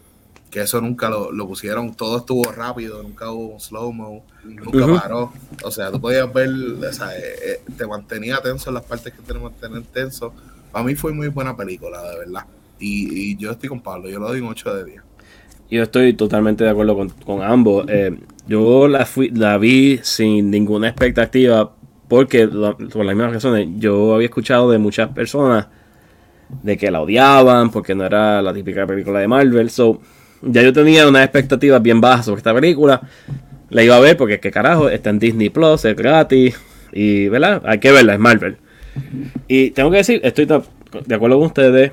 que 0.54 0.62
eso 0.62 0.80
nunca 0.80 1.10
lo, 1.10 1.32
lo 1.32 1.48
pusieron, 1.48 1.96
todo 1.96 2.20
estuvo 2.20 2.52
rápido, 2.52 3.02
nunca 3.02 3.32
hubo 3.32 3.56
un 3.56 3.60
slow-mo, 3.60 4.24
nunca 4.44 4.86
paró. 4.88 5.34
O 5.64 5.72
sea, 5.72 5.92
tú 5.92 6.00
podías 6.00 6.32
ver, 6.32 6.50
o 6.50 6.94
sea, 6.94 7.18
eh, 7.18 7.22
eh, 7.44 7.62
te 7.76 7.88
mantenía 7.88 8.40
tenso 8.42 8.70
en 8.70 8.76
las 8.76 8.84
partes 8.84 9.14
que 9.14 9.22
te 9.24 9.34
mantener 9.34 9.82
tenso. 9.92 10.32
Para 10.72 10.86
mí 10.86 10.96
fue 10.96 11.12
muy 11.12 11.28
buena 11.30 11.58
película, 11.58 12.04
de 12.12 12.20
verdad. 12.20 12.46
Y, 12.80 13.32
y 13.32 13.38
yo 13.38 13.52
estoy 13.52 13.70
con 13.70 13.82
Pablo, 13.82 14.10
yo 14.10 14.20
le 14.20 14.28
doy 14.28 14.42
un 14.42 14.50
8 14.50 14.76
de 14.76 14.86
10. 14.86 15.02
Yo 15.72 15.82
estoy 15.84 16.14
totalmente 16.14 16.64
de 16.64 16.70
acuerdo 16.70 16.96
con, 16.96 17.10
con 17.10 17.42
ambos. 17.42 17.86
Eh, 17.90 18.16
yo 18.48 18.88
la, 18.88 19.06
fui, 19.08 19.30
la 19.32 19.58
vi 19.58 20.00
sin 20.04 20.52
ninguna 20.52 20.90
expectativa 20.90 21.74
porque, 22.08 22.46
la- 22.46 22.78
por 22.78 23.06
las 23.06 23.16
mismas 23.16 23.34
razones, 23.34 23.70
yo 23.78 24.14
había 24.14 24.26
escuchado 24.28 24.70
de 24.70 24.78
muchas 24.78 25.10
personas 25.10 25.68
de 26.62 26.78
que 26.78 26.92
la 26.92 27.02
odiaban 27.02 27.72
porque 27.72 27.96
no 27.96 28.06
era 28.06 28.42
la 28.42 28.54
típica 28.54 28.86
película 28.86 29.20
de 29.20 29.28
Marvel. 29.28 29.70
So, 29.70 30.00
ya 30.46 30.62
yo 30.62 30.74
tenía 30.74 31.08
unas 31.08 31.24
expectativas 31.24 31.82
bien 31.82 32.02
bajas 32.02 32.26
sobre 32.26 32.40
esta 32.40 32.54
película. 32.54 33.02
La 33.70 33.84
iba 33.84 33.96
a 33.96 34.00
ver 34.00 34.18
porque, 34.18 34.40
qué 34.40 34.52
carajo, 34.52 34.90
está 34.90 35.10
en 35.10 35.20
Disney 35.20 35.50
Plus, 35.50 35.84
es 35.86 35.96
gratis. 35.96 36.56
Y, 36.92 37.28
¿verdad? 37.30 37.62
Hay 37.66 37.80
que 37.80 37.92
verla, 37.92 38.14
es 38.14 38.20
Marvel. 38.20 38.58
Y 39.48 39.72
tengo 39.72 39.90
que 39.90 39.98
decir, 39.98 40.22
estoy 40.24 40.46
de 40.46 41.16
acuerdo 41.16 41.38
con 41.38 41.48
ustedes. 41.48 41.92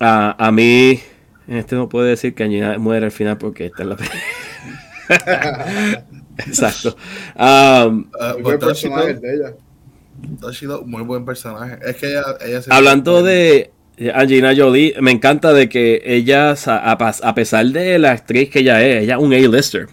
A, 0.00 0.34
a 0.46 0.50
mí, 0.52 0.98
este 1.48 1.76
no 1.76 1.88
puede 1.88 2.10
decir 2.10 2.34
que 2.34 2.42
Angelina 2.42 2.76
muere 2.78 3.06
al 3.06 3.12
final 3.12 3.38
porque 3.38 3.66
está 3.66 3.84
en 3.84 3.88
la 3.90 3.96
película. 3.96 4.20
Exacto. 6.38 6.96
Um, 7.36 8.06
Uh, 8.12 8.32
Muy 8.34 8.42
but 8.42 8.42
buen 8.42 8.58
Toshito- 8.58 8.66
personaje 8.66 9.14
de 9.14 9.34
ella. 9.34 9.52
Toshito, 10.40 10.82
muy 10.84 11.02
buen 11.02 11.24
personaje. 11.24 11.78
Es 11.84 11.96
que 11.96 12.08
ella, 12.10 12.24
ella 12.44 12.62
se- 12.62 12.72
hablando 12.72 13.22
de 13.22 13.70
Angelina 14.14 14.54
Jolie, 14.54 14.94
me 15.00 15.10
encanta 15.10 15.52
de 15.52 15.68
que 15.68 16.02
ella, 16.04 16.54
a, 16.66 17.34
pesar 17.34 17.66
de 17.66 17.98
la 17.98 18.12
actriz 18.12 18.50
que 18.50 18.58
ella 18.60 18.84
es, 18.86 19.04
ella 19.04 19.14
es 19.16 19.20
un 19.20 19.32
A-lister. 19.32 19.88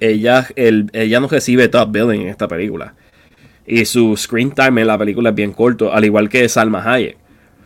Ella, 0.00 0.46
el, 0.56 0.88
ella 0.92 1.20
no 1.20 1.28
recibe 1.28 1.68
top 1.68 1.92
billing 1.92 2.22
en 2.22 2.28
esta 2.28 2.48
película. 2.48 2.94
Y 3.66 3.84
su 3.84 4.16
screen 4.16 4.52
time 4.52 4.80
en 4.80 4.86
la 4.86 4.96
película 4.96 5.30
es 5.30 5.34
bien 5.34 5.52
corto, 5.52 5.92
al 5.92 6.04
igual 6.04 6.28
que 6.28 6.48
Salma 6.48 6.82
Hayek. 6.82 7.18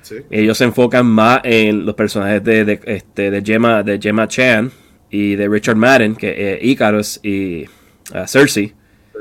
Sí. 0.03 0.17
Ellos 0.31 0.59
se 0.59 0.65
enfocan 0.65 1.07
más 1.07 1.41
en 1.45 1.87
los 1.87 1.95
personajes 1.95 2.43
de, 2.43 2.65
de, 2.65 2.81
este, 2.85 3.31
de, 3.31 3.43
Gemma, 3.43 3.83
de 3.83 3.99
Gemma 3.99 4.29
Chan 4.29 4.71
y 5.09 5.37
de 5.37 5.49
Richard 5.49 5.77
Madden, 5.77 6.17
que 6.17 6.55
es 6.55 6.65
Icarus 6.65 7.21
y 7.23 7.65
uh, 8.13 8.27
Cersei, 8.27 8.75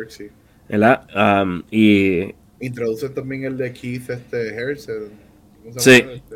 sí. 0.09 0.29
¿verdad? 0.67 1.07
Um, 1.15 1.63
y 1.71 2.33
Introducen 2.59 3.13
también 3.13 3.43
el 3.43 3.57
de 3.57 3.71
Keith 3.71 4.09
este, 4.09 4.57
Harrison. 4.57 5.22
¿Cómo 5.63 5.79
se 5.79 5.95
Sí. 5.97 6.05
Este, 6.13 6.35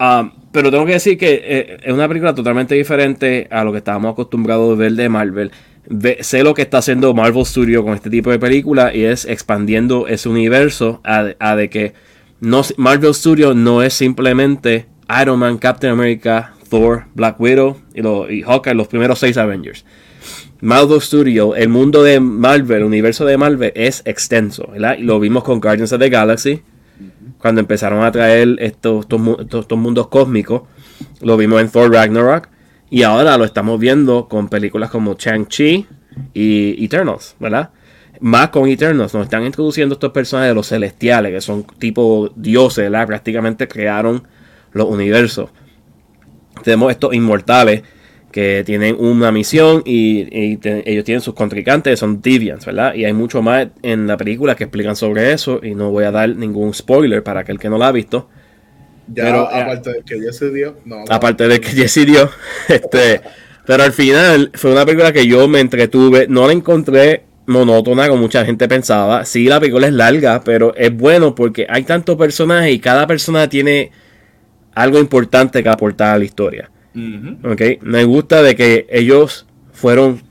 Um, 0.00 0.32
pero 0.50 0.72
tengo 0.72 0.84
que 0.84 0.92
decir 0.94 1.16
que 1.16 1.40
eh, 1.44 1.76
es 1.84 1.92
una 1.94 2.08
película 2.08 2.34
totalmente 2.34 2.74
diferente 2.74 3.46
a 3.48 3.62
lo 3.62 3.70
que 3.70 3.78
estábamos 3.78 4.12
acostumbrados 4.12 4.72
a 4.72 4.76
ver 4.76 4.92
de 4.92 5.08
Marvel. 5.08 5.52
Ve- 5.88 6.18
sé 6.20 6.42
lo 6.42 6.52
que 6.52 6.62
está 6.62 6.78
haciendo 6.78 7.14
Marvel 7.14 7.46
Studio 7.46 7.84
con 7.84 7.94
este 7.94 8.10
tipo 8.10 8.30
de 8.32 8.40
película 8.40 8.92
y 8.92 9.04
es 9.04 9.24
expandiendo 9.24 10.08
ese 10.08 10.28
universo 10.28 11.00
a, 11.04 11.28
a 11.38 11.54
de 11.54 11.70
que 11.70 11.92
no, 12.40 12.62
Marvel 12.76 13.14
Studio 13.14 13.54
no 13.54 13.82
es 13.84 13.94
simplemente 13.94 14.86
Iron 15.22 15.38
Man, 15.38 15.58
Captain 15.58 15.92
America, 15.92 16.54
Thor, 16.68 17.04
Black 17.14 17.40
Widow 17.40 17.76
y, 17.94 18.02
lo- 18.02 18.28
y 18.28 18.42
Hawkeye, 18.42 18.74
los 18.74 18.88
primeros 18.88 19.20
seis 19.20 19.36
Avengers. 19.36 19.84
Marvel 20.60 21.00
Studio, 21.00 21.54
el 21.54 21.68
mundo 21.68 22.02
de 22.02 22.18
Marvel, 22.18 22.78
el 22.78 22.84
universo 22.84 23.24
de 23.24 23.36
Marvel 23.38 23.70
es 23.76 24.02
extenso, 24.06 24.68
¿verdad? 24.72 24.96
Y 24.98 25.02
lo 25.04 25.20
vimos 25.20 25.44
con 25.44 25.60
Guardians 25.60 25.92
of 25.92 26.00
the 26.00 26.08
Galaxy, 26.08 26.62
cuando 27.44 27.60
empezaron 27.60 28.02
a 28.02 28.10
traer 28.10 28.56
estos, 28.58 29.00
estos, 29.00 29.20
mu- 29.20 29.36
estos- 29.38 29.60
estos 29.60 29.76
mundos 29.78 30.06
cósmicos. 30.08 30.62
Lo 31.20 31.36
vimos 31.36 31.60
en 31.60 31.68
Thor 31.68 31.92
Ragnarok. 31.92 32.48
Y 32.88 33.02
ahora 33.02 33.36
lo 33.36 33.44
estamos 33.44 33.78
viendo 33.78 34.28
con 34.30 34.48
películas 34.48 34.88
como 34.88 35.12
Shang-Chi 35.12 35.86
y 36.32 36.82
Eternals, 36.82 37.36
¿verdad? 37.38 37.68
Más 38.20 38.48
con 38.48 38.66
Eternals, 38.66 39.12
nos 39.12 39.24
están 39.24 39.44
introduciendo 39.44 39.92
estos 39.92 40.10
personajes 40.10 40.52
de 40.52 40.54
los 40.54 40.68
celestiales, 40.68 41.32
que 41.32 41.42
son 41.42 41.64
tipo 41.64 42.30
dioses, 42.34 42.90
¿verdad? 42.90 43.06
Prácticamente 43.08 43.68
crearon 43.68 44.26
los 44.72 44.88
universos. 44.88 45.50
Tenemos 46.62 46.92
estos 46.92 47.12
inmortales 47.12 47.82
que 48.34 48.64
tienen 48.66 48.96
una 48.98 49.30
misión 49.32 49.82
y, 49.86 50.26
y 50.30 50.56
te- 50.58 50.90
ellos 50.90 51.04
tienen 51.04 51.22
sus 51.22 51.34
contrincantes, 51.34 52.00
son 52.00 52.20
Deviants, 52.20 52.66
¿verdad? 52.66 52.94
Y 52.94 53.04
hay 53.04 53.12
mucho 53.14 53.42
más 53.42 53.68
en 53.82 54.08
la 54.08 54.16
película 54.16 54.56
que 54.56 54.64
explican 54.64 54.96
sobre 54.96 55.32
eso 55.32 55.60
y 55.62 55.74
no 55.76 55.90
voy 55.92 56.04
a 56.04 56.10
dar 56.10 56.28
ningún 56.36 56.74
spoiler 56.74 57.22
para 57.22 57.40
aquel 57.40 57.58
que 57.60 57.70
no 57.70 57.78
la 57.78 57.88
ha 57.88 57.92
visto. 57.92 58.28
Ya, 59.06 59.24
Pero, 59.24 59.50
eh, 59.52 59.62
aparte 59.62 59.90
de 59.92 60.02
que 60.04 60.20
yo 60.24 60.32
se 60.32 60.50
dio, 60.50 60.76
no. 60.84 61.04
Aparte 61.10 61.48
de 61.48 61.60
que 61.60 61.68
Jesse 61.70 62.06
dio, 62.06 62.30
este, 62.68 63.20
pero 63.66 63.82
al 63.84 63.92
final 63.92 64.50
fue 64.54 64.72
una 64.72 64.84
película 64.86 65.12
que 65.12 65.26
yo 65.26 65.46
me 65.48 65.60
entretuve, 65.60 66.26
no 66.28 66.46
la 66.46 66.52
encontré 66.54 67.24
monótona 67.46 68.08
como 68.08 68.22
mucha 68.22 68.44
gente 68.44 68.66
pensaba. 68.68 69.24
Sí, 69.26 69.44
la 69.46 69.60
película 69.60 69.86
es 69.86 69.92
larga, 69.92 70.42
pero 70.44 70.74
es 70.76 70.94
bueno 70.96 71.34
porque 71.34 71.66
hay 71.68 71.84
tantos 71.84 72.16
personajes 72.16 72.72
y 72.72 72.80
cada 72.80 73.06
persona 73.06 73.48
tiene 73.48 73.90
algo 74.74 74.98
importante 75.00 75.62
que 75.62 75.68
aportar 75.70 76.14
a 76.14 76.18
la 76.18 76.24
historia. 76.24 76.70
¿Ok? 77.44 77.62
Me 77.82 78.04
gusta 78.04 78.42
de 78.42 78.54
que 78.54 78.86
ellos 78.90 79.46
fueron 79.72 80.22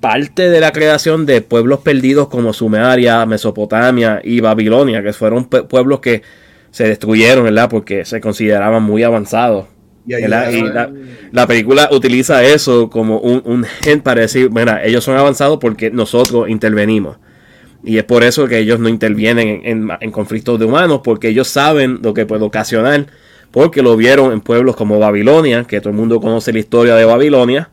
parte 0.00 0.50
de 0.50 0.60
la 0.60 0.72
creación 0.72 1.26
de 1.26 1.40
pueblos 1.42 1.80
perdidos 1.80 2.28
como 2.28 2.52
Sumeria, 2.52 3.24
Mesopotamia 3.26 4.20
y 4.22 4.40
Babilonia, 4.40 5.02
que 5.02 5.12
fueron 5.12 5.44
pueblos 5.46 6.00
que 6.00 6.22
se 6.70 6.84
destruyeron, 6.88 7.44
¿verdad? 7.44 7.68
Porque 7.70 8.04
se 8.04 8.20
consideraban 8.20 8.82
muy 8.82 9.02
avanzados. 9.04 9.66
Y 10.18 10.26
la, 11.30 11.46
película 11.46 11.88
utiliza 11.92 12.42
eso 12.42 12.90
como 12.90 13.18
un, 13.20 13.40
un 13.44 13.64
hint 13.86 14.02
para 14.02 14.22
decir, 14.22 14.50
mira, 14.50 14.84
ellos 14.84 15.04
son 15.04 15.16
avanzados 15.16 15.58
porque 15.60 15.90
nosotros 15.92 16.48
intervenimos. 16.48 17.18
Y 17.84 17.98
es 17.98 18.04
por 18.04 18.24
eso 18.24 18.46
que 18.48 18.58
ellos 18.58 18.80
no 18.80 18.88
intervienen 18.88 19.48
en, 19.48 19.66
en- 19.66 19.90
en 20.00 20.10
conflictos 20.10 20.58
de 20.58 20.64
humanos, 20.64 21.00
porque 21.04 21.28
ellos 21.28 21.46
saben 21.48 22.00
lo 22.02 22.14
que 22.14 22.26
puede 22.26 22.44
ocasionar, 22.44 23.06
porque 23.52 23.82
lo 23.82 23.96
vieron 23.96 24.32
en 24.32 24.40
pueblos 24.40 24.74
como 24.76 24.98
Babilonia, 24.98 25.64
que 25.64 25.80
todo 25.80 25.90
el 25.90 25.96
mundo 25.96 26.20
conoce 26.20 26.52
la 26.52 26.58
historia 26.58 26.94
de 26.96 27.04
Babilonia, 27.04 27.70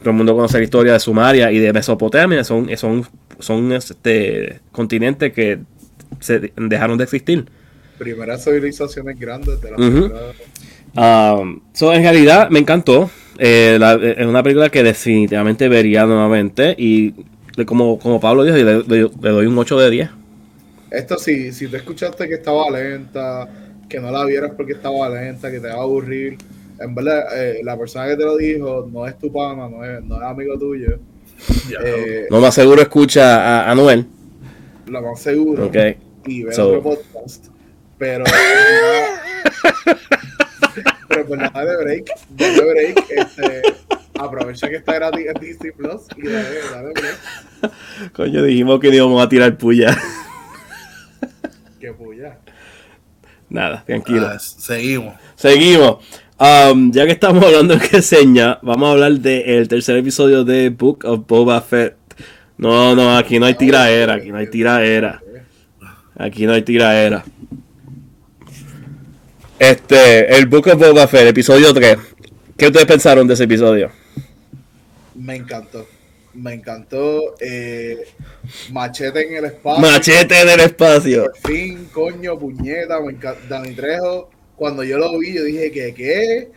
todo 0.00 0.10
el 0.10 0.16
mundo 0.16 0.34
conoce 0.34 0.58
la 0.58 0.64
historia 0.64 0.92
de 0.94 1.00
Sumaria 1.00 1.52
y 1.52 1.58
de 1.58 1.72
Mesopotamia, 1.72 2.42
son, 2.44 2.68
son, 2.76 3.06
son 3.38 3.72
este, 3.72 4.60
continentes 4.72 5.32
que 5.32 5.60
se 6.20 6.52
dejaron 6.56 6.98
de 6.98 7.04
existir. 7.04 7.44
primeras 7.98 8.42
civilizaciones 8.44 9.18
grandes 9.18 9.60
de 9.60 9.70
la 9.70 9.76
Ujú. 9.76 10.08
primera- 10.08 10.32
Um, 10.96 11.60
so, 11.72 11.92
en 11.92 12.02
realidad 12.02 12.50
me 12.50 12.60
encantó. 12.60 13.10
Eh, 13.38 13.78
la- 13.80 13.94
es 13.94 14.24
una 14.26 14.44
película 14.44 14.68
que 14.70 14.84
definitivamente 14.84 15.68
vería 15.68 16.06
nuevamente. 16.06 16.74
Y 16.78 17.14
de- 17.56 17.66
como, 17.66 17.98
como 17.98 18.20
Pablo 18.20 18.44
dijo, 18.44 18.56
le, 18.56 18.64
le- 18.84 19.10
le 19.20 19.30
doy 19.30 19.46
un 19.46 19.58
8 19.58 19.76
de 19.78 19.90
10. 19.90 20.10
Esto 20.92 21.18
sí, 21.18 21.52
si 21.52 21.66
te 21.66 21.78
escuchaste 21.78 22.28
que 22.28 22.34
estaba 22.34 22.70
lenta, 22.70 23.48
que 23.88 24.00
no 24.00 24.10
la 24.10 24.24
vieras 24.24 24.52
porque 24.56 24.72
estaba 24.72 25.08
lenta, 25.08 25.50
que 25.50 25.60
te 25.60 25.68
va 25.68 25.74
a 25.74 25.82
aburrir, 25.82 26.38
en 26.80 26.94
verdad, 26.94 27.24
eh, 27.36 27.60
la 27.62 27.78
persona 27.78 28.06
que 28.08 28.16
te 28.16 28.24
lo 28.24 28.36
dijo 28.36 28.88
no 28.92 29.06
es 29.06 29.16
tu 29.18 29.32
pana, 29.32 29.68
no 29.68 29.84
es, 29.84 30.02
no 30.04 30.16
es 30.16 30.22
amigo 30.22 30.58
tuyo. 30.58 30.98
Eh, 31.84 32.26
Lo 32.30 32.40
más 32.40 32.54
seguro 32.54 32.80
escucha 32.82 33.62
a, 33.66 33.70
a 33.70 33.74
Noel. 33.74 34.06
lo 34.86 35.02
más 35.02 35.20
seguro. 35.20 35.66
Ok. 35.66 35.76
Y 36.26 36.42
ve 36.44 36.52
So- 36.52 36.68
otro 36.78 36.82
podcast. 36.82 37.46
Pero. 37.98 38.24
pero 41.08 41.26
pues 41.26 41.40
nada 41.40 41.64
de 41.64 41.76
break. 41.84 42.10
Dale 42.30 42.64
break. 42.64 43.04
Este, 43.10 43.62
aprovecha 44.18 44.68
que 44.68 44.76
está 44.76 44.94
gratis 44.94 45.26
en 45.26 45.40
Disney 45.40 45.72
Plus 45.72 46.02
y 46.16 46.26
dale, 46.28 46.58
dale 46.72 46.92
break. 46.92 48.12
Coño, 48.12 48.42
dijimos 48.42 48.80
que 48.80 48.88
íbamos 48.88 49.22
a 49.24 49.28
tirar 49.28 49.56
puya. 49.56 49.96
Que 51.80 51.92
puya. 51.92 52.38
Nada, 53.54 53.84
tranquilo. 53.86 54.26
Ah, 54.26 54.36
seguimos. 54.40 55.14
Seguimos. 55.36 55.98
Um, 56.40 56.90
ya 56.90 57.06
que 57.06 57.12
estamos 57.12 57.44
hablando 57.46 57.76
de 57.76 57.86
reseña, 57.86 58.58
vamos 58.62 58.88
a 58.88 58.90
hablar 58.90 59.12
del 59.12 59.68
tercer 59.68 59.96
episodio 59.96 60.42
de 60.42 60.70
Book 60.70 61.04
of 61.04 61.24
Boba 61.28 61.60
Fett. 61.60 61.94
No, 62.58 62.96
no, 62.96 63.16
aquí 63.16 63.38
no 63.38 63.46
hay 63.46 63.54
tiraera, 63.54 64.14
aquí 64.14 64.32
no 64.32 64.38
hay 64.38 64.48
tiraera. 64.48 65.22
Aquí 66.18 66.46
no 66.46 66.52
hay 66.52 66.62
tiraera. 66.62 67.24
Este, 69.60 70.36
el 70.36 70.46
Book 70.46 70.66
of 70.66 70.80
Boba 70.80 71.06
Fett, 71.06 71.28
episodio 71.28 71.72
3. 71.72 71.96
¿Qué 72.56 72.66
ustedes 72.66 72.86
pensaron 72.86 73.24
de 73.28 73.34
ese 73.34 73.44
episodio? 73.44 73.92
Me 75.14 75.36
encantó. 75.36 75.86
Me 76.34 76.54
encantó. 76.54 77.34
Eh, 77.40 78.04
machete 78.72 79.26
en 79.28 79.36
el 79.36 79.44
espacio. 79.46 79.80
Machete 79.80 80.40
en 80.40 80.48
el 80.48 80.60
espacio. 80.60 81.24
Por 81.24 81.52
fin, 81.52 81.88
coño, 81.92 82.38
puñeta. 82.38 83.00
Me 83.00 83.12
encanta. 83.12 83.40
Dani 83.48 83.74
Trejo, 83.74 84.30
cuando 84.56 84.82
yo 84.84 84.98
lo 84.98 85.18
vi, 85.18 85.34
yo 85.34 85.44
dije 85.44 85.70
que, 85.70 85.94
¿qué? 85.94 86.50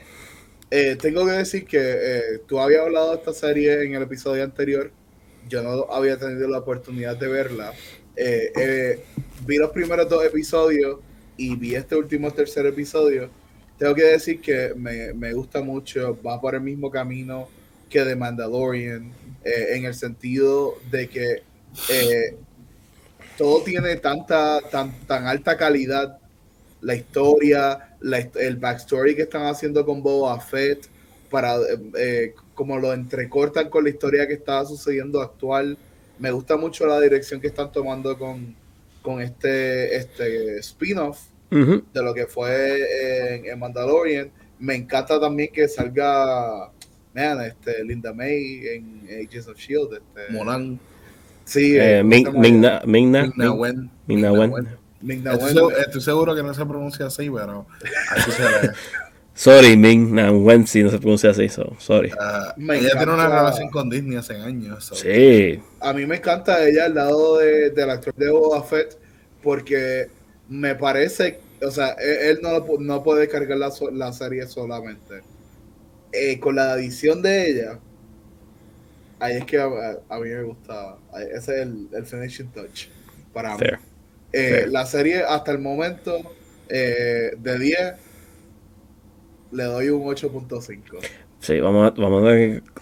Eh, 0.70 0.98
tengo 1.02 1.26
que 1.26 1.32
decir 1.32 1.66
que 1.66 1.80
eh, 1.80 2.22
tú 2.46 2.60
habías 2.60 2.82
hablado 2.82 3.12
de 3.12 3.18
esta 3.18 3.34
serie 3.34 3.84
en 3.84 3.96
el 3.96 4.04
episodio 4.04 4.44
anterior. 4.44 4.92
Yo 5.48 5.64
no 5.64 5.88
había 5.94 6.18
tenido 6.18 6.48
la 6.50 6.60
oportunidad 6.60 7.16
de 7.16 7.28
verla. 7.28 7.74
Eh, 8.16 8.52
eh, 8.60 9.04
vi 9.46 9.58
los 9.58 9.70
primeros 9.70 10.10
dos 10.10 10.26
episodios 10.26 11.00
y 11.38 11.56
vi 11.56 11.76
este 11.76 11.96
último 11.96 12.32
tercer 12.32 12.66
episodio. 12.66 13.30
Tengo 13.78 13.94
que 13.94 14.04
decir 14.04 14.42
que 14.42 14.74
me, 14.76 15.14
me 15.14 15.34
gusta 15.34 15.62
mucho. 15.62 16.18
Va 16.26 16.42
por 16.42 16.56
el 16.56 16.62
mismo 16.62 16.90
camino 16.90 17.48
que 17.90 18.04
The 18.04 18.16
Mandalorian. 18.16 19.12
Eh, 19.48 19.78
en 19.78 19.86
el 19.86 19.94
sentido 19.94 20.78
de 20.92 21.08
que 21.08 21.44
eh, 21.90 22.36
todo 23.38 23.64
tiene 23.64 23.96
tanta, 23.96 24.60
tan, 24.70 24.92
tan 25.08 25.26
alta 25.26 25.56
calidad. 25.56 26.20
La 26.82 26.96
historia, 26.96 27.96
la 28.02 28.20
el 28.20 28.58
backstory 28.58 29.16
que 29.16 29.22
están 29.24 29.46
haciendo 29.46 29.86
con 29.86 30.04
Boba 30.04 30.40
Fett, 30.42 30.88
para 31.30 31.56
eh, 31.98 32.34
como 32.54 32.78
lo 32.78 32.94
entrecortan 32.94 33.70
con 33.70 33.86
la 33.86 33.90
historia 33.90 34.28
que 34.28 34.34
está 34.34 34.66
sucediendo 34.66 35.22
actual. 35.22 35.78
Me 36.20 36.32
gusta 36.32 36.58
mucho 36.58 36.86
la 36.86 37.00
dirección 37.00 37.40
que 37.40 37.48
están 37.48 37.72
tomando 37.72 38.18
con, 38.18 38.54
con 39.02 39.22
este, 39.22 39.96
este 39.96 40.58
spin-off 40.60 41.20
de 41.50 42.02
lo 42.02 42.14
que 42.14 42.26
fue 42.26 43.36
en, 43.36 43.46
en 43.46 43.60
Mandalorian. 43.60 44.30
Me 44.60 44.76
encanta 44.76 45.20
también 45.20 45.52
que 45.54 45.68
salga 45.68 46.72
man, 47.18 47.42
este, 47.46 47.84
Linda 47.84 48.14
May 48.14 48.68
en 48.68 49.08
Agents 49.28 49.48
of 49.48 49.58
Shield. 49.58 49.94
Este, 49.94 50.32
Molan, 50.34 50.80
Sí, 51.46 51.78
Eh, 51.78 52.00
eh, 52.00 52.04
Ming-. 52.04 52.30
Mingna, 52.38 52.82
Mingna, 52.86 53.22
Ming-Na 53.24 53.54
Wen. 53.54 53.90
Ming-Na 54.06 54.32
Wen. 54.34 54.68
Ming-Na 55.02 55.36
Wen. 55.38 55.54
seguro, 55.54 55.78
estoy 55.78 56.02
seguro 56.02 56.36
que 56.36 56.44
no 56.44 56.54
se 56.54 56.66
pronuncia 56.66 57.06
así, 57.06 57.30
pero 57.30 57.66
así 58.12 58.32
se 58.32 58.42
lee. 58.44 58.74
Sorry, 59.34 59.78
Ming 59.78 60.14
Na 60.14 60.32
Wen, 60.32 60.68
si 60.68 60.84
no 60.84 60.90
se 60.90 60.98
pronuncia 61.00 61.30
así, 61.30 61.48
so, 61.48 61.74
sorry. 61.80 62.12
Me 62.58 62.80
ella 62.80 62.98
tiene 62.98 63.14
una 63.14 63.28
relación 63.30 63.70
con 63.70 63.90
Disney 63.90 64.18
hace 64.18 64.36
años. 64.36 64.84
so- 64.84 64.96
Sí, 64.96 65.60
A 65.80 65.94
mí 65.94 66.06
me 66.06 66.18
encanta 66.18 66.68
ella 66.68 66.86
al 66.86 66.96
lado 66.96 67.38
de, 67.38 67.70
del 67.70 67.90
actor 67.92 68.14
de 68.16 68.30
Boba 68.30 68.62
Fett 68.64 68.98
porque 69.42 70.08
me 70.50 70.76
parece, 70.76 71.40
o 71.62 71.72
sea, 71.72 71.92
e- 72.00 72.32
él, 72.32 72.40
no, 72.42 72.52
lo 72.52 72.66
pu- 72.68 72.80
no 72.80 73.02
puede 73.04 73.30
cargar 73.30 73.58
la, 73.60 73.72
la 73.94 74.12
serie 74.12 74.48
solamente. 74.48 75.22
Eh, 76.20 76.40
con 76.40 76.56
la 76.56 76.72
adición 76.74 77.22
de 77.22 77.50
ella, 77.50 77.80
ahí 79.20 79.38
es 79.38 79.46
que 79.46 79.58
a, 79.60 79.66
a 80.10 80.20
mí 80.20 80.30
me 80.30 80.44
gusta, 80.44 80.98
ahí- 81.14 81.28
ese 81.34 81.56
es 81.56 81.62
el, 81.62 81.88
el 81.94 82.06
finishing 82.06 82.48
touch 82.50 82.88
para 83.34 83.54
mí. 83.54 83.60
fair. 83.60 83.80
Eh, 84.34 84.50
fair. 84.50 84.70
la 84.70 84.86
serie 84.86 85.24
hasta 85.24 85.52
el 85.52 85.60
momento 85.60 86.20
eh, 86.70 87.32
de 87.38 87.60
10 87.60 87.80
le 89.52 89.64
doy 89.64 89.90
un 89.90 90.04
8.5. 90.04 90.80
Sí, 91.40 91.60
vamos 91.60 91.88
a, 91.88 92.02
vamos 92.02 92.24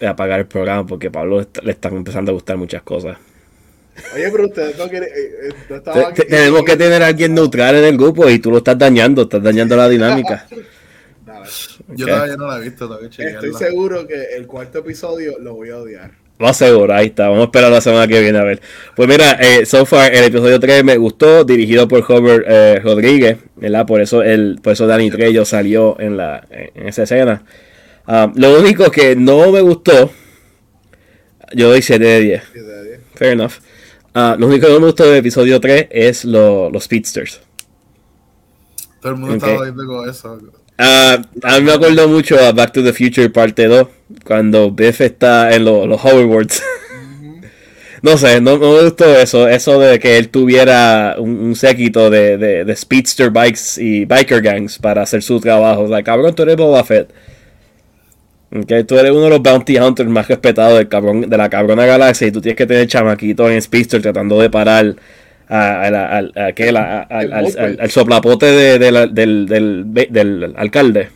a 0.02 0.08
apagar 0.08 0.40
el 0.40 0.46
programa 0.46 0.86
porque 0.86 1.08
a 1.08 1.12
Pablo 1.12 1.46
le 1.62 1.70
están 1.72 1.94
empezando 1.96 2.32
a 2.32 2.34
gustar 2.34 2.56
muchas 2.56 2.82
cosas. 2.82 3.16
Oye, 4.14 4.28
pero 4.30 4.46
ustedes 4.46 4.76
no 4.76 4.88
quieren... 4.88 5.08
eh, 5.10 5.54
no 5.70 5.76
estaban- 5.76 6.14
tenemos 6.14 6.64
que 6.64 6.76
tener 6.76 7.02
a 7.02 7.06
alguien 7.06 7.34
neutral 7.34 7.76
en 7.76 7.84
el 7.84 7.96
grupo 7.96 8.28
y 8.28 8.38
tú 8.38 8.50
lo 8.50 8.58
estás 8.58 8.76
dañando, 8.78 9.22
estás 9.22 9.42
dañando 9.42 9.76
la 9.76 9.88
dinámica. 9.88 10.46
Yo 11.88 12.06
todavía 12.06 12.36
no 12.36 12.46
la 12.48 12.58
he 12.58 12.62
visto, 12.62 12.98
que 12.98 13.06
Estoy 13.06 13.52
seguro 13.54 14.06
que 14.06 14.34
el 14.36 14.46
cuarto 14.46 14.78
episodio 14.80 15.38
lo 15.38 15.54
voy 15.54 15.70
a 15.70 15.78
odiar. 15.78 16.10
Lo 16.38 16.48
aseguro, 16.48 16.92
ahí 16.92 17.06
está. 17.06 17.28
Vamos 17.28 17.42
a 17.42 17.44
esperar 17.44 17.70
la 17.72 17.80
semana 17.80 18.06
que 18.06 18.20
viene 18.20 18.38
a 18.38 18.44
ver. 18.44 18.60
Pues 18.94 19.08
mira, 19.08 19.32
eh, 19.40 19.64
so 19.64 19.86
far 19.86 20.12
el 20.14 20.24
episodio 20.24 20.60
3 20.60 20.84
me 20.84 20.96
gustó, 20.98 21.44
dirigido 21.44 21.88
por 21.88 22.06
Robert 22.06 22.44
eh, 22.46 22.80
Rodríguez, 22.82 23.38
¿verdad? 23.56 23.86
Por 23.86 24.02
eso 24.02 24.22
el, 24.22 24.58
por 24.62 24.74
eso 24.74 24.86
Danny 24.86 25.10
Trejo 25.10 25.44
salió 25.46 25.98
en 25.98 26.16
la 26.18 26.46
en 26.50 26.88
esa 26.88 27.04
escena. 27.04 27.44
Ah, 28.06 28.30
lo 28.34 28.58
único 28.60 28.90
que 28.90 29.16
no 29.16 29.50
me 29.50 29.62
gustó, 29.62 30.10
yo 31.54 31.70
doy 31.70 31.80
7 31.80 32.04
de 32.04 32.20
10. 32.20 32.42
Sí, 32.52 32.60
de 32.60 32.84
diez. 32.84 33.00
Fair 33.14 33.32
enough. 33.32 33.52
Ah, 34.12 34.36
lo 34.38 34.46
único 34.46 34.66
que 34.66 34.72
no 34.74 34.80
me 34.80 34.86
gustó 34.86 35.04
del 35.04 35.16
episodio 35.18 35.58
3 35.60 35.86
es 35.90 36.24
lo- 36.24 36.68
los 36.70 36.84
speedsters. 36.84 37.40
Todo 39.00 39.12
el 39.12 39.18
mundo 39.18 39.36
Ok. 39.36 39.42
estaba 39.42 39.62
viendo 39.64 39.86
con 39.86 40.08
eso. 40.08 40.38
Ah, 40.78 41.22
a 41.42 41.58
mí 41.58 41.64
me 41.64 41.72
acuerdo 41.72 42.06
mucho 42.08 42.38
a 42.38 42.52
Back 42.52 42.72
to 42.72 42.82
the 42.82 42.92
Future 42.92 43.30
parte 43.30 43.66
2, 43.66 43.88
cuando 44.24 44.70
Biff 44.70 45.00
está 45.00 45.54
en 45.54 45.64
lo- 45.64 45.86
los 45.86 46.04
hoverboards. 46.04 46.62
no 48.02 48.16
sé, 48.18 48.40
no, 48.42 48.58
no 48.58 48.72
me 48.74 48.82
gustó 48.82 49.06
eso, 49.16 49.48
eso 49.48 49.80
de 49.80 49.98
que 49.98 50.18
él 50.18 50.28
tuviera 50.28 51.16
un, 51.18 51.30
un 51.40 51.56
séquito 51.56 52.10
de, 52.10 52.36
de, 52.36 52.64
de 52.64 52.76
speedster 52.76 53.30
bikes 53.30 53.78
y 53.82 54.04
biker 54.04 54.42
gangs 54.42 54.78
para 54.78 55.02
hacer 55.02 55.22
su 55.22 55.40
trabajo. 55.40 55.82
O 55.84 55.88
sea, 55.88 56.02
cabrón, 56.02 56.34
tú 56.34 56.42
eres 56.42 56.56
Boba 56.56 56.84
Fett. 56.84 57.08
Ok, 58.54 58.72
tú 58.86 58.96
eres 58.98 59.10
uno 59.10 59.22
de 59.22 59.30
los 59.30 59.42
bounty 59.42 59.76
hunters 59.78 60.08
más 60.08 60.28
respetados 60.28 60.78
del 60.78 60.88
cabrón, 60.88 61.22
de 61.28 61.36
la 61.36 61.48
cabrona 61.50 61.84
galaxia 61.84 62.28
y 62.28 62.32
tú 62.32 62.40
tienes 62.40 62.56
que 62.56 62.66
tener 62.66 62.86
chamaquitos 62.86 63.50
en 63.50 63.60
speedster 63.60 64.00
tratando 64.00 64.40
de 64.40 64.48
parar 64.50 64.94
a- 65.48 65.82
a 65.88 66.46
a- 66.48 66.52
¿qué? 66.52 66.72
La- 66.72 67.00
a- 67.00 67.02
al, 67.02 67.32
El 67.56 67.80
al- 67.80 67.90
soplapote 67.90 68.46
de- 68.46 68.78
de 68.78 68.92
la- 68.92 69.06
del, 69.06 69.46
del, 69.46 69.92
del 69.92 70.54
alcalde. 70.56 71.10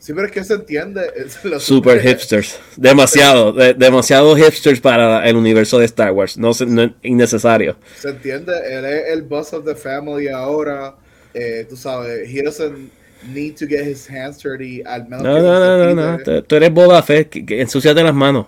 Sí, 0.00 0.12
pero 0.14 0.26
es 0.26 0.32
que 0.32 0.44
se 0.44 0.54
entiende. 0.54 1.02
lo- 1.44 1.58
Super 1.60 2.00
hipsters. 2.00 2.58
Demasiado. 2.76 3.52
de- 3.52 3.74
demasiado 3.74 4.36
hipsters 4.36 4.80
para 4.80 5.28
el 5.28 5.36
universo 5.36 5.78
de 5.78 5.84
Star 5.86 6.12
Wars. 6.12 6.38
No, 6.38 6.52
no 6.66 6.82
es 6.82 6.90
innecesario. 7.02 7.76
Se 7.98 8.10
entiende, 8.10 8.52
él 8.70 8.84
es 8.84 9.08
el 9.12 9.22
boss 9.22 9.52
of 9.52 9.64
the 9.64 9.74
family 9.74 10.28
ahora. 10.28 10.94
eh, 11.34 11.66
tú 11.68 11.76
sabes, 11.76 12.28
he 12.32 12.42
doesn't 12.42 12.90
need 13.32 13.54
to 13.56 13.66
get 13.66 13.86
his 13.86 14.08
hands 14.10 14.38
dirty. 14.42 14.82
Al 14.86 15.04
menos 15.08 15.22
No, 15.22 15.34
que 15.36 15.40
no, 15.42 15.60
no, 15.60 15.94
no, 15.94 16.12
no. 16.12 16.18
Tú- 16.22 16.42
Tú 16.42 16.56
eres 16.56 16.72
Boba 16.72 17.02
Fett. 17.02 17.28
que- 17.28 17.44
que 17.44 17.60
Ensúciate 17.60 18.02
las 18.02 18.14
manos. 18.14 18.46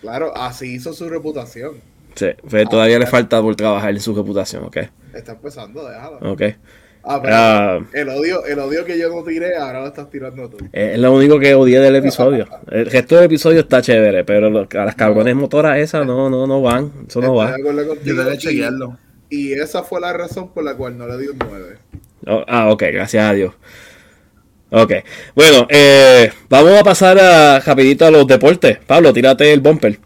Claro, 0.00 0.36
así 0.36 0.74
hizo 0.74 0.92
su 0.92 1.08
reputación. 1.08 1.74
Sí, 2.14 2.26
pero 2.50 2.68
todavía 2.68 2.98
le 2.98 3.06
falta 3.06 3.40
por 3.40 3.54
trabajar 3.56 3.90
en 3.90 4.00
su 4.00 4.14
reputación, 4.14 4.64
¿ok? 4.64 4.76
Está 5.14 5.32
empezando, 5.32 5.88
déjalo. 5.88 6.18
Ok. 6.32 6.42
Ah, 7.04 7.18
pero 7.20 7.34
Ah. 7.34 7.80
el, 7.94 8.08
odio, 8.10 8.44
el 8.44 8.58
odio 8.60 8.84
que 8.84 8.96
yo 8.96 9.08
no 9.08 9.24
tiré, 9.24 9.56
ahora 9.56 9.80
lo 9.80 9.86
estás 9.88 10.08
tirando 10.08 10.48
tú. 10.48 10.58
Es 10.72 10.96
lo 10.98 11.12
único 11.12 11.38
que 11.40 11.52
odié 11.54 11.80
del 11.80 11.96
episodio. 11.96 12.46
El 12.70 12.86
resto 12.88 13.16
del 13.16 13.24
episodio 13.24 13.60
está 13.60 13.82
chévere, 13.82 14.22
pero 14.24 14.48
lo- 14.50 14.68
a 14.72 14.84
las 14.84 14.94
cabrones 14.94 15.34
motoras 15.34 15.78
esas 15.78 16.06
no, 16.06 16.30
no, 16.30 16.46
no 16.46 16.62
van. 16.62 16.92
Eso 17.08 17.20
no 17.20 17.34
va. 17.34 17.56
Yo 18.04 18.32
y- 18.32 18.38
chequearlo. 18.38 18.98
Y 19.28 19.52
esa 19.54 19.82
fue 19.82 20.00
la 20.00 20.12
razón 20.12 20.52
por 20.52 20.62
la 20.62 20.74
cual 20.76 20.96
no 20.96 21.06
le 21.08 21.18
di 21.18 21.26
un 21.26 21.38
9. 21.38 21.78
Oh, 22.26 22.44
ah, 22.46 22.70
ok, 22.70 22.84
gracias 22.92 23.24
a 23.24 23.32
Dios. 23.32 23.52
Ok, 24.70 24.92
bueno, 25.34 25.66
eh, 25.70 26.30
vamos 26.48 26.78
a 26.80 26.84
pasar 26.84 27.18
a, 27.18 27.58
rapidito 27.60 28.06
a 28.06 28.10
los 28.10 28.26
deportes. 28.26 28.78
Pablo, 28.86 29.12
tírate 29.12 29.52
el 29.52 29.60
bumper. 29.60 29.98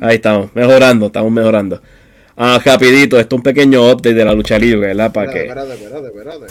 Ahí 0.00 0.16
estamos, 0.16 0.54
mejorando, 0.54 1.06
estamos 1.06 1.32
mejorando. 1.32 1.80
Ah, 2.36 2.60
rapidito, 2.64 3.18
esto 3.18 3.34
es 3.34 3.38
un 3.38 3.42
pequeño 3.42 3.82
update 3.90 4.14
de 4.14 4.24
la 4.24 4.32
lucha 4.32 4.58
libre, 4.58 4.88
¿verdad? 4.88 5.12
Para 5.12 5.32
que... 5.32 5.40
espérate, 5.42 5.72
espérate, 5.74 6.06
espérate. 6.06 6.46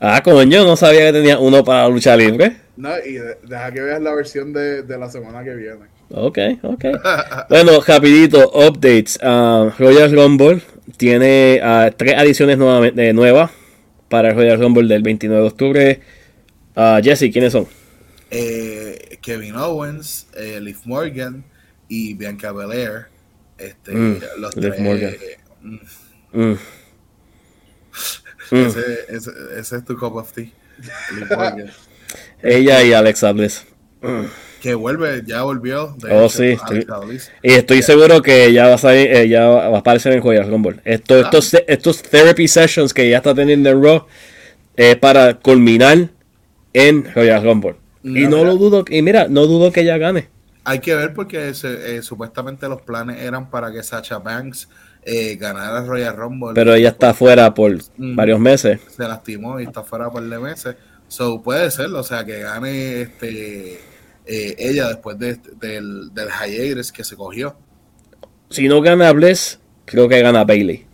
Ah, 0.00 0.20
coño, 0.22 0.64
no 0.64 0.76
sabía 0.76 1.06
que 1.06 1.12
tenía 1.14 1.38
uno 1.38 1.64
para 1.64 1.84
la 1.84 1.88
lucha 1.88 2.14
libre. 2.14 2.56
No, 2.76 2.90
y 3.06 3.12
de- 3.14 3.38
deja 3.48 3.72
que 3.72 3.80
veas 3.80 4.02
la 4.02 4.14
versión 4.14 4.52
de, 4.52 4.82
de 4.82 4.98
la 4.98 5.08
semana 5.08 5.42
que 5.42 5.54
viene. 5.54 5.86
Ok, 6.10 6.38
ok. 6.62 6.84
Bueno, 7.48 7.80
rapidito, 7.86 8.50
updates. 8.50 9.18
Ah, 9.22 9.70
Royal 9.78 10.12
Rumble 10.12 10.60
tiene 10.98 11.60
ah, 11.62 11.90
tres 11.96 12.14
adiciones 12.18 12.58
nuevamente, 12.58 13.12
nuevas 13.14 13.50
para 14.10 14.28
el 14.30 14.34
Royal 14.34 14.60
Rumble 14.60 14.88
del 14.88 15.02
29 15.02 15.40
de 15.42 15.48
octubre. 15.48 16.00
Ah, 16.76 17.00
Jesse, 17.02 17.30
¿quiénes 17.32 17.52
son? 17.52 17.66
Eh, 18.36 19.18
Kevin 19.22 19.54
Owens, 19.56 20.26
eh, 20.36 20.58
Liv 20.60 20.78
Morgan 20.84 21.44
y 21.88 22.14
Bianca 22.14 22.50
Belair. 22.52 23.06
Este, 23.56 23.92
Mm, 23.92 24.18
los 24.38 24.56
Liv 24.56 24.70
tres. 24.72 24.80
Morgan. 24.80 25.14
mm, 25.62 25.78
Mm. 26.32 26.56
Ese, 28.50 28.80
ese, 29.08 29.30
ese 29.58 29.76
es 29.76 29.84
tu 29.84 29.96
cup 29.96 30.16
of 30.16 30.32
tea. 30.32 30.50
Liv 31.14 31.26
Morgan. 31.30 31.70
Ella 32.42 32.82
y 32.82 32.92
Alexa 32.92 33.32
Bliss. 33.32 33.64
que 34.60 34.74
vuelve, 34.74 35.22
ya 35.26 35.42
volvió. 35.42 35.94
De 35.98 36.10
Oh, 36.12 36.24
hecho, 36.26 36.28
sí. 36.30 36.56
Y 37.42 37.52
estoy 37.52 37.82
seguro 37.82 38.20
que 38.22 38.46
ella 38.46 38.66
va 38.68 38.74
a 38.74 38.78
salir, 38.78 39.08
eh, 39.12 39.28
ya 39.28 39.46
va 39.46 39.66
a 39.66 39.78
aparecer 39.78 40.12
en 40.12 40.22
Royal 40.22 40.48
Rumble. 40.48 40.80
Esto, 40.84 41.20
estos, 41.20 41.54
estos 41.66 42.02
therapy 42.02 42.48
sessions 42.48 42.92
que 42.92 43.08
ya 43.08 43.18
está 43.18 43.34
teniendo 43.34 43.68
en 43.70 43.82
Raw 43.82 44.06
es 44.76 44.96
para 44.96 45.34
culminar 45.38 46.08
en 46.72 47.14
Royal 47.14 47.42
Rumble. 47.44 47.76
Y 48.04 48.26
No, 48.28 48.36
mira. 48.38 48.42
lo 48.44 48.56
dudo, 48.56 48.84
y 48.88 49.02
mira, 49.02 49.26
no 49.28 49.46
dudo 49.46 49.72
que 49.72 49.80
ella 49.80 49.98
gane. 49.98 50.28
Hay 50.64 50.78
que 50.78 50.94
ver 50.94 51.12
porque 51.14 51.52
se- 51.54 51.96
eh, 51.96 52.02
supuestamente 52.02 52.68
los 52.68 52.80
planes 52.82 53.20
eran 53.22 53.50
para 53.50 53.72
que 53.72 53.82
Sacha 53.82 54.18
Banks 54.18 54.68
eh, 55.06 55.36
ganara 55.36 55.82
Royal 55.84 56.16
Rumble. 56.16 56.52
Pero 56.54 56.72
ella 56.74 56.88
está 56.90 57.12
fuera 57.12 57.52
por 57.52 57.74
Mm. 57.98 58.16
varios 58.16 58.40
meses. 58.40 58.80
se 58.88 59.02
lastimó 59.06 59.60
y 59.60 59.64
está 59.64 59.82
fuera 59.82 60.08
por 60.10 60.22
de 60.26 60.38
meses. 60.38 60.76
So 61.08 61.42
puede 61.42 61.70
ser, 61.70 61.86
o 61.88 62.02
sea, 62.02 62.24
que 62.24 62.38
gane 62.40 63.02
este 63.02 63.80
eh, 64.26 64.54
ella 64.58 64.88
después 64.88 65.18
de, 65.18 65.38
del, 65.60 66.14
del 66.14 66.28
hiatus 66.30 66.90
que 66.92 67.04
se 67.04 67.14
cogió. 67.16 67.54
Si 68.48 68.66
no 68.68 68.80
gana 68.80 69.12
Bliss, 69.12 69.58
creo 69.84 70.08
que 70.08 70.22
gana 70.22 70.44
Bailey. 70.44 70.86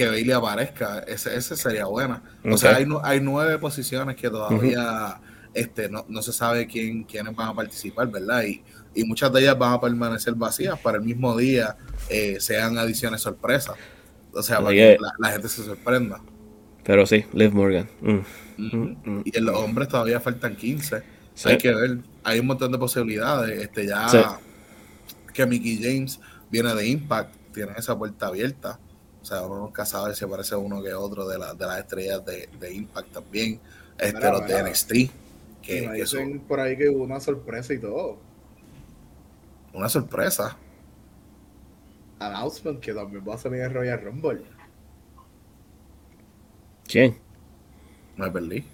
Que 0.00 0.08
Bailey 0.08 0.32
aparezca, 0.32 1.00
ese, 1.00 1.36
ese 1.36 1.54
sería 1.56 1.84
buena. 1.84 2.22
O 2.42 2.56
sea, 2.56 2.76
hay, 2.76 2.86
hay 3.02 3.20
nueve 3.20 3.58
posiciones 3.58 4.16
que 4.16 4.30
todavía 4.30 5.20
este, 5.52 5.90
no, 5.90 6.06
no 6.08 6.22
se 6.22 6.32
sabe 6.32 6.66
quién, 6.66 7.04
quiénes 7.04 7.36
van 7.36 7.50
a 7.50 7.54
participar, 7.54 8.08
¿verdad? 8.10 8.44
Y, 8.44 8.62
y 8.94 9.04
muchas 9.04 9.30
de 9.30 9.42
ellas 9.42 9.58
van 9.58 9.74
a 9.74 9.78
permanecer 9.82 10.32
vacías 10.36 10.78
para 10.80 10.96
el 10.96 11.04
mismo 11.04 11.36
día, 11.36 11.76
eh, 12.08 12.38
sean 12.40 12.78
adiciones 12.78 13.20
sorpresas. 13.20 13.76
O 14.32 14.42
sea, 14.42 14.60
para 14.60 14.70
que 14.70 14.96
la, 14.98 15.12
la 15.18 15.32
gente 15.32 15.48
se 15.50 15.64
sorprenda. 15.64 16.18
Pero 16.82 17.04
sí, 17.04 17.26
Liv 17.34 17.52
Morgan. 17.52 17.86
Mm. 18.00 18.66
Ujú. 18.68 18.76
Mm. 19.04 19.22
Y 19.26 19.36
en 19.36 19.44
los 19.44 19.56
hombres 19.58 19.88
todavía 19.88 20.18
faltan 20.18 20.56
15. 20.56 21.02
Sí. 21.34 21.48
Hay 21.50 21.58
que 21.58 21.74
ver. 21.74 21.98
Hay 22.24 22.40
un 22.40 22.46
montón 22.46 22.72
de 22.72 22.78
posibilidades. 22.78 23.60
Este 23.60 23.86
ya 23.86 24.08
Sí. 24.08 24.18
que 25.34 25.44
Mickey 25.44 25.78
James 25.82 26.18
viene 26.50 26.74
de 26.74 26.88
Impact, 26.88 27.34
tiene 27.52 27.72
esa 27.76 27.98
puerta 27.98 28.28
abierta. 28.28 28.78
O 29.22 29.24
sea, 29.24 29.42
uno 29.42 29.58
nunca 29.60 29.84
sabe 29.86 30.14
si 30.14 30.24
aparece 30.24 30.56
uno 30.56 30.82
que 30.82 30.94
otro 30.94 31.26
de, 31.28 31.38
la- 31.38 31.54
de 31.54 31.66
las 31.66 31.78
estrellas 31.80 32.24
de, 32.24 32.48
de 32.58 32.74
Impact 32.74 33.12
también. 33.12 33.60
Este, 33.98 34.12
Mira, 34.12 34.30
los 34.30 34.46
de 34.46 34.54
mira. 34.54 34.62
NXT. 34.62 35.12
y 35.70 35.80
Que, 35.80 35.82
me 35.82 35.96
que 35.96 36.06
son 36.06 36.40
por 36.46 36.60
ahí 36.60 36.76
que 36.76 36.88
hubo 36.90 37.04
una 37.04 37.20
sorpresa 37.20 37.74
y 37.74 37.80
todo. 37.80 38.26
una 39.72 39.88
sorpresa. 39.88 40.56
Announcement 42.26 42.78
que 42.80 42.94
también 42.94 43.24
va 43.28 43.34
a 43.34 43.38
salir 43.38 43.62
en 43.62 43.74
Royal 43.74 44.00
Rumble. 44.00 44.46
¿Quién? 46.86 47.16
Me 48.16 48.30
perdí. 48.30 48.64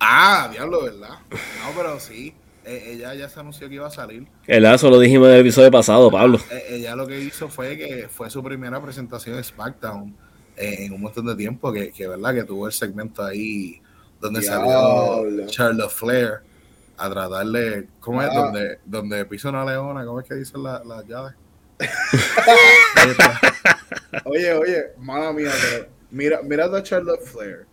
Ah, 0.00 0.48
diablo, 0.52 0.82
¿verdad? 0.84 1.18
No, 1.52 1.74
pero 1.74 1.98
sí. 2.00 2.34
Eh, 2.66 2.92
ella 2.94 3.14
ya 3.14 3.28
se 3.28 3.40
anunció 3.40 3.68
que 3.68 3.74
iba 3.74 3.86
a 3.86 3.90
salir. 3.90 4.26
El 4.46 4.62
lazo 4.62 4.88
lo 4.90 4.98
dijimos 4.98 5.28
en 5.28 5.34
el 5.34 5.40
episodio 5.40 5.70
pasado, 5.70 6.10
Pablo. 6.10 6.38
Eh, 6.50 6.64
ella 6.70 6.96
lo 6.96 7.06
que 7.06 7.20
hizo 7.20 7.48
fue 7.48 7.76
que 7.76 8.08
fue 8.08 8.30
su 8.30 8.42
primera 8.42 8.80
presentación 8.82 9.36
de 9.36 9.44
SmackDown 9.44 10.16
eh, 10.56 10.76
en 10.86 10.92
un 10.94 11.02
montón 11.02 11.26
de 11.26 11.36
tiempo, 11.36 11.72
que, 11.72 11.90
que 11.90 12.08
verdad 12.08 12.32
que 12.34 12.44
tuvo 12.44 12.66
el 12.66 12.72
segmento 12.72 13.22
ahí 13.24 13.80
donde 14.20 14.40
salió 14.42 15.46
Charlotte 15.46 15.90
Flair 15.90 16.30
a 16.96 17.10
tratarle, 17.10 17.88
¿cómo 18.00 18.22
es? 18.22 18.28
Ah. 18.30 18.34
Donde, 18.34 18.78
donde 18.86 19.24
pisa 19.26 19.50
una 19.50 19.64
leona, 19.64 20.04
¿cómo 20.06 20.20
es 20.20 20.28
que 20.28 20.34
dicen 20.36 20.62
la- 20.62 20.82
las 20.84 21.04
llaves? 21.06 21.34
Ahí 21.78 23.10
está. 23.10 23.40
Oye, 24.24 24.52
oye, 24.54 24.84
mala 24.98 25.32
mía, 25.32 25.50
pero 25.60 25.86
mira, 26.10 26.40
mira 26.42 26.64
a 26.66 26.82
Charlotte 26.82 27.20
Flair. 27.20 27.66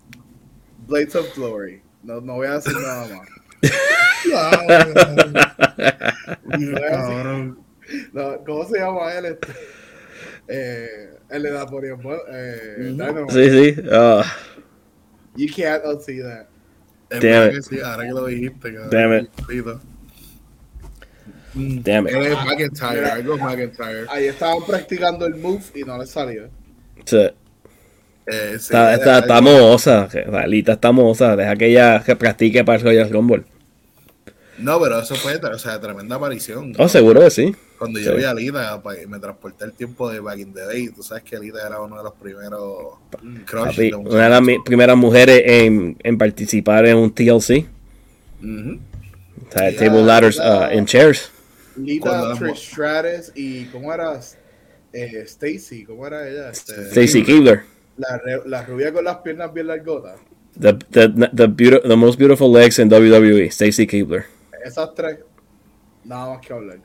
Blades 0.88 1.16
of 1.16 1.34
Glory. 1.36 1.82
No, 2.04 2.20
no 2.20 2.34
voy 2.34 2.48
a 2.48 2.54
decir 2.54 2.74
nada 2.74 3.08
más. 3.16 3.28
Cabrón. 6.90 7.60
No, 8.14 8.44
¿Cómo 8.46 8.66
se 8.68 8.80
llama 8.80 9.14
él? 9.14 9.26
Este? 9.26 9.48
Eh, 10.48 11.10
el 11.30 11.44
de 11.44 11.52
Napoleon 11.52 12.02
eh, 12.30 12.76
Dynamite. 12.78 13.34
Sí, 13.34 13.50
sí. 13.76 13.82
Ah, 13.92 14.24
You 15.36 15.48
can't 15.48 15.84
unsee 15.86 16.22
that. 16.22 16.48
Damn 17.10 17.50
it. 17.50 17.56
que 17.56 17.62
sí, 17.62 17.80
ahora 17.80 18.04
que 18.06 18.12
lo 18.12 18.26
dijiste. 18.26 18.74
cabrón. 18.74 18.90
Damn 18.90 19.14
it. 19.14 19.30
Damn 21.84 22.08
it. 22.08 22.14
Él 22.14 22.26
es 22.28 22.46
McIntyre, 22.46 23.06
algo 23.12 23.38
McIntyre. 23.38 24.06
Ahí 24.10 24.28
estaban 24.28 24.64
practicando 24.66 25.26
el 25.26 25.36
move 25.36 25.64
y 25.76 25.84
no 25.84 25.98
le 25.98 26.06
salió. 26.06 26.50
Sí. 27.06 27.30
Eh, 28.32 28.52
sí, 28.60 28.74
Está, 28.74 29.20
está, 29.20 29.42
mohosa. 29.42 30.08
Ralita 30.28 30.74
está 30.74 30.92
mohosa. 30.92 31.36
Deja 31.36 31.56
que 31.56 31.68
ella 31.68 32.02
que 32.04 32.16
practique 32.16 32.64
para 32.64 32.78
el 32.78 32.84
Royal 32.84 33.10
Rumble. 33.10 33.44
No, 34.58 34.80
pero 34.80 35.00
eso 35.00 35.16
fue, 35.16 35.38
o 35.38 35.58
sea, 35.60 35.80
tremenda 35.82 36.16
aparición. 36.18 36.74
Oh, 36.78 36.88
seguro 36.88 37.22
que 37.22 37.32
sí. 37.32 37.56
Cuando 37.80 38.00
yo 38.00 38.12
Sí. 38.12 38.18
vi 38.18 38.24
a 38.26 38.30
Alita, 38.30 38.82
pa- 38.84 38.94
me 39.08 39.18
transporté 39.20 39.66
el 39.66 39.74
tiempo 39.74 40.08
de 40.12 40.20
Back 40.20 40.38
in 40.38 40.54
the 40.54 40.62
Day. 40.62 40.90
Tú 40.90 41.02
sabes 41.02 41.24
que 41.24 41.36
Alita 41.36 41.66
era 41.66 41.82
uno 41.82 41.98
de 41.98 42.04
los 42.04 42.14
primeros 42.14 43.00
crush 43.48 43.66
Papi, 43.66 43.90
de 43.90 43.96
un- 43.96 44.08
una 44.08 44.24
de 44.26 44.30
las 44.30 44.42
primeras 44.64 44.96
mujeres 44.96 45.42
en, 45.46 45.98
en 46.04 46.18
participar 46.18 46.86
en 46.86 46.98
un 46.98 47.12
TLC. 47.12 47.66
Ujú. 48.44 48.80
O 49.50 49.52
sea, 49.52 49.76
Table 49.76 50.04
Ladders 50.04 50.38
ya. 50.38 50.70
uh, 50.70 50.78
in 50.78 50.86
Chairs. 50.86 51.32
Lita, 51.78 52.36
Trish 52.38 52.70
Stratus 52.72 53.32
y 53.34 53.66
¿cómo 53.66 53.92
era? 53.92 54.20
Eh, 54.94 55.24
Stacy, 55.26 55.86
¿cómo 55.86 56.06
era 56.06 56.28
ella? 56.30 56.52
Este, 56.52 56.74
Stacy 56.90 57.24
Keebler. 57.24 57.64
La, 57.98 58.18
re- 58.18 58.42
la 58.46 58.64
rubia 58.66 58.92
con 58.94 59.04
las 59.06 59.18
piernas 59.18 59.54
bien 59.54 59.68
largotas. 59.68 60.20
The, 60.60 60.74
the, 60.92 61.10
the, 61.10 61.48
beauti- 61.48 61.82
the 61.88 61.96
most 61.96 62.18
beautiful 62.20 62.52
legs 62.52 62.78
in 62.80 62.90
WWE. 62.90 63.46
Stacy 63.52 63.88
Keebler. 63.88 64.26
Esas 64.66 64.94
tres, 64.94 65.20
nada 66.04 66.34
más 66.36 66.46
que 66.46 66.54
hablar. 66.54 66.80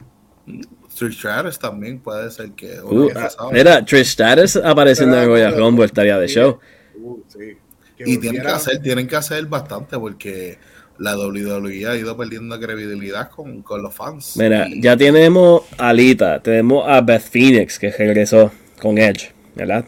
Trish 0.96 1.18
Stratus 1.18 1.58
también 1.58 1.98
puede 1.98 2.30
ser 2.30 2.52
que 2.52 2.80
Uh, 2.80 3.10
mira, 3.52 3.84
Trish 3.84 4.06
Stratus 4.12 4.56
apareciendo 4.56 5.20
en 5.20 5.26
Royal 5.26 5.56
Rumble 5.58 5.84
estaría 5.84 6.16
de 6.18 6.28
show. 6.28 6.58
Uh, 6.98 7.18
sí. 7.26 7.56
Y 7.98 8.18
tienen 8.18 8.42
que 8.42 8.48
hacer, 8.48 8.80
tienen 8.82 9.06
que 9.08 9.16
hacer 9.16 9.44
bastante 9.46 9.98
porque 9.98 10.58
la 10.98 11.16
WWE 11.16 11.86
ha 11.86 11.96
ido 11.96 12.16
perdiendo 12.16 12.58
credibilidad 12.60 13.28
con, 13.30 13.62
con 13.62 13.82
los 13.82 13.94
fans. 13.94 14.36
Mira, 14.36 14.68
Y- 14.68 14.80
ya 14.80 14.96
tenemos 14.96 15.62
a 15.76 15.88
Alita, 15.88 16.40
tenemos 16.40 16.86
a 16.88 17.00
Beth 17.00 17.22
Phoenix 17.22 17.78
que 17.78 17.90
regresó 17.90 18.52
con 18.80 18.96
Edge, 18.98 19.32
¿verdad? 19.56 19.84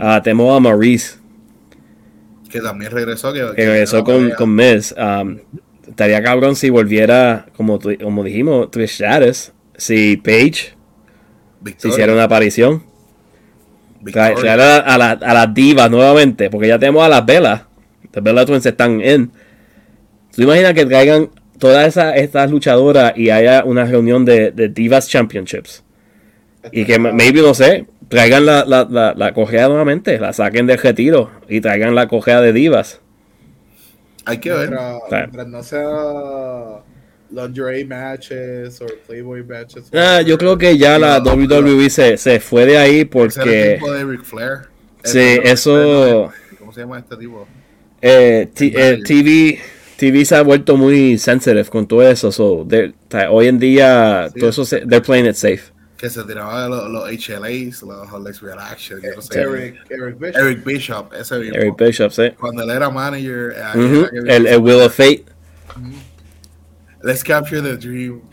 Ah, 0.00 0.20
tenemos 0.22 0.56
a 0.56 0.60
Maurice 0.60 1.16
que 2.50 2.60
también 2.60 2.92
regresó. 2.92 3.32
Que, 3.32 3.40
que 3.56 3.66
regresó 3.66 4.04
con, 4.04 4.30
con 4.30 4.54
Miz. 4.54 4.94
Um, 4.96 5.38
estaría 5.88 6.22
cabrón 6.22 6.54
si 6.54 6.70
volviera, 6.70 7.46
como, 7.56 7.78
tu- 7.78 7.96
como 7.98 8.22
dijimos, 8.22 8.70
Trish 8.70 8.90
Stratus, 8.94 9.52
si 9.76 10.16
Paige 10.16 10.74
se 11.76 11.88
hiciera 11.88 12.12
una 12.12 12.24
aparición. 12.24 12.84
Traer, 14.12 14.60
a, 14.60 14.76
a 14.78 14.96
la- 14.98 15.10
a 15.10 15.34
las 15.34 15.52
divas 15.54 15.90
nuevamente, 15.90 16.48
porque 16.48 16.68
ya 16.68 16.78
tenemos 16.78 17.02
a 17.04 17.08
las 17.08 17.26
velas. 17.26 17.62
Las 18.12 18.22
Bella 18.24 18.46
Twins 18.46 18.64
están 18.64 19.00
en. 19.02 19.30
¿Tú 20.34 20.42
imaginas 20.42 20.72
que 20.74 20.86
traigan 20.86 21.30
todas 21.58 21.88
esas 21.88 22.16
estas 22.16 22.50
luchadoras 22.50 23.12
y 23.16 23.30
haya 23.30 23.64
una 23.64 23.84
reunión 23.84 24.24
de, 24.24 24.52
de 24.52 24.68
Divas 24.68 25.08
Championships? 25.08 25.82
Y 26.72 26.84
que 26.84 26.98
maybe, 26.98 27.42
no 27.42 27.52
sé, 27.54 27.86
traigan 28.08 28.46
la, 28.46 28.64
la, 28.64 28.86
la, 28.88 29.14
la 29.16 29.32
correa 29.34 29.68
nuevamente, 29.68 30.18
la 30.18 30.32
saquen 30.32 30.66
del 30.66 30.78
retiro 30.78 31.30
y 31.48 31.60
traigan 31.60 31.94
la 31.94 32.06
correa 32.08 32.40
de 32.40 32.52
Divas. 32.52 33.00
Hay 34.24 34.38
que 34.38 34.50
ver. 34.52 34.70
Mientras, 35.10 35.46
no 35.48 35.62
sea 35.62 36.82
lingerie 37.30 37.84
matches 37.84 38.80
o 38.80 38.86
Playboy 39.06 39.42
matches. 39.44 39.84
Ah, 39.92 40.20
yo 40.22 40.36
creo 40.38 40.56
que 40.58 40.76
ya 40.78 40.98
la 40.98 41.20
No, 41.20 41.32
WWE 41.34 41.90
se, 41.90 42.16
se 42.16 42.40
fue 42.40 42.66
de 42.66 42.78
ahí 42.78 42.90
era 42.94 43.00
el 43.02 43.08
porque 43.08 43.62
tiempo 43.78 43.92
de 43.92 44.04
Ric 44.04 44.22
Flair. 44.24 44.58
Sí, 45.04 45.38
eso- 45.44 46.32
¿Cómo 46.58 46.72
se 46.72 46.80
llama 46.80 46.98
este 46.98 47.16
tipo? 47.16 47.46
eh, 48.02 48.48
T- 48.52 48.72
eh, 48.76 49.00
TV, 49.04 49.58
TV 49.96 50.24
se 50.24 50.34
ha 50.36 50.42
vuelto 50.42 50.76
muy 50.76 51.16
sensitive 51.18 51.64
con 51.64 51.86
todo 51.86 52.02
eso. 52.08 52.30
So, 52.32 52.66
hoy 53.30 53.46
en 53.46 53.58
día, 53.58 54.28
Sí. 54.32 54.40
todo 54.40 54.50
eso, 54.50 54.64
se- 54.64 54.80
they're 54.80 55.00
playing 55.00 55.26
it 55.26 55.34
safe. 55.34 55.62
Que 55.96 56.10
se 56.10 56.22
tiraba 56.24 56.64
de 56.64 56.68
los, 56.68 56.90
los 56.90 57.04
HLAs, 57.10 57.82
los 57.82 58.12
Holex 58.12 58.42
Reaction. 58.42 59.00
Yo 59.00 59.14
no 59.16 59.22
sé. 59.22 59.40
Eric, 59.40 59.76
Eric 59.88 60.18
Bishop. 60.18 60.36
Eric 60.42 60.64
Bishop, 60.64 61.12
ese 61.14 61.38
mismo. 61.38 61.56
Eric 61.56 61.74
Bishop, 61.78 62.10
sí. 62.12 62.30
Cuando 62.38 62.62
él 62.62 62.70
era 62.70 62.90
manager. 62.90 63.54
eh, 63.56 63.78
Ujú, 63.78 64.00
era 64.00 64.10
que- 64.10 64.36
el, 64.36 64.46
el 64.46 64.58
Wheel 64.58 64.82
of 64.82 64.94
Fate. 64.94 65.24
Let's 67.02 67.22
capture 67.24 67.62
the 67.62 67.76
dream. 67.76 68.20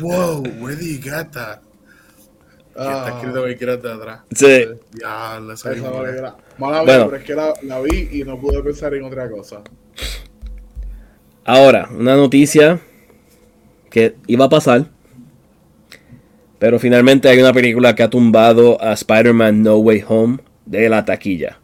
Whoa, 0.00 0.42
where 0.60 0.74
do 0.76 0.84
you 0.84 0.98
get 1.00 1.32
that? 1.32 1.60
Que 2.74 2.80
está 2.80 3.06
Ah, 3.06 3.08
escrito 3.18 3.40
muy 3.42 3.54
grande 3.54 3.92
atrás. 3.92 4.20
Sí. 4.34 4.64
Ya, 5.00 5.38
gra- 5.40 6.36
Mala 6.58 6.82
Bueno. 6.82 7.04
pero 7.06 7.16
es 7.16 7.24
que 7.24 7.34
la, 7.34 7.52
la 7.62 7.80
vi 7.80 8.08
y 8.12 8.24
no 8.24 8.40
pude 8.40 8.62
pensar 8.62 8.94
en 8.94 9.04
otra 9.04 9.28
cosa. 9.30 9.62
Ahora, 11.44 11.88
una 11.92 12.16
noticia 12.16 12.80
que 13.92 14.16
iba 14.26 14.46
a 14.46 14.48
pasar. 14.48 14.86
Pero 16.58 16.78
finalmente 16.78 17.28
hay 17.28 17.38
una 17.38 17.52
película 17.52 17.94
que 17.94 18.02
ha 18.02 18.10
tumbado 18.10 18.82
a 18.82 18.92
Spider-Man 18.92 19.62
No 19.62 19.76
Way 19.76 20.04
Home 20.08 20.38
de 20.64 20.88
la 20.88 21.04
taquilla. 21.04 21.58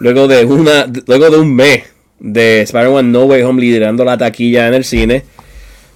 Luego 0.00 0.28
de, 0.28 0.44
una, 0.44 0.86
luego 1.06 1.30
de 1.30 1.38
un 1.38 1.54
mes 1.54 1.84
de 2.18 2.62
Spider-Man 2.62 3.10
No 3.10 3.24
Way 3.24 3.42
Home 3.42 3.60
liderando 3.60 4.04
la 4.04 4.18
taquilla 4.18 4.68
en 4.68 4.74
el 4.74 4.84
cine, 4.84 5.24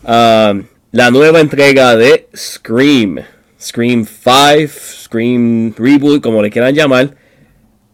um, 0.05 0.65
la 0.93 1.11
nueva 1.11 1.41
entrega 1.41 1.97
de 1.97 2.29
Scream, 2.35 3.21
Scream 3.61 4.07
5, 4.07 4.69
Scream 5.05 5.75
Reboot, 5.77 6.23
como 6.23 6.41
le 6.41 6.51
quieran 6.51 6.75
llamar, 6.75 7.17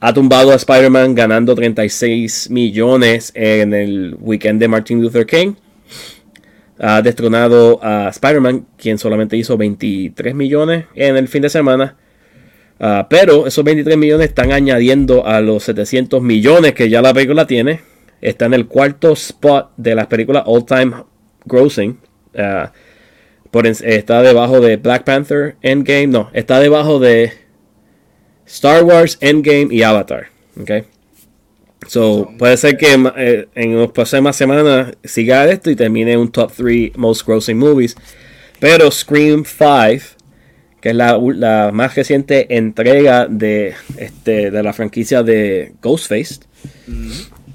ha 0.01 0.13
tumbado 0.13 0.53
a 0.53 0.57
Spider-Man 0.57 1.15
ganando 1.15 1.55
36 1.55 2.51
millones 2.51 3.33
en 3.35 3.73
el 3.73 4.17
weekend 4.21 4.61
de 4.61 4.69
Martin 4.69 5.01
Luther 5.01 5.27
King. 5.27 5.55
Ha 6.81 7.03
destronado 7.03 7.79
a 7.83 8.09
Spider-Man, 8.09 8.67
quien 8.79 8.99
solamente 8.99 9.37
hizo 9.37 9.57
23 9.57 10.35
millones 10.35 10.87
en 10.95 11.17
el 11.17 11.29
fin 11.29 11.43
de 11.43 11.51
semana. 11.51 11.97
Ah, 12.81 13.07
pero 13.11 13.47
esos 13.47 13.63
23 13.63 13.99
millones 13.99 14.29
están 14.29 14.53
añadiendo 14.53 15.27
a 15.27 15.43
los 15.43 15.65
700 15.65 16.23
millones 16.23 16.73
que 16.73 16.89
ya 16.89 17.03
la 17.03 17.13
película 17.13 17.47
tiene. 17.47 17.81
Está 18.23 18.47
en 18.47 18.55
el 18.55 18.67
cuarto 18.67 19.13
spot 19.13 19.73
de 19.77 19.95
las 19.95 20.07
películas 20.07 20.45
all 20.47 20.65
time 20.65 20.93
grossing. 21.45 21.99
Ah, 22.37 22.73
está 23.83 24.23
debajo 24.23 24.61
de 24.61 24.77
Black 24.77 25.05
Panther 25.05 25.57
Endgame. 25.61 26.07
No, 26.07 26.31
está 26.33 26.59
debajo 26.61 26.99
de 26.99 27.33
Star 28.47 28.85
Wars, 28.85 29.19
Endgame 29.21 29.69
y 29.71 29.83
Avatar. 29.83 30.29
¿ok? 30.61 30.71
So, 31.87 32.31
puede 32.39 32.57
ser 32.57 32.77
que 32.77 32.95
eh, 33.17 33.49
en 33.55 33.79
las 33.81 33.91
próximas 33.91 34.37
semanas 34.37 34.93
siga 35.03 35.47
esto 35.47 35.71
y 35.71 35.77
termine 35.77 36.17
un 36.17 36.31
top 36.31 36.53
3 36.55 36.97
most 36.97 37.27
grossing 37.27 37.59
movies. 37.59 37.97
Pero 38.59 38.91
Scream 38.91 39.45
5, 39.45 40.17
que 40.81 40.91
es 40.91 40.95
la, 40.95 41.19
la 41.19 41.71
más 41.73 41.95
reciente 41.95 42.55
entrega 42.57 43.27
de, 43.27 43.75
este, 43.97 44.51
de 44.51 44.63
la 44.63 44.73
franquicia 44.73 45.23
de 45.23 45.73
Ghostface, 45.81 46.41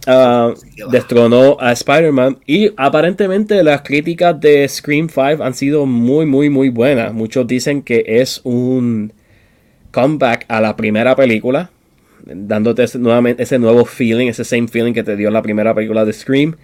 ah, 0.08 0.54
destronó 0.90 1.58
a 1.60 1.72
Spider-Man. 1.72 2.40
Y 2.48 2.72
aparentemente 2.76 3.64
las 3.64 3.84
críticas 3.84 4.40
de 4.40 4.68
Scream 4.68 5.08
5 5.08 5.44
han 5.44 5.54
sido 5.54 5.86
muy, 5.86 6.26
muy, 6.26 6.50
muy 6.50 6.70
buenas. 6.70 7.14
Muchos 7.14 7.46
dicen 7.46 7.84
que 7.84 8.04
es 8.08 8.42
un 8.44 9.14
comeback 9.92 10.46
a 10.48 10.60
la 10.60 10.76
primera 10.76 11.16
película, 11.16 11.70
dándote 12.26 12.84
ese, 12.84 13.00
nuevamente 13.00 13.44
ese 13.44 13.60
nuevo 13.60 13.86
feeling, 13.86 14.28
ese 14.28 14.44
same 14.44 14.68
feeling 14.68 14.94
que 14.94 15.04
te 15.04 15.16
dio 15.16 15.30
la 15.32 15.42
primera 15.42 15.74
película 15.74 16.06
de 16.06 16.14
Scream, 16.14 16.56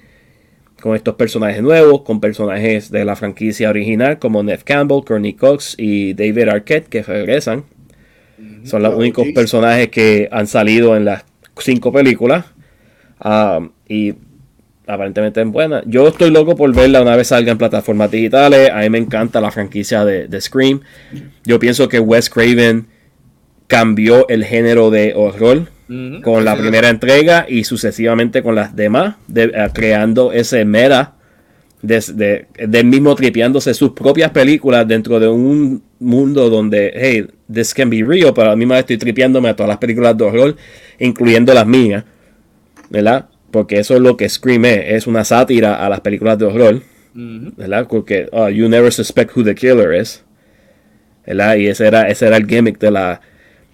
con 0.82 0.96
estos 0.96 1.16
personajes 1.16 1.62
nuevos, 1.62 2.02
con 2.02 2.20
personajes 2.20 2.90
de 2.92 3.06
la 3.06 3.16
franquicia 3.16 3.70
original 3.70 4.20
como 4.20 4.42
Neve 4.44 4.64
Campbell, 4.66 5.04
Courtney 5.06 5.34
Cox 5.34 5.76
y 5.78 6.14
David 6.14 6.50
Arquette 6.50 6.88
que 6.88 7.04
regresan. 7.04 7.64
Son 8.64 8.82
los 8.82 8.96
únicos 8.96 9.28
personajes 9.36 9.90
que 9.90 10.28
han 10.32 10.48
salido 10.48 10.96
en 10.96 11.06
las 11.06 11.26
cinco 11.60 11.92
películas. 11.92 12.46
Um, 13.24 13.70
y 13.88 14.16
aparentemente 14.88 15.42
es 15.42 15.48
buena. 15.48 15.84
Yo 15.86 16.08
estoy 16.08 16.32
loco 16.32 16.56
por 16.56 16.74
verla 16.74 17.04
una 17.04 17.16
vez 17.16 17.28
salga 17.28 17.52
en 17.52 17.60
plataformas 17.60 18.10
digitales. 18.10 18.72
A 18.72 18.80
mí 18.80 18.90
me 18.90 18.98
encanta 18.98 19.40
la 19.42 19.52
franquicia 19.52 20.04
de, 20.06 20.28
de 20.28 20.42
Scream. 20.42 20.82
Yo 21.44 21.60
pienso 21.60 21.88
que 21.88 22.00
Wes 22.00 22.30
Craven 22.30 22.88
cambió 23.72 24.28
el 24.28 24.44
género 24.44 24.90
de 24.92 25.14
horror 25.16 25.68
con 26.22 26.44
la 26.46 26.56
primera 26.58 26.90
entrega 26.90 27.46
y 27.48 27.64
sucesivamente 27.64 28.44
con 28.44 28.54
las 28.56 28.76
demás, 28.76 29.16
de- 29.28 29.52
eh, 29.54 29.68
creando 29.74 30.32
ese 30.34 30.64
meta 30.66 31.16
de, 31.82 32.04
de- 32.14 32.68
del 32.68 32.86
mismo 32.86 33.16
tripeándose 33.16 33.74
sus 33.74 33.92
propias 33.92 34.32
películas 34.32 34.88
dentro 34.88 35.20
de 35.20 35.28
un 35.28 35.82
mundo 36.00 36.50
donde, 36.50 36.92
hey, 36.96 37.28
this 37.54 37.74
can 37.74 37.90
be 37.90 38.04
real, 38.04 38.34
pero 38.34 38.52
a 38.52 38.56
mí 38.56 38.66
me 38.66 38.78
estoy 38.80 38.98
tripeándome 38.98 39.50
a 39.50 39.56
todas 39.56 39.70
las 39.70 39.78
películas 39.80 40.18
de 40.18 40.24
horror, 40.26 40.56
incluyendo 41.00 41.54
las 41.54 41.66
mías, 41.68 42.04
¿verdad? 42.90 43.26
Porque 43.52 43.80
eso 43.80 43.96
es 43.96 44.02
lo 44.02 44.16
que 44.18 44.28
Scream 44.30 44.66
es, 44.66 44.80
es 44.96 45.08
una 45.08 45.24
sátira 45.26 45.86
a 45.86 45.90
las 45.90 46.02
películas 46.02 46.38
de 46.38 46.46
horror. 46.46 46.82
¿verdad? 47.58 47.88
Porque 47.90 48.28
oh, 48.32 48.48
you 48.50 48.70
never 48.70 48.92
suspect 48.94 49.32
who 49.36 49.44
the 49.44 49.54
killer 49.56 49.94
is, 49.94 50.24
¿verdad? 51.28 51.56
Y 51.56 51.68
ese 51.68 51.86
era, 51.88 52.08
ese 52.08 52.28
era 52.28 52.38
el 52.38 52.48
gimmick 52.48 52.80
de 52.80 52.92
la 52.92 53.20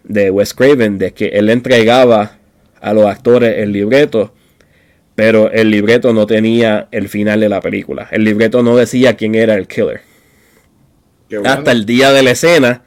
de 0.08 0.32
Wes 0.32 0.54
Craven, 0.54 0.98
de 0.98 1.14
que 1.14 1.28
él 1.28 1.50
entregaba 1.50 2.38
a 2.82 2.94
los 2.94 3.06
actores 3.06 3.58
el 3.58 3.72
libreto, 3.72 4.34
pero 5.16 5.52
el 5.52 5.70
libreto 5.72 6.14
no 6.14 6.26
tenía 6.28 6.88
el 6.92 7.10
final 7.10 7.40
de 7.40 7.50
la 7.50 7.60
película. 7.62 8.08
El 8.12 8.24
libreto 8.24 8.62
no 8.64 8.76
decía 8.78 9.16
quién 9.16 9.36
era 9.36 9.56
el 9.56 9.68
killer. 9.68 10.02
Bueno. 11.30 11.50
Hasta 11.50 11.72
el 11.72 11.86
día 11.86 12.12
de 12.12 12.24
la 12.24 12.32
escena 12.32 12.84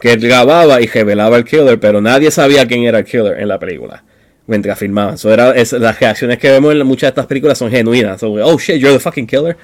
que 0.00 0.12
él 0.12 0.20
grababa 0.20 0.80
y 0.82 0.86
revelaba 0.86 1.36
el 1.36 1.44
killer, 1.44 1.78
pero 1.78 2.00
nadie 2.00 2.30
sabía 2.30 2.66
quién 2.66 2.84
era 2.84 2.98
el 2.98 3.04
killer 3.04 3.38
en 3.40 3.48
la 3.48 3.58
película. 3.58 4.02
mientras 4.46 4.78
filmaban. 4.78 5.16
So, 5.16 5.32
era, 5.32 5.52
es- 5.52 5.72
las 5.72 5.98
reacciones 5.98 6.36
que 6.38 6.50
vemos 6.50 6.74
en 6.74 6.86
muchas 6.86 7.08
de 7.08 7.08
estas 7.12 7.24
películas 7.26 7.56
son 7.56 7.70
genuinas. 7.70 8.20
So, 8.20 8.30
oh 8.32 8.58
shit, 8.58 8.76
you're 8.76 8.92
the 8.92 9.00
fucking 9.00 9.26
killer. 9.26 9.56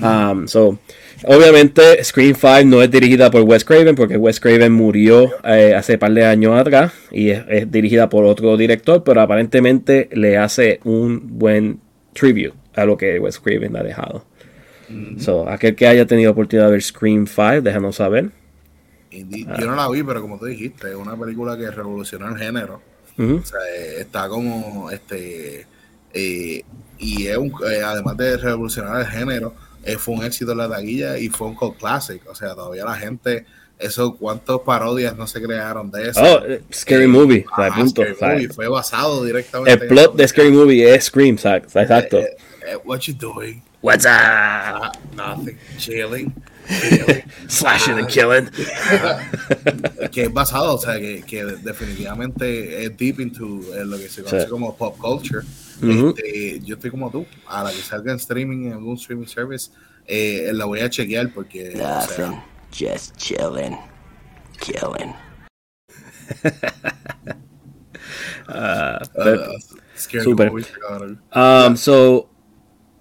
Um, 0.00 0.46
so, 0.48 0.78
obviamente, 1.24 2.02
Scream 2.02 2.34
5 2.34 2.64
no 2.64 2.82
es 2.82 2.90
dirigida 2.90 3.30
por 3.30 3.42
Wes 3.42 3.64
Craven 3.64 3.94
porque 3.94 4.16
Wes 4.16 4.40
Craven 4.40 4.72
murió 4.72 5.30
eh, 5.44 5.74
hace 5.74 5.98
par 5.98 6.12
de 6.12 6.24
años 6.24 6.58
atrás 6.58 6.92
y 7.10 7.30
es, 7.30 7.44
es 7.48 7.70
dirigida 7.70 8.08
por 8.08 8.24
otro 8.24 8.56
director, 8.56 9.02
pero 9.04 9.20
aparentemente 9.20 10.08
le 10.12 10.36
hace 10.36 10.80
un 10.84 11.38
buen 11.38 11.80
tribute 12.12 12.54
a 12.74 12.84
lo 12.84 12.96
que 12.96 13.18
Wes 13.18 13.38
Craven 13.38 13.76
ha 13.76 13.82
dejado. 13.82 14.24
So, 15.18 15.48
aquel 15.48 15.74
que 15.74 15.86
haya 15.86 16.06
tenido 16.06 16.32
oportunidad 16.32 16.66
de 16.66 16.72
ver 16.72 16.82
Scream 16.82 17.26
5, 17.26 17.62
déjanos 17.62 17.96
saber. 17.96 18.30
Y 19.10 19.46
Ah. 19.48 19.56
Yo 19.60 19.66
no 19.66 19.76
la 19.76 19.88
vi, 19.88 20.02
pero 20.02 20.20
como 20.20 20.38
tú 20.38 20.46
dijiste, 20.46 20.90
es 20.90 20.96
una 20.96 21.16
película 21.16 21.56
que 21.56 21.70
revolucionó 21.70 22.28
el 22.28 22.36
género. 22.36 22.82
O 23.16 23.42
sea, 23.44 23.60
eh, 23.76 24.00
está 24.00 24.28
como 24.28 24.90
este 24.90 25.66
eh, 26.12 26.64
y 26.98 27.26
es 27.26 27.36
un, 27.36 27.52
eh, 27.68 27.80
además 27.84 28.16
de 28.16 28.36
revolucionar 28.36 29.00
el 29.00 29.06
género, 29.06 29.54
eh, 29.84 29.96
fue 29.98 30.14
un 30.14 30.24
éxito 30.24 30.52
en 30.52 30.58
la 30.58 30.68
taquilla 30.68 31.18
y 31.18 31.28
fue 31.28 31.46
un 31.48 31.54
cult 31.54 31.78
classic. 31.78 32.22
O 32.28 32.34
sea, 32.34 32.54
todavía 32.54 32.84
la 32.84 32.94
gente, 32.96 33.44
eso, 33.78 34.14
cuántas 34.16 34.58
parodias 34.60 35.16
no 35.16 35.26
se 35.26 35.42
crearon 35.42 35.90
de 35.90 36.08
eso. 36.10 36.20
Oh, 36.22 36.44
eh, 36.46 36.62
Scary 36.72 37.06
Movie, 37.06 37.44
o 37.50 37.56
sea, 37.56 37.66
Ajá, 37.66 37.80
punto, 37.80 38.02
Scary 38.02 38.34
Movie, 38.34 38.48
fue 38.54 38.68
basado 38.68 39.24
directamente. 39.24 39.72
El 39.72 39.82
en 39.82 39.88
plot 39.88 40.04
eso. 40.08 40.14
de 40.16 40.28
Scary 40.28 40.50
Movie 40.50 40.94
es 40.94 41.04
Scream, 41.04 41.34
exacto. 41.36 42.18
Eh, 42.18 42.36
eh, 42.66 42.76
what 42.84 43.00
you 43.00 43.14
doing? 43.14 43.62
What's 43.82 44.06
up? 44.06 44.10
Ah, 44.12 44.92
nothing. 45.14 45.58
Chilling. 45.76 46.32
Slashing 47.48 47.98
and 47.98 48.08
killing. 48.08 48.48
que 50.10 50.22
es 50.22 50.32
basado, 50.32 50.76
o 50.76 50.78
sea, 50.78 50.98
que, 50.98 51.22
que 51.26 51.44
definitivamente 51.44 52.84
es 52.84 52.96
deep 52.96 53.20
into 53.20 53.60
eh, 53.74 53.84
lo 53.84 53.98
que 53.98 54.08
se 54.08 54.22
conoce 54.22 54.44
Sí. 54.44 54.50
como 54.50 54.74
pop 54.76 54.96
culture. 54.98 55.42
Este, 55.82 56.60
yo 56.64 56.74
estoy 56.76 56.90
como 56.90 57.10
tú, 57.10 57.26
a 57.46 57.64
la 57.64 57.70
que 57.70 57.78
salga 57.78 58.12
en 58.12 58.18
streaming, 58.18 58.66
en 58.66 58.72
algún 58.74 58.94
streaming 58.96 59.26
service, 59.26 59.70
eh, 60.06 60.50
la 60.52 60.64
voy 60.66 60.80
a 60.80 60.90
chequear 60.90 61.32
porque, 61.32 61.72
o 61.74 61.78
Nothing. 61.78 62.16
sea, 62.16 62.44
Just 62.72 63.16
chillin'. 63.16 63.76
Killing. 64.60 65.14
uh, 68.48 68.98
scary 69.96 70.24
Super. 70.24 70.50
movie, 70.50 70.64
cabrón. 70.80 71.20
Um, 71.34 71.76
so, 71.76 72.28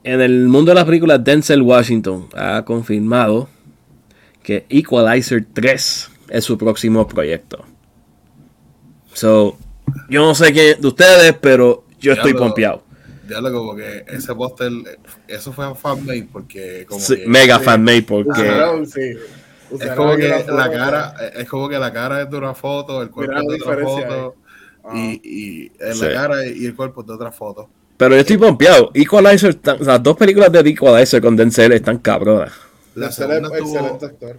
en 0.03 0.21
el 0.21 0.47
mundo 0.47 0.71
de 0.71 0.75
las 0.75 0.85
películas, 0.85 1.23
Denzel 1.23 1.61
Washington 1.61 2.27
ha 2.35 2.63
confirmado 2.65 3.49
que 4.41 4.65
Equalizer 4.69 5.45
3 5.53 6.09
es 6.29 6.43
su 6.43 6.57
próximo 6.57 7.07
proyecto. 7.07 7.63
So, 9.13 9.57
yo 10.09 10.21
no 10.25 10.35
sé 10.35 10.51
qué 10.53 10.75
de 10.75 10.87
ustedes, 10.87 11.33
pero 11.39 11.82
yo 12.07 12.13
estoy 12.13 12.33
lo- 12.33 12.39
pompeado. 12.39 12.83
Ya 13.27 13.39
lo 13.39 13.51
como 13.53 13.75
que 13.75 14.03
ese 14.07 14.35
póster, 14.35 14.71
eso 15.27 15.53
fue 15.53 15.73
fanmade 15.75 16.27
porque 16.31 16.85
como 16.87 16.99
Sí, 16.99 17.15
que- 17.17 17.27
mega 17.27 17.57
sí, 17.59 17.63
fanmade 17.65 18.01
porque 18.03 18.29
Usaron, 18.41 18.85
sí. 18.85 19.13
Es 19.79 19.91
como 19.95 20.15
que 20.15 20.27
la 20.27 20.39
foto- 20.41 20.55
cara, 20.57 21.15
es 21.35 21.49
como 21.49 21.69
que 21.69 21.79
la 21.79 21.91
cara 21.93 22.21
es 22.21 22.29
de 22.29 22.37
una 22.37 22.53
foto, 22.53 23.01
el 23.01 23.09
cuerpo 23.09 23.39
es 23.39 23.47
de 23.47 23.55
otra 23.63 23.83
foto, 23.83 24.35
y, 24.93 25.21
y 25.23 25.71
en 25.79 25.95
Sí. 25.95 26.05
la 26.05 26.13
cara 26.13 26.45
y 26.45 26.65
el 26.65 26.75
cuerpo 26.75 27.01
es 27.01 27.07
de 27.07 27.13
otra 27.13 27.31
foto. 27.31 27.69
Pero 27.95 28.13
yo 28.15 28.21
estoy 28.21 28.37
pompeado. 28.37 28.91
Equalizer, 28.93 29.51
están- 29.51 29.77
las 29.79 30.03
dos 30.03 30.17
películas 30.17 30.51
de 30.51 30.59
Equalizer 30.59 31.21
con 31.21 31.35
Denzel 31.37 31.71
están 31.71 31.99
cabronas. 31.99 32.51
La 32.95 33.11
segunda 33.11 33.49
estuvo- 33.57 33.75
excelente 33.77 34.05
actor. 34.05 34.35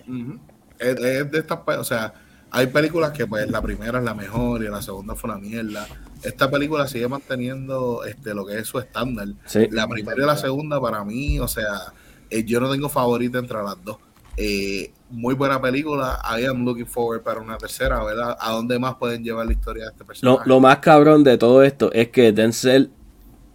Es, 0.78 0.96
es 1.00 1.30
de 1.30 1.38
estas, 1.38 1.58
o 1.78 1.84
sea, 1.84 2.12
hay 2.54 2.68
películas 2.68 3.10
que 3.10 3.26
pues 3.26 3.50
la 3.50 3.60
primera 3.60 3.98
es 3.98 4.04
la 4.04 4.14
mejor 4.14 4.62
y 4.62 4.68
la 4.68 4.80
segunda 4.80 5.16
fue 5.16 5.28
una 5.28 5.40
mierda. 5.40 5.88
Esta 6.22 6.48
película 6.48 6.86
sigue 6.86 7.08
manteniendo 7.08 8.04
este 8.04 8.32
lo 8.32 8.46
que 8.46 8.58
es 8.60 8.68
su 8.68 8.78
estándar. 8.78 9.26
Sí. 9.44 9.66
La 9.72 9.88
primera 9.88 10.22
y 10.22 10.24
la 10.24 10.36
segunda 10.36 10.80
para 10.80 11.02
mí, 11.02 11.40
o 11.40 11.48
sea, 11.48 11.92
eh, 12.30 12.44
yo 12.44 12.60
no 12.60 12.70
tengo 12.70 12.88
favorita 12.88 13.38
entre 13.38 13.60
las 13.60 13.82
dos. 13.84 13.96
Eh, 14.36 14.92
muy 15.10 15.34
buena 15.34 15.60
película. 15.60 16.20
I 16.22 16.44
am 16.44 16.64
looking 16.64 16.86
forward 16.86 17.22
para 17.22 17.40
una 17.40 17.58
tercera, 17.58 18.04
¿verdad? 18.04 18.36
¿A 18.40 18.52
dónde 18.52 18.78
más 18.78 18.94
pueden 18.94 19.24
llevar 19.24 19.46
la 19.46 19.52
historia 19.52 19.86
de 19.86 19.90
este 19.90 20.02
Lo, 20.02 20.06
personaje? 20.06 20.48
lo 20.48 20.60
más 20.60 20.78
cabrón 20.78 21.24
de 21.24 21.36
todo 21.36 21.64
esto 21.64 21.90
es 21.92 22.10
que 22.10 22.30
Denzel, 22.30 22.92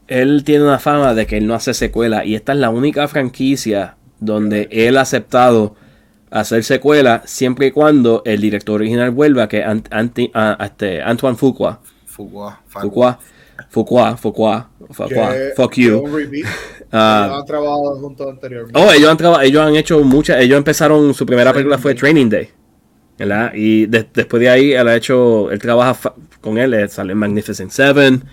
él 0.07 0.43
tiene 0.43 0.65
una 0.65 0.77
fama 0.79 1.13
de 1.13 1.25
que 1.25 1.37
él 1.37 1.47
no 1.47 1.53
hace 1.53 1.73
secuela 1.73 2.25
y 2.25 2.35
esta 2.35 2.51
es 2.51 2.59
la 2.59 2.69
única 2.69 3.07
franquicia 3.07 3.95
donde 4.19 4.67
él 4.71 4.97
ha 4.97 5.01
aceptado 5.01 5.77
hacer 6.31 6.63
secuela 6.63 7.21
siempre 7.25 7.67
y 7.67 7.71
cuando 7.71 8.21
el 8.25 8.39
director 8.41 8.75
original 8.75 9.11
vuelva, 9.11 9.47
que 9.47 9.59
es 9.59 9.65
Ant- 9.65 9.87
Anti- 9.91 10.31
ah, 10.33 10.57
este, 10.63 11.01
Antoine 11.01 11.35
Fuqua. 11.37 11.79
Fuqua, 12.05 12.61
Fuqua, 12.67 13.19
Fuqua, 13.69 14.17
Fuqua, 14.17 14.69
Fuqua, 14.91 15.35
fuck 15.55 15.73
you. 15.75 16.03
Ah, 16.91 17.25
Ellos 17.27 17.39
han 17.41 17.45
trabajado 17.45 17.99
juntos 17.99 18.27
anteriormente. 18.27 18.79
Oh, 18.79 18.91
ellos 18.91 19.09
han, 19.11 19.43
ellos 19.43 19.61
han 19.61 19.75
hecho 19.75 19.99
muchas. 20.03 20.39
Ellos 20.41 20.57
empezaron. 20.57 21.13
Su 21.13 21.23
primera 21.23 21.53
película 21.53 21.77
fue 21.77 21.93
Training 21.93 22.29
Day. 22.29 22.49
¿Verdad? 23.15 23.51
Y 23.53 23.85
de- 23.85 24.07
después 24.11 24.39
de 24.41 24.49
ahí, 24.49 24.71
él 24.73 24.87
ha 24.87 24.95
hecho. 24.95 25.51
Él 25.51 25.59
trabaja 25.59 25.93
fa- 25.93 26.13
con 26.41 26.57
él. 26.57 26.73
eh, 26.73 26.87
Sale 26.87 27.11
en 27.11 27.19
Magnificent 27.19 27.69
Seven, 27.69 28.23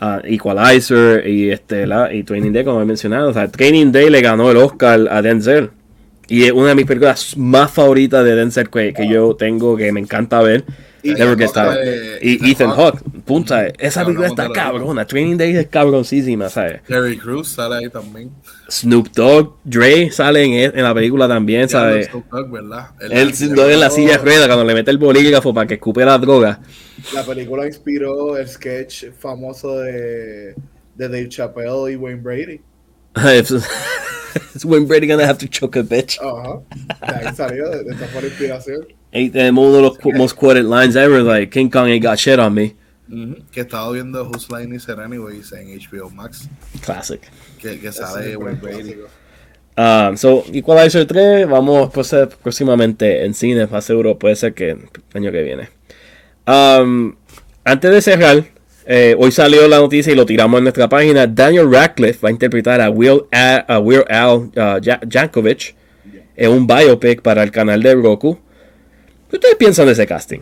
ah, 0.00 0.20
Equalizer 0.24 1.24
y, 1.28 1.50
este, 1.52 1.86
la, 1.86 2.12
y 2.12 2.24
Training 2.24 2.50
Day, 2.52 2.64
como 2.64 2.82
he 2.82 2.84
mencionado. 2.84 3.28
O 3.28 3.32
sea, 3.32 3.46
Training 3.48 3.92
Day 3.92 4.10
le 4.10 4.20
ganó 4.22 4.50
el 4.50 4.56
Oscar 4.56 5.06
a 5.08 5.22
Denzel. 5.22 5.70
Y 6.28 6.44
es 6.44 6.52
una 6.52 6.68
de 6.68 6.74
mis 6.74 6.86
películas 6.86 7.36
más 7.36 7.70
favoritas 7.70 8.24
de 8.24 8.34
Denzel 8.34 8.70
que, 8.70 8.92
que 8.92 9.08
yo 9.08 9.36
tengo, 9.36 9.76
que 9.76 9.92
me 9.92 10.00
encanta 10.00 10.40
ver. 10.40 10.64
Y 11.04 11.10
Ethan 11.10 11.36
Ethan 12.22 12.70
Hawke. 12.70 13.02
Punta. 13.26 13.66
Esa 13.66 14.00
Hablamos 14.00 14.22
película 14.22 14.28
está 14.28 14.48
cabrona. 14.50 15.06
Training 15.06 15.36
Day 15.36 15.54
es 15.54 15.66
cabroncísima, 15.66 16.48
¿sabes? 16.48 16.82
Terry 16.84 17.18
Crews 17.18 17.48
sale 17.48 17.76
ahí 17.76 17.90
también. 17.90 18.30
Snoop 18.70 19.08
Dogg, 19.14 19.56
Dre 19.64 20.10
sale 20.10 20.42
en, 20.44 20.76
en 20.76 20.82
la 20.82 20.94
película 20.94 21.28
también, 21.28 21.68
¿sabes? 21.68 22.08
Snoop 22.08 22.30
Dogg, 22.30 22.50
¿verdad? 22.50 22.86
Él 23.00 23.34
no 23.50 23.68
en 23.68 23.80
la 23.80 23.90
silla 23.90 24.12
de 24.12 24.18
ruedas 24.18 24.46
cuando 24.46 24.64
le 24.64 24.74
mete 24.74 24.90
el 24.90 24.98
bolígrafo 24.98 25.52
para 25.52 25.66
que 25.66 25.74
escupe 25.74 26.06
la 26.06 26.16
droga. 26.16 26.60
La 27.12 27.22
película 27.22 27.66
inspiró 27.66 28.38
el 28.38 28.48
sketch 28.48 29.10
famoso 29.18 29.78
de, 29.80 30.54
de 30.94 31.08
Dave 31.08 31.28
Chappelle 31.28 31.92
y 31.92 31.96
Wayne 31.96 32.22
Brady. 32.22 32.60
It's 34.54 34.64
when 34.64 34.86
Brady 34.86 35.06
gonna 35.06 35.26
have 35.26 35.38
to 35.38 35.48
choke 35.48 35.76
a 35.76 35.82
bitch. 35.82 36.18
Ajá. 36.20 36.60
De 37.06 37.28
ahí 37.28 37.34
salió, 37.34 37.70
de, 37.70 37.94
esa 37.94 38.06
fue 38.08 38.22
la 38.22 38.28
inspiración. 38.28 38.86
Uno 39.12 39.72
de 39.72 39.82
los 39.82 39.98
most 40.16 40.36
quoted 40.36 40.64
lines 40.64 40.96
ever, 40.96 41.22
like 41.22 41.52
King 41.52 41.70
Kong 41.70 41.88
ain't 41.88 42.02
got 42.02 42.18
shit 42.18 42.38
on 42.40 42.52
me. 42.54 42.74
Ujú, 43.08 43.44
Que 43.52 43.60
estaba 43.60 43.92
viendo 43.92 44.24
Whose 44.24 44.48
Line 44.50 44.74
Is 44.74 44.88
It 44.88 44.98
Anyways 44.98 45.52
en 45.52 45.78
HBO 45.78 46.10
Max. 46.10 46.48
Classic. 46.82 47.20
Que, 47.60 47.78
que 47.78 47.92
sale 47.92 48.32
es 48.32 48.36
Wayne 48.36 48.60
Brady. 48.60 48.94
clásico. 48.94 49.08
Um, 49.76 50.16
so, 50.16 50.44
Equalizer 50.52 51.04
3, 51.06 51.48
vamos 51.48 51.96
a 51.96 52.04
ser 52.04 52.28
próximamente 52.28 53.24
en 53.24 53.34
cine, 53.34 53.66
más 53.66 53.84
seguro 53.84 54.18
puede 54.18 54.36
ser 54.36 54.54
que 54.54 54.70
el 54.70 54.88
año 55.14 55.32
que 55.32 55.42
viene. 55.42 55.68
Um, 56.46 57.16
antes 57.64 57.90
de 57.90 58.00
cerrar, 58.00 58.44
eh, 58.86 59.14
hoy 59.18 59.32
salió 59.32 59.66
la 59.68 59.78
noticia 59.78 60.12
y 60.12 60.16
lo 60.16 60.26
tiramos 60.26 60.58
en 60.58 60.64
nuestra 60.64 60.88
página. 60.88 61.26
Daniel 61.26 61.70
Radcliffe 61.70 62.20
va 62.22 62.28
a 62.28 62.32
interpretar 62.32 62.80
a 62.80 62.90
Will, 62.90 63.22
a, 63.32 63.56
a 63.56 63.78
Weird 63.78 64.10
Al 64.10 64.36
uh, 64.36 64.50
Ja- 64.82 65.00
Jankovic 65.08 65.74
en 66.36 66.50
un 66.50 66.66
biopic 66.66 67.22
para 67.22 67.42
el 67.42 67.50
canal 67.50 67.82
de 67.82 67.94
Roku. 67.94 68.38
¿Qué 69.30 69.36
ustedes 69.36 69.56
piensan 69.56 69.86
de 69.86 69.92
ese 69.92 70.06
casting? 70.06 70.40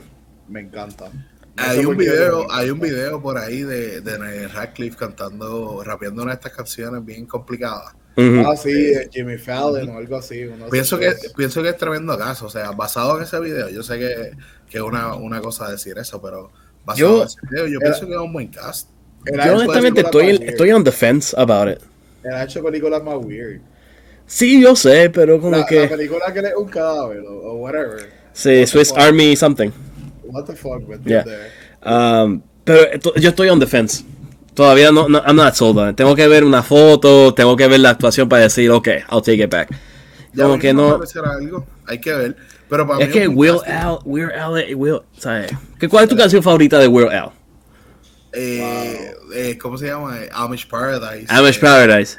Me 0.49 0.61
encanta. 0.61 1.11
No 1.13 1.63
Hay 1.63 1.85
un 1.85 1.97
video, 1.97 2.51
hay 2.51 2.71
un 2.71 2.81
video 2.81 3.21
por 3.21 3.37
ahí 3.37 3.63
de, 3.63 4.01
de 4.01 4.49
Radcliffe 4.49 4.97
cantando, 4.97 5.83
rapeando 5.85 6.23
una 6.23 6.33
de 6.33 6.37
estas 6.37 6.53
canciones 6.53 7.05
bien 7.05 7.27
complicadas. 7.27 7.95
Ujú. 8.17 8.43
Ah, 8.47 8.57
sí, 8.57 8.73
de 8.73 9.09
Jimmy 9.11 9.39
Fallon 9.39 9.89
o 9.91 9.99
algo 9.99 10.17
así. 10.17 10.47
Pienso 10.71 10.99
que, 10.99 11.07
dos. 11.07 11.33
pienso 11.37 11.63
que 11.63 11.71
es 11.71 11.77
tremendo 11.77 12.17
caso, 12.19 12.47
o 12.47 12.51
sea, 12.51 12.71
basado 12.73 13.17
en 13.17 13.25
ese 13.25 13.41
video, 13.41 13.71
yo 13.71 13.83
sé 13.83 13.99
que, 13.99 14.33
que 14.69 14.79
es 14.79 14.83
una, 14.83 15.15
una 15.15 15.41
cosa 15.41 15.71
decir 15.71 15.97
eso, 15.99 16.21
pero 16.21 16.51
Yo- 16.97 17.25
yo 17.27 17.59
Era- 17.59 17.79
pienso 17.81 18.07
que 18.07 18.13
es 18.13 18.19
un 18.19 18.33
buen 18.33 18.49
cast. 18.49 18.89
Yo 19.25 19.57
honestamente 19.57 20.01
estoy, 20.01 20.41
estoy 20.43 20.73
on 20.73 20.83
the 20.85 20.93
fence 20.93 21.35
about 21.39 21.69
it. 21.69 21.79
Él 22.25 22.33
ha 22.33 22.45
hecho 22.45 22.63
películas 22.63 23.03
más 23.03 23.17
weird. 23.17 23.61
Sí, 24.27 24.61
yo 24.63 24.75
sé, 24.75 25.11
pero 25.11 25.41
como 25.41 25.53
La, 25.53 25.59
la 25.59 25.67
que... 25.67 25.87
película 25.89 26.33
que 26.33 26.41
es 26.41 26.55
un 26.57 26.69
cadáver 26.69 27.21
o, 27.21 27.55
whatever. 27.57 28.11
Sí, 28.33 28.67
Swiss 28.67 28.93
Army 28.97 29.37
something. 29.37 29.71
What 30.25 30.45
the 30.45 30.57
fuck, 30.57 30.89
¿me 30.89 30.99
Yeah. 31.05 31.25
Um, 31.85 32.43
pero 32.65 32.87
yo 33.17 33.29
estoy 33.29 33.49
on 33.49 33.61
the 33.61 33.67
fence. 33.67 34.05
Todavía 34.55 34.93
no, 34.93 35.09
no 35.09 35.19
I'm 35.27 35.37
not 35.37 35.55
sold 35.55 35.79
on 35.79 35.91
it. 35.91 35.97
Tengo 35.97 36.15
que 36.15 36.27
ver 36.29 36.45
una 36.45 36.63
foto, 36.63 37.35
tengo 37.35 37.57
que 37.57 37.67
ver 37.69 37.81
la 37.81 37.91
actuación 37.91 38.29
para 38.29 38.43
decir, 38.43 38.71
ok, 38.71 38.89
I'll 39.11 39.23
take 39.23 39.43
it 39.43 39.51
back. 39.51 39.69
Ya 40.33 40.45
Como 40.45 40.59
que 40.59 40.73
no. 40.73 41.01
algo, 41.25 41.67
hay 41.87 42.01
que 42.01 42.13
ver. 42.13 42.37
Pero 42.73 42.87
para 42.89 43.01
Es 43.03 43.09
mí 43.09 43.13
que 43.13 43.29
Will. 43.29 43.59
Al, 43.67 43.99
Weird 44.07 44.33
Al, 44.33 44.75
Will, 44.77 45.01
¿sabes? 45.19 45.53
¿Qué- 45.79 45.91
¿Cuál 45.91 46.05
es 46.05 46.09
tu 46.11 46.17
canción 46.17 46.43
favorita 46.43 46.79
de 46.79 46.89
Weird 46.89 47.11
Al? 47.13 47.31
Eh, 48.33 49.13
eh, 49.35 49.59
¿Cómo 49.61 49.77
se 49.77 49.89
llama? 49.89 50.17
Amish 50.33 50.67
Paradise. 50.67 51.27
Amish 51.29 51.59
Eh, 51.59 51.61
Paradise. 51.61 52.19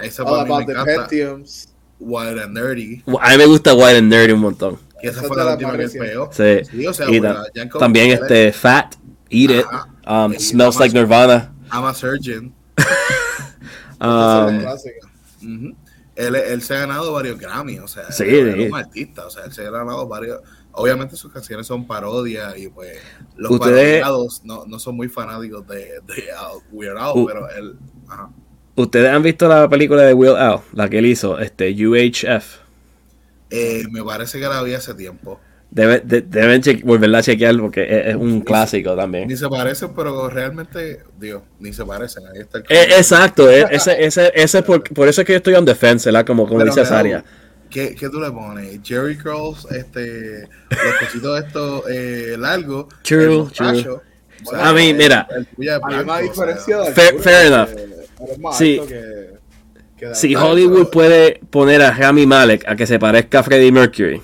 Esa 0.00 0.22
All 0.22 0.28
para 0.30 0.44
mí 0.44 0.52
about 0.52 0.66
me 0.68 0.72
encanta. 0.74 1.08
Pentiums. 1.08 1.68
Wild 1.98 2.38
and 2.38 2.56
Nerdy. 2.56 3.02
A 3.20 3.30
mí 3.32 3.36
me 3.38 3.46
gusta 3.46 3.74
White 3.74 3.98
and 3.98 4.08
Nerdy 4.12 4.32
un 4.32 4.40
montón. 4.42 4.78
Que 5.02 5.08
esa 5.08 5.18
Esa 5.18 5.26
fue 5.26 5.36
es 5.36 5.38
la 5.38 5.44
la 5.44 5.52
última 5.54 5.76
que 5.76 5.88
pegó. 5.88 6.30
Sí. 6.32 6.64
Sí, 6.70 6.86
o 6.86 6.94
sea, 6.94 7.06
y 7.10 7.20
también 7.80 8.10
este 8.12 8.52
Fat, 8.52 8.94
Eat 9.28 9.50
It. 9.50 9.66
Um, 10.06 10.32
Y 10.34 10.38
Smells 10.38 10.76
I'm 10.76 10.80
Like 10.82 10.96
a- 10.96 11.00
Nirvana. 11.00 11.52
I'm 11.72 11.84
a 11.84 11.94
Surgeon. 11.94 12.54
Es 12.78 14.06
Um, 14.06 14.06
la 14.06 14.58
clásica. 14.62 15.08
Él, 16.26 16.34
él 16.36 16.62
se 16.62 16.74
ha 16.74 16.80
ganado 16.80 17.12
varios 17.12 17.38
Grammy, 17.38 17.78
o 17.78 17.88
sea, 17.88 18.10
Sí, 18.12 18.24
él 18.24 18.60
es 18.60 18.70
un 18.70 18.76
artista, 18.78 19.26
o 19.26 19.30
sea, 19.30 19.44
él 19.44 19.52
se 19.52 19.66
ha 19.66 19.70
ganado 19.70 20.06
varios. 20.06 20.40
Obviamente 20.72 21.16
sus 21.16 21.32
canciones 21.32 21.66
son 21.66 21.86
parodias 21.86 22.56
y 22.58 22.68
pues 22.68 22.96
los 23.36 23.50
Ustedes- 23.52 24.00
parodiados 24.02 24.44
no, 24.44 24.64
no 24.66 24.78
son 24.78 24.96
muy 24.96 25.08
fanáticos 25.08 25.66
de, 25.66 26.00
de 26.06 26.24
uh, 26.54 26.60
Weird 26.70 26.96
Al, 26.98 27.12
U- 27.18 27.26
pero 27.26 27.48
él. 27.50 27.76
Ajá. 28.08 28.30
¿Ustedes 28.76 29.10
han 29.10 29.22
visto 29.22 29.48
la 29.48 29.68
película 29.68 30.02
de 30.02 30.14
Will 30.14 30.36
Al? 30.36 30.60
La 30.72 30.88
que 30.88 30.98
él 30.98 31.06
hizo, 31.06 31.38
este, 31.38 31.70
UHF. 31.86 32.58
Eh, 33.50 33.84
me 33.90 34.02
parece 34.04 34.38
que 34.38 34.46
la 34.46 34.62
vi 34.62 34.74
hace 34.74 34.94
tiempo. 34.94 35.40
Debe- 35.72 36.02
de- 36.02 36.22
deben 36.22 36.62
volverla 36.84 37.18
a 37.18 37.22
chequear 37.22 37.56
porque 37.58 37.82
es, 37.84 38.06
es 38.08 38.14
un 38.16 38.40
clásico 38.40 38.96
también. 38.96 39.28
Ni 39.28 39.36
se 39.36 39.48
parecen, 39.48 39.90
pero 39.94 40.28
realmente, 40.28 41.00
Dios, 41.18 41.42
ni 41.60 41.72
se 41.72 41.84
parecen. 41.84 42.24
Ahí 42.26 42.40
está 42.40 42.58
el 42.58 42.64
Eh, 42.68 42.88
exacto, 42.96 43.48
eh, 43.48 43.64
ese, 43.70 44.04
ese, 44.04 44.32
ese 44.34 44.62
por, 44.62 44.82
por 44.82 45.06
eso 45.06 45.20
es 45.20 45.26
que 45.26 45.34
yo 45.34 45.36
estoy 45.36 45.54
on 45.54 45.64
defense, 45.64 46.08
¿verdad? 46.10 46.26
Como, 46.26 46.44
como 46.46 46.58
Pero, 46.58 46.72
dice 46.74 46.84
Saria. 46.84 47.24
¿Qué, 47.70 47.94
¿Qué 47.94 48.08
tú 48.08 48.20
le 48.20 48.32
pones? 48.32 48.80
Jerry 48.82 49.16
Curls, 49.16 49.64
este, 49.70 50.40
los 50.40 50.94
cositos 50.98 51.44
estos 51.44 51.82
eh, 51.88 52.34
largos. 52.36 52.86
True, 53.02 53.22
el 53.26 53.30
mostacho, 53.38 54.02
o 54.44 54.50
sea, 54.50 54.68
A 54.70 54.72
mí, 54.72 54.92
mira. 54.92 55.28
El, 55.30 55.46
Hay 56.10 56.28
o 56.28 56.34
sea, 56.34 56.92
Fair- 56.92 57.46
enough. 57.46 57.68
Sí. 58.58 58.80
que- 58.88 59.30
que 59.96 60.14
Si 60.16 60.34
Hollywood 60.34 60.78
pero- 60.78 60.90
puede 60.90 61.40
poner 61.50 61.80
a 61.82 61.92
Rami 61.92 62.26
Malek 62.26 62.64
a 62.66 62.74
que 62.74 62.86
se 62.88 62.98
parezca 62.98 63.38
a 63.38 63.42
Freddie 63.44 63.70
Mercury, 63.70 64.20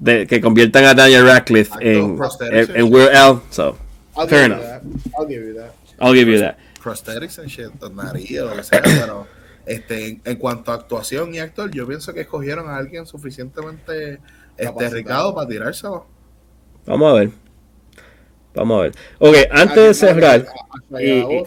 de, 0.00 0.26
que 0.26 0.40
conviertan 0.40 0.84
a 0.84 0.94
Daniel 0.94 1.26
Radcliffe 1.26 1.72
en, 1.80 2.18
en, 2.50 2.76
en 2.76 2.92
Weird 2.92 3.14
Al, 3.14 3.40
so, 3.50 3.76
I'll 4.16 4.26
fair 4.26 4.48
give 4.48 4.56
you 4.56 4.62
enough. 4.62 4.62
that. 4.62 4.82
I'll 5.18 5.26
give 5.28 5.46
you 5.46 5.54
that. 5.54 5.72
I'll 6.00 6.14
give 6.14 6.28
you 6.32 6.40
that. 6.40 6.56
prosthetics 6.82 7.38
and 7.38 7.48
shit, 7.50 7.70
nariz 7.92 8.40
o 8.40 8.46
lo 8.46 8.56
que 8.56 8.62
sea, 8.64 8.80
pero 8.82 9.26
este, 9.66 10.08
en, 10.08 10.22
en 10.24 10.36
cuanto 10.36 10.72
a 10.72 10.76
actuación 10.76 11.34
y 11.34 11.38
actor, 11.38 11.70
yo 11.70 11.86
pienso 11.86 12.14
que 12.14 12.22
escogieron 12.22 12.70
a 12.70 12.76
alguien 12.78 13.06
suficientemente 13.06 14.18
este, 14.56 14.88
ricado 14.90 15.34
para 15.34 15.46
tirárselo. 15.46 16.06
Vamos 16.86 17.10
a 17.10 17.14
ver. 17.20 17.30
Vamos 18.54 18.78
a 18.78 18.82
ver. 18.84 18.92
Ok, 19.18 19.36
antes 19.50 19.76
de 19.84 19.94
cerrar, 19.94 20.46
y- 20.98 21.10
y-. 21.20 21.44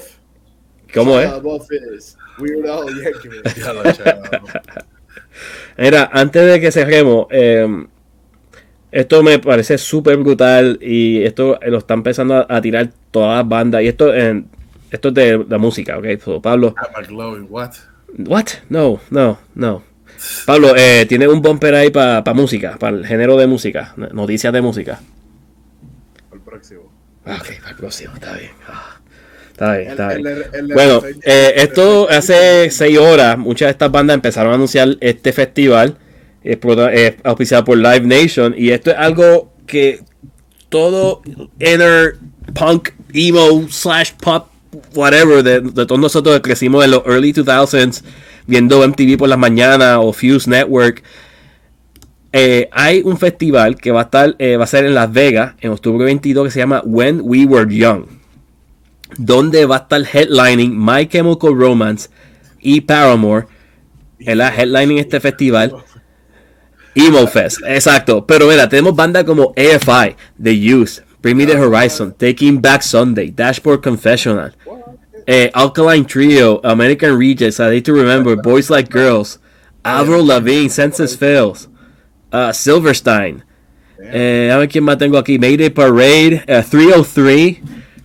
¿cómo 0.94 1.20
es? 1.20 1.28
A 1.32 1.38
voz 1.40 1.66
es 1.72 2.16
Weird 2.38 2.68
Al 2.70 2.86
Yankovic. 3.04 3.56
Ya 3.58 3.74
lo 3.74 3.84
he 3.84 3.90
hecho, 3.90 4.04
Era, 5.78 6.10
antes 6.14 6.46
de 6.46 6.62
que 6.62 6.72
cerremos, 6.72 7.26
eh, 7.32 7.88
esto 8.94 9.24
me 9.24 9.40
parece 9.40 9.78
súper 9.78 10.18
brutal 10.18 10.78
y 10.82 11.24
esto 11.24 11.60
lo 11.66 11.78
están 11.80 12.00
empezando 12.00 12.36
a, 12.36 12.46
a 12.50 12.62
tirar 12.62 12.90
todas 13.12 13.38
las 13.40 13.48
bandas. 13.48 13.82
Y 13.84 13.88
esto, 13.88 14.14
en 14.14 14.48
esto 14.92 15.10
es 15.10 15.14
de 15.16 15.46
la 15.50 15.58
música, 15.58 15.98
¿ok? 15.98 16.06
So, 16.24 16.42
Pablo, 16.42 16.76
I'm 16.78 17.04
a 17.04 17.08
glowing, 17.08 17.48
what? 17.50 17.72
¿what? 18.28 18.46
No, 18.70 19.00
no, 19.10 19.40
no. 19.56 19.84
Pablo, 20.46 20.74
eh, 20.78 21.06
tiene 21.08 21.28
un 21.28 21.42
bumper 21.42 21.76
ahí 21.76 21.90
para 21.90 22.24
música, 22.34 22.78
para 22.80 22.96
el 22.98 23.06
género 23.06 23.36
de 23.38 23.48
música, 23.48 23.94
noticias 23.98 24.54
de 24.54 24.62
música. 24.62 25.00
El 26.32 26.40
próximo. 26.40 26.92
Ah, 27.26 27.38
Ok, 27.42 27.58
para 27.60 27.70
el 27.72 27.76
próximo, 27.76 28.14
está 28.14 28.34
bien. 28.38 28.52
Ah, 28.68 28.90
Está 29.52 29.78
bien, 29.78 29.92
está 29.92 30.14
El- 30.14 30.24
bien. 30.24 30.36
el- 30.36 30.44
el- 30.44 30.56
el- 30.72 30.74
Bueno, 30.74 31.02
el- 31.06 31.16
eh, 31.24 31.54
el- 31.56 31.62
esto 31.64 32.08
hace 32.10 32.70
seis 32.72 32.98
horas, 32.98 33.38
muchas 33.38 33.68
de 33.68 33.72
estas 33.72 33.92
bandas 33.92 34.16
empezaron 34.16 34.52
a 34.52 34.56
anunciar 34.56 34.98
este 35.00 35.32
festival, 35.32 35.96
es 36.44 36.58
es 36.94 37.16
auspiciado 37.24 37.64
por 37.64 37.78
Live 37.78 38.02
Nation, 38.02 38.54
y 38.58 38.70
esto 38.70 38.92
es 38.92 38.98
algo 38.98 39.52
que 39.66 40.02
todo 40.70 41.22
inner 41.60 42.18
punk, 42.54 42.90
emo, 43.14 43.68
slash 43.70 44.12
pop, 44.22 44.48
whatever, 44.96 45.44
de, 45.44 45.62
de 45.62 45.86
todos 45.86 46.00
nosotros 46.00 46.36
que 46.36 46.42
crecimos 46.42 46.84
en 46.84 46.92
los 46.92 47.04
early 47.06 47.34
2000s, 47.34 48.04
viendo 48.48 48.88
MTV 48.88 49.18
por 49.18 49.30
las 49.30 49.38
mañanas 49.38 49.98
o 50.02 50.12
Fuse 50.12 50.50
Network, 50.50 51.04
eh, 52.36 52.68
hay 52.72 53.04
un 53.06 53.18
festival 53.20 53.76
que 53.76 53.92
va 53.92 54.02
a 54.02 54.04
estar, 54.06 54.36
eh, 54.40 54.58
va 54.58 54.64
a 54.64 54.68
ser 54.68 54.86
en 54.86 54.96
Las 54.96 55.14
Vegas 55.14 55.54
en 55.62 55.70
octubre 55.70 56.04
22 56.04 56.46
que 56.46 56.52
se 56.52 56.60
llama 56.60 56.82
When 56.84 57.22
We 57.24 57.46
Were 57.46 57.72
Young, 57.74 58.06
donde 59.20 59.68
va 59.68 59.76
a 59.76 59.80
estar 59.82 60.02
headlining 60.02 60.76
My 60.76 61.06
Chemical 61.06 61.56
Romance 61.56 62.10
y 62.60 62.82
Paramore 62.82 63.46
en 64.18 64.40
la 64.40 64.50
headlining 64.50 64.98
este 64.98 65.20
festival. 65.20 65.76
Emo 66.96 67.26
Fest, 67.28 67.60
exacto. 67.66 68.26
Pero 68.26 68.48
mira, 68.48 68.68
tenemos 68.70 68.96
bandas 68.96 69.24
como 69.24 69.54
AFI, 69.58 70.16
The 70.42 70.58
Youth, 70.60 71.00
Bring 71.22 71.38
Me 71.38 71.46
the 71.46 71.58
Horizon, 71.58 72.14
Taking 72.18 72.62
Back 72.62 72.84
Sunday, 72.84 73.32
Dashboard 73.32 73.82
Confessional, 73.82 74.54
eh, 75.26 75.50
Alkaline 75.54 76.06
Trio, 76.06 76.60
American 76.64 77.18
Rejects, 77.18 77.60
A 77.60 77.70
Day 77.70 77.82
to 77.82 77.94
Remember, 77.94 78.36
Boys 78.36 78.70
Like 78.70 78.92
Girls, 78.92 79.40
Avril 79.84 80.26
Lavigne, 80.26 80.70
Senses 80.70 81.16
Fails, 81.18 81.68
uh, 82.32 82.52
Silverstein. 82.54 83.44
Eh, 84.12 84.52
a 84.54 84.58
ver 84.58 84.68
quién 84.68 84.84
más 84.84 84.98
tengo 84.98 85.18
aquí. 85.18 85.40
Mayday 85.40 85.70
Parade, 85.70 86.44
eh, 86.46 86.62
303. 86.70 87.62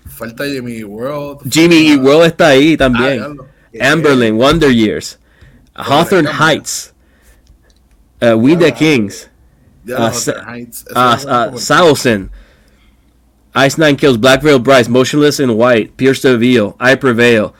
Falta 0.06 0.44
Jimmy 0.44 0.84
World. 0.84 1.40
Jimmy 1.50 1.96
World 1.96 2.26
está 2.26 2.48
ahí 2.48 2.74
Ah, 2.74 2.76
también. 2.78 3.14
diablo. 3.18 3.46
Amberlin, 3.80 4.36
Wonder 4.36 4.70
Years, 4.70 5.18
Hawthorne 5.74 6.26
Heights, 6.28 6.92
uh, 8.22 8.36
We 8.36 8.54
the 8.56 8.72
Kings, 8.72 9.28
uh, 9.88 10.10
uh, 10.94 11.56
Sausen, 11.56 12.30
Ice 13.54 13.78
Nine 13.78 13.96
Kills, 13.96 14.16
Black 14.18 14.42
Veil 14.42 14.58
Brides, 14.58 14.88
Motionless 14.88 15.40
in 15.40 15.50
White, 15.56 15.96
Pierce 15.96 16.20
the 16.22 16.36
Veil, 16.36 16.76
I 16.80 16.94
Prevail, 16.96 17.52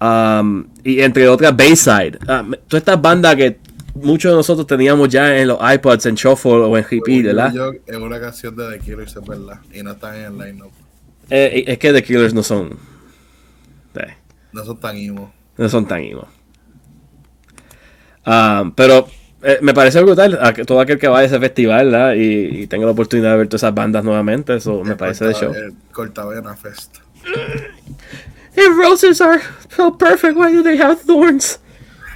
um, 0.00 0.68
y 0.84 1.00
entre 1.00 1.28
otras 1.28 1.56
Bayside. 1.56 2.18
Um, 2.28 2.54
todas 2.68 2.82
estas 2.82 3.00
bandas 3.00 3.36
que 3.36 3.58
muchos 3.94 4.32
de 4.32 4.36
nosotros 4.36 4.66
teníamos 4.66 5.08
ya 5.10 5.36
en 5.38 5.48
los 5.48 5.58
iPods, 5.60 6.06
en 6.06 6.14
Shuffle 6.14 6.52
o 6.52 6.76
en 6.76 6.84
Repeat, 6.84 7.24
¿verdad? 7.26 7.52
Yo 7.52 7.72
es 7.86 7.96
una 7.96 8.18
canción 8.20 8.56
de 8.56 8.70
The 8.72 8.78
Killers, 8.80 9.14
es 9.16 9.24
verdad. 9.24 9.60
Y 9.72 9.82
no 9.82 9.92
están 9.92 10.16
en 10.16 10.24
el 10.24 10.38
line-up. 10.38 10.72
Eh, 11.30 11.64
es 11.66 11.78
que 11.78 11.92
The 11.92 12.02
Killers 12.02 12.34
no 12.34 12.42
son. 12.42 12.76
eh, 13.94 14.14
No 14.52 14.64
son 14.64 14.80
tan 14.80 14.96
emo. 14.96 15.32
no 15.56 15.68
son 15.68 15.86
tan 15.86 16.00
emo. 16.00 16.26
Ah, 18.24 18.70
pero 18.74 19.08
eh, 19.42 19.58
me 19.60 19.74
parece 19.74 20.00
brutal 20.00 20.38
a 20.40 20.52
que 20.52 20.64
todo 20.64 20.80
aquel 20.80 20.98
que 20.98 21.08
vaya 21.08 21.22
a 21.22 21.26
ese 21.26 21.38
festival 21.40 21.90
¿verdad? 21.90 22.14
y, 22.14 22.62
y 22.62 22.66
tenga 22.66 22.86
la 22.86 22.92
oportunidad 22.92 23.32
de 23.32 23.36
ver 23.38 23.48
todas 23.48 23.62
esas 23.62 23.74
bandas 23.74 24.04
nuevamente. 24.04 24.56
Eso 24.56 24.82
me 24.84 24.92
El 24.92 24.96
parece 24.96 25.24
de 25.26 25.34
show. 25.34 25.52
El 25.52 25.74
Cortavena 25.92 26.54
Fest. 26.56 26.98
If 28.54 28.68
roses 28.76 29.20
are 29.20 29.40
so 29.74 29.96
perfect, 29.96 30.36
why 30.36 30.52
do 30.52 30.62
they 30.62 30.76
have 30.78 31.00
thorns? 31.02 31.58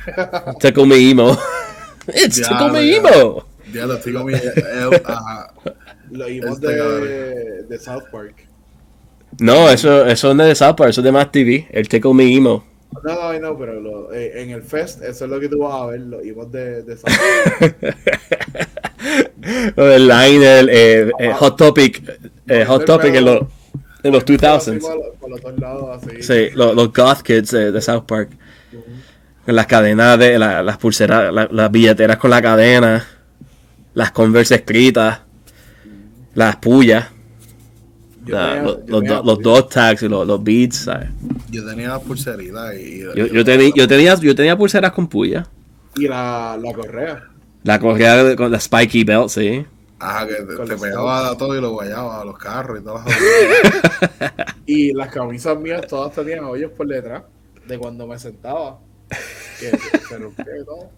Tickle 0.61 0.87
me 0.87 0.97
emo. 1.11 1.37
It's 2.09 2.37
Ya, 2.37 2.49
tickle 2.49 2.71
me 2.73 2.91
ya. 2.91 2.99
emo. 2.99 3.47
Ajá. 5.05 5.53
Lo 6.11 6.27
vimos 6.27 6.51
Este 6.63 6.69
de, 6.69 7.63
de 7.65 7.79
South 7.79 8.05
Park. 8.13 8.47
No, 9.41 9.69
eso, 9.69 10.07
eso 10.07 10.33
no 10.35 10.45
es 10.45 10.49
de 10.51 10.55
South 10.55 10.77
Park, 10.77 10.91
eso 10.91 11.01
es 11.01 11.05
de 11.05 11.13
Mass 11.13 11.33
TV. 11.33 11.67
El 11.71 11.89
Tickle 11.89 12.15
me 12.15 12.33
emo. 12.33 12.65
No, 13.05 13.33
no, 13.33 13.39
no, 13.39 13.59
pero 13.59 13.81
lo- 13.81 14.13
eh, 14.13 14.43
en 14.43 14.51
el 14.51 14.63
Fest, 14.63 15.03
eso 15.03 15.25
es 15.27 15.31
lo 15.31 15.39
que 15.39 15.49
tú 15.49 15.59
vas 15.59 15.75
a 15.83 15.87
ver, 15.87 16.01
lo 16.01 16.19
vimos 16.21 16.51
de, 16.51 16.83
de 16.83 16.97
South 16.97 17.05
Park. 17.61 17.77
el 19.77 20.09
Liner, 20.09 20.69
eh, 20.71 21.11
eh, 21.19 21.33
Hot 21.35 21.57
Topic, 21.57 22.03
eh, 22.49 22.65
Hot 22.65 22.85
Topic 22.85 23.15
en 23.15 23.25
los, 23.25 23.41
en 24.03 24.13
los 24.13 24.25
2000s. 24.25 24.57
Así 24.57 24.71
Por, 24.79 24.97
los- 24.97 25.17
por 25.21 25.31
los 25.31 25.41
dos 25.43 25.59
lados, 25.59 26.03
así. 26.03 26.23
Sí, 26.23 26.49
los, 26.55 26.75
los 26.75 26.93
goth 26.93 27.23
kids 27.23 27.51
de 27.51 27.81
South 27.81 28.05
Park. 28.07 28.31
Con 29.45 29.55
las 29.55 29.67
cadenas 29.67 30.19
de 30.19 30.39
la- 30.39 30.63
las 30.63 30.79
pulseras, 30.79 31.33
la- 31.33 31.49
las 31.51 31.71
billeteras 31.71 32.17
con 32.17 32.31
la 32.31 32.43
cadena, 32.43 33.07
las 33.95 34.11
converse 34.11 34.57
escritas, 34.57 35.21
las 36.35 36.57
pullas, 36.57 37.09
Yo 38.27 38.37
tenía- 38.37 38.63
los, 38.63 38.77
yo 38.79 38.85
los, 38.89 39.01
tenía- 39.03 39.17
do- 39.19 39.23
los 39.25 39.39
dot 39.41 39.73
tags 39.73 40.03
y 40.03 40.09
los, 40.09 40.27
los 40.27 40.43
beads, 40.43 40.77
¿sabes? 40.77 41.09
Yo 41.51 41.65
tenía 41.65 41.89
la 41.91 41.99
pulserita 42.01 42.75
y. 42.75 43.01
Yo, 43.01 43.15
yo, 43.15 43.45
teni- 43.45 43.73
yo, 43.75 43.87
tenía, 43.89 44.15
yo 44.17 44.35
tenía 44.35 44.57
pulseras 44.57 44.93
con 44.93 45.07
puya. 45.09 45.47
Y 45.97 46.09
la, 46.09 46.59
la 46.61 46.73
correa. 46.75 47.25
La 47.63 47.79
correa 47.81 48.23
de- 48.25 48.37
con 48.37 48.51
la 48.51 48.61
spiky 48.61 49.05
belt, 49.05 49.29
sí. 49.29 49.65
Ajá, 49.99 50.27
que 50.27 50.35
te, 50.35 50.77
pegaba 50.77 51.31
a 51.31 51.37
todo 51.39 51.57
y 51.57 51.61
lo 51.61 51.71
guayaba 51.71 52.21
a 52.21 52.25
los 52.25 52.37
carros 52.37 52.81
y 52.81 52.85
todas 52.85 53.07
las. 53.07 53.17
Y 54.67 54.93
las 54.93 55.09
camisas 55.13 55.59
mías 55.59 55.87
todas 55.89 56.13
tenían 56.13 56.45
hoyos 56.45 56.73
por 56.73 56.87
detrás 56.89 57.23
de 57.67 57.79
cuando 57.79 58.07
me 58.07 58.19
sentaba. 58.19 58.79
Que 59.61 59.71
se, 59.71 59.99
se 60.09 60.19
rompió 60.19 60.45
y 60.61 60.65
todo. 60.65 60.91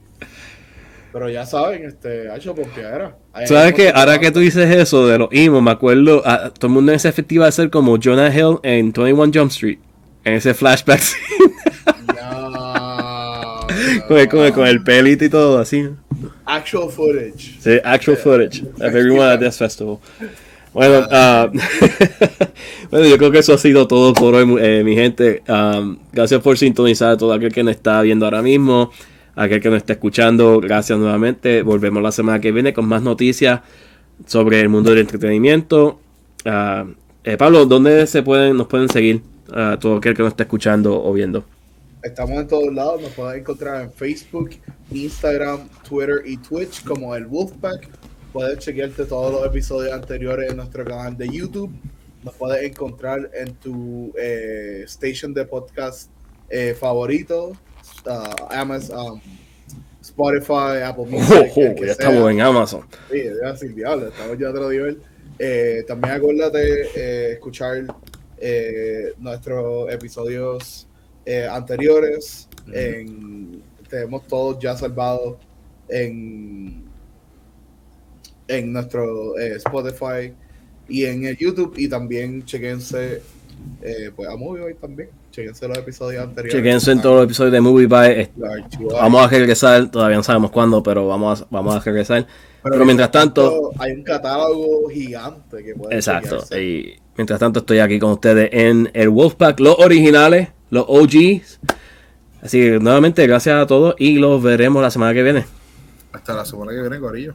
Pero 1.12 1.30
ya 1.30 1.46
saben, 1.46 1.84
este, 1.84 2.28
ha 2.30 2.36
hecho 2.36 2.54
pompeadera. 2.54 3.16
¿Sabes 3.46 3.72
qué? 3.74 3.90
Ahora 3.94 4.18
que 4.18 4.30
tú 4.30 4.40
dices 4.40 4.68
eso 4.74 5.06
de 5.06 5.18
los 5.18 5.28
emo, 5.32 5.60
me 5.62 5.70
acuerdo, 5.70 6.22
a- 6.26 6.50
todo 6.50 6.66
el 6.66 6.72
mundo 6.74 6.92
en 6.92 6.96
ese 6.96 7.10
festival 7.12 7.44
va 7.44 7.48
a 7.48 7.52
ser 7.52 7.70
como 7.70 7.98
Jonah 8.02 8.28
Hill 8.34 8.58
en 8.62 8.92
21 8.92 9.30
Jump 9.34 9.50
Street. 9.50 9.78
En 10.24 10.34
ese 10.34 10.52
flashback 10.52 11.00
Ya, 12.14 13.60
con, 14.06 14.18
el, 14.18 14.28
con, 14.28 14.40
el, 14.44 14.52
con 14.52 14.66
el 14.66 14.82
pelito 14.82 15.24
y 15.24 15.28
todo 15.28 15.58
así. 15.58 15.88
Actual 16.44 16.90
footage. 16.90 17.56
Sí, 17.60 17.78
actual 17.84 18.16
footage 18.16 18.62
of 18.74 18.82
everyone 18.94 19.26
at 19.32 19.38
this 19.38 19.56
festival. 19.56 19.98
Bueno, 20.72 21.06
ah, 21.10 21.50
bueno, 22.90 23.06
yo 23.06 23.16
creo 23.18 23.30
que 23.30 23.38
eso 23.38 23.54
ha 23.54 23.58
sido 23.58 23.86
todo 23.88 24.12
por 24.12 24.34
hoy, 24.34 24.56
eh, 24.60 24.82
mi 24.84 24.94
gente. 24.94 25.42
Um, 25.48 25.96
gracias 26.12 26.40
por 26.42 26.58
sintonizar 26.58 27.12
a 27.12 27.16
todo 27.16 27.32
aquel 27.32 27.52
que 27.52 27.62
nos 27.62 27.74
está 27.74 28.02
viendo 28.02 28.26
ahora 28.26 28.42
mismo, 28.42 28.92
aquel 29.44 29.60
que 29.60 29.70
nos 29.70 29.78
está 29.78 29.94
escuchando. 29.94 30.60
Gracias 30.60 30.98
nuevamente. 30.98 31.62
Volvemos 31.62 32.02
la 32.02 32.12
semana 32.12 32.40
que 32.40 32.52
viene 32.52 32.72
con 32.72 32.86
más 32.86 33.02
noticias 33.02 33.60
sobre 34.26 34.60
el 34.60 34.68
mundo 34.68 34.90
del 34.90 35.00
entretenimiento. 35.00 36.00
Ah, 36.44 36.86
eh, 37.24 37.36
Pablo, 37.36 37.66
¿dónde 37.66 38.06
se 38.06 38.22
pueden, 38.22 38.56
nos 38.56 38.66
pueden 38.66 38.88
seguir 38.88 39.22
todo 39.80 39.96
aquel 39.96 40.14
que 40.14 40.22
nos 40.22 40.32
está 40.32 40.42
escuchando 40.42 41.02
o 41.02 41.12
viendo? 41.12 41.44
Estamos 42.02 42.38
en 42.38 42.46
todos 42.46 42.72
lados, 42.72 43.02
nos 43.02 43.10
pueden 43.10 43.40
encontrar 43.40 43.82
en 43.82 43.92
Facebook, 43.92 44.50
Instagram, 44.92 45.68
Twitter 45.88 46.22
y 46.24 46.36
Twitch 46.36 46.84
como 46.84 47.14
el 47.16 47.26
Wolfpack. 47.26 47.88
Puedes 48.32 48.58
chequearte 48.58 49.04
todos 49.04 49.32
los 49.32 49.44
episodios 49.44 49.92
anteriores 49.92 50.50
en 50.50 50.58
nuestro 50.58 50.84
canal 50.84 51.16
de 51.16 51.28
YouTube. 51.28 51.72
Nos 52.22 52.34
puedes 52.34 52.62
encontrar 52.62 53.30
en 53.34 53.52
tu 53.54 54.12
eh, 54.16 54.82
station 54.84 55.34
de 55.34 55.44
podcast 55.44 56.10
eh, 56.50 56.76
favorito, 56.78 57.52
uh, 58.08 58.46
Amazon, 58.50 59.12
um, 59.12 59.20
Spotify, 60.02 60.82
Apple 60.82 61.06
Music. 61.06 61.52
Oh, 61.56 61.60
oh, 61.60 61.74
ya 61.74 61.76
sea. 61.76 61.92
estamos 61.92 62.30
en 62.30 62.40
Amazon. 62.40 62.82
Sí, 63.10 63.22
ya 63.42 63.56
sin 63.56 63.74
diablo, 63.74 64.08
estamos 64.08 64.38
ya 64.38 64.46
a 64.48 64.50
otro 64.50 64.70
nivel. 64.70 65.00
Eh, 65.38 65.84
también 65.86 66.14
acuérdate 66.14 66.88
eh, 66.96 67.32
escuchar 67.34 67.84
eh, 68.38 69.12
nuestros 69.18 69.92
episodios 69.92 70.86
eh, 71.24 71.46
anteriores. 71.50 72.48
en, 72.72 73.62
tenemos 73.88 74.26
todos 74.26 74.58
ya 74.58 74.76
salvados 74.76 75.38
en, 75.88 76.84
en 78.48 78.72
nuestro 78.72 79.38
eh, 79.38 79.56
Spotify 79.56 80.34
y 80.88 81.04
en 81.06 81.24
el 81.24 81.36
YouTube. 81.36 81.74
Y 81.76 81.88
también 81.88 82.44
chequense, 82.44 83.22
eh, 83.82 84.10
pues 84.14 84.28
a 84.28 84.36
Movie 84.36 84.74
también. 84.74 85.08
Chequense 85.30 85.68
los 85.68 85.78
episodios 85.78 86.24
anteriores. 86.24 86.54
Chequense 86.54 86.92
en 86.92 87.00
todos 87.00 87.16
los 87.16 87.24
episodios 87.24 87.52
de 87.52 87.60
Movie 87.60 87.86
By. 87.86 88.30
Vamos 88.92 89.24
a 89.24 89.28
regresar, 89.28 89.90
todavía 89.90 90.16
no 90.16 90.22
sabemos 90.22 90.50
cuándo, 90.50 90.82
pero 90.82 91.06
vamos 91.06 91.42
a, 91.42 91.46
vamos 91.50 91.76
a 91.76 91.80
regresar. 91.80 92.26
Pero, 92.62 92.84
mientras 92.84 93.10
tanto, 93.10 93.70
hay 93.78 93.92
un 93.92 94.02
catálogo 94.02 94.88
gigante 94.88 95.62
que 95.62 95.74
pueden 95.74 95.96
exacto. 95.96 96.40
chequearse. 96.40 96.64
Y 96.64 96.98
mientras 97.16 97.38
tanto, 97.38 97.60
estoy 97.60 97.78
aquí 97.78 97.98
con 97.98 98.12
ustedes 98.12 98.50
en 98.52 98.90
el 98.94 99.08
Wolfpack, 99.08 99.60
los 99.60 99.78
originales, 99.78 100.48
los 100.70 100.84
OGs. 100.88 101.60
Así 102.42 102.60
que 102.60 102.78
nuevamente, 102.78 103.26
gracias 103.26 103.62
a 103.62 103.66
todos 103.66 103.94
y 103.98 104.18
los 104.18 104.42
veremos 104.42 104.82
la 104.82 104.90
semana 104.90 105.14
que 105.14 105.22
viene. 105.22 105.44
Hasta 106.12 106.34
la 106.34 106.44
semana 106.44 106.72
que 106.72 106.80
viene, 106.80 106.98
Corillo. 106.98 107.34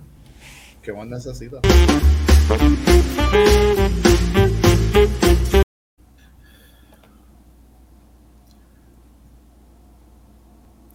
¿Qué 0.81 0.91
más 0.91 1.07
necesitas? 1.07 1.61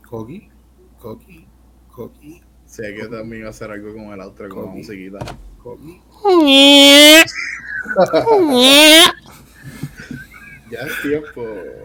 Coqui, 0.09 0.49
Coqui, 0.99 1.47
Coqui, 1.95 2.41
Sé 2.65 2.95
que 2.95 3.07
también 3.09 3.43
va 3.43 3.49
a 3.49 3.51
hacer 3.51 3.71
algo 3.71 3.93
con 3.93 4.13
el 4.13 4.21
outro 4.21 4.49
con 4.49 4.67
la 4.67 4.71
musiquita. 4.71 5.19
Coqui. 5.63 6.01
Ya 10.71 10.81
es 10.81 11.01
tiempo. 11.01 11.47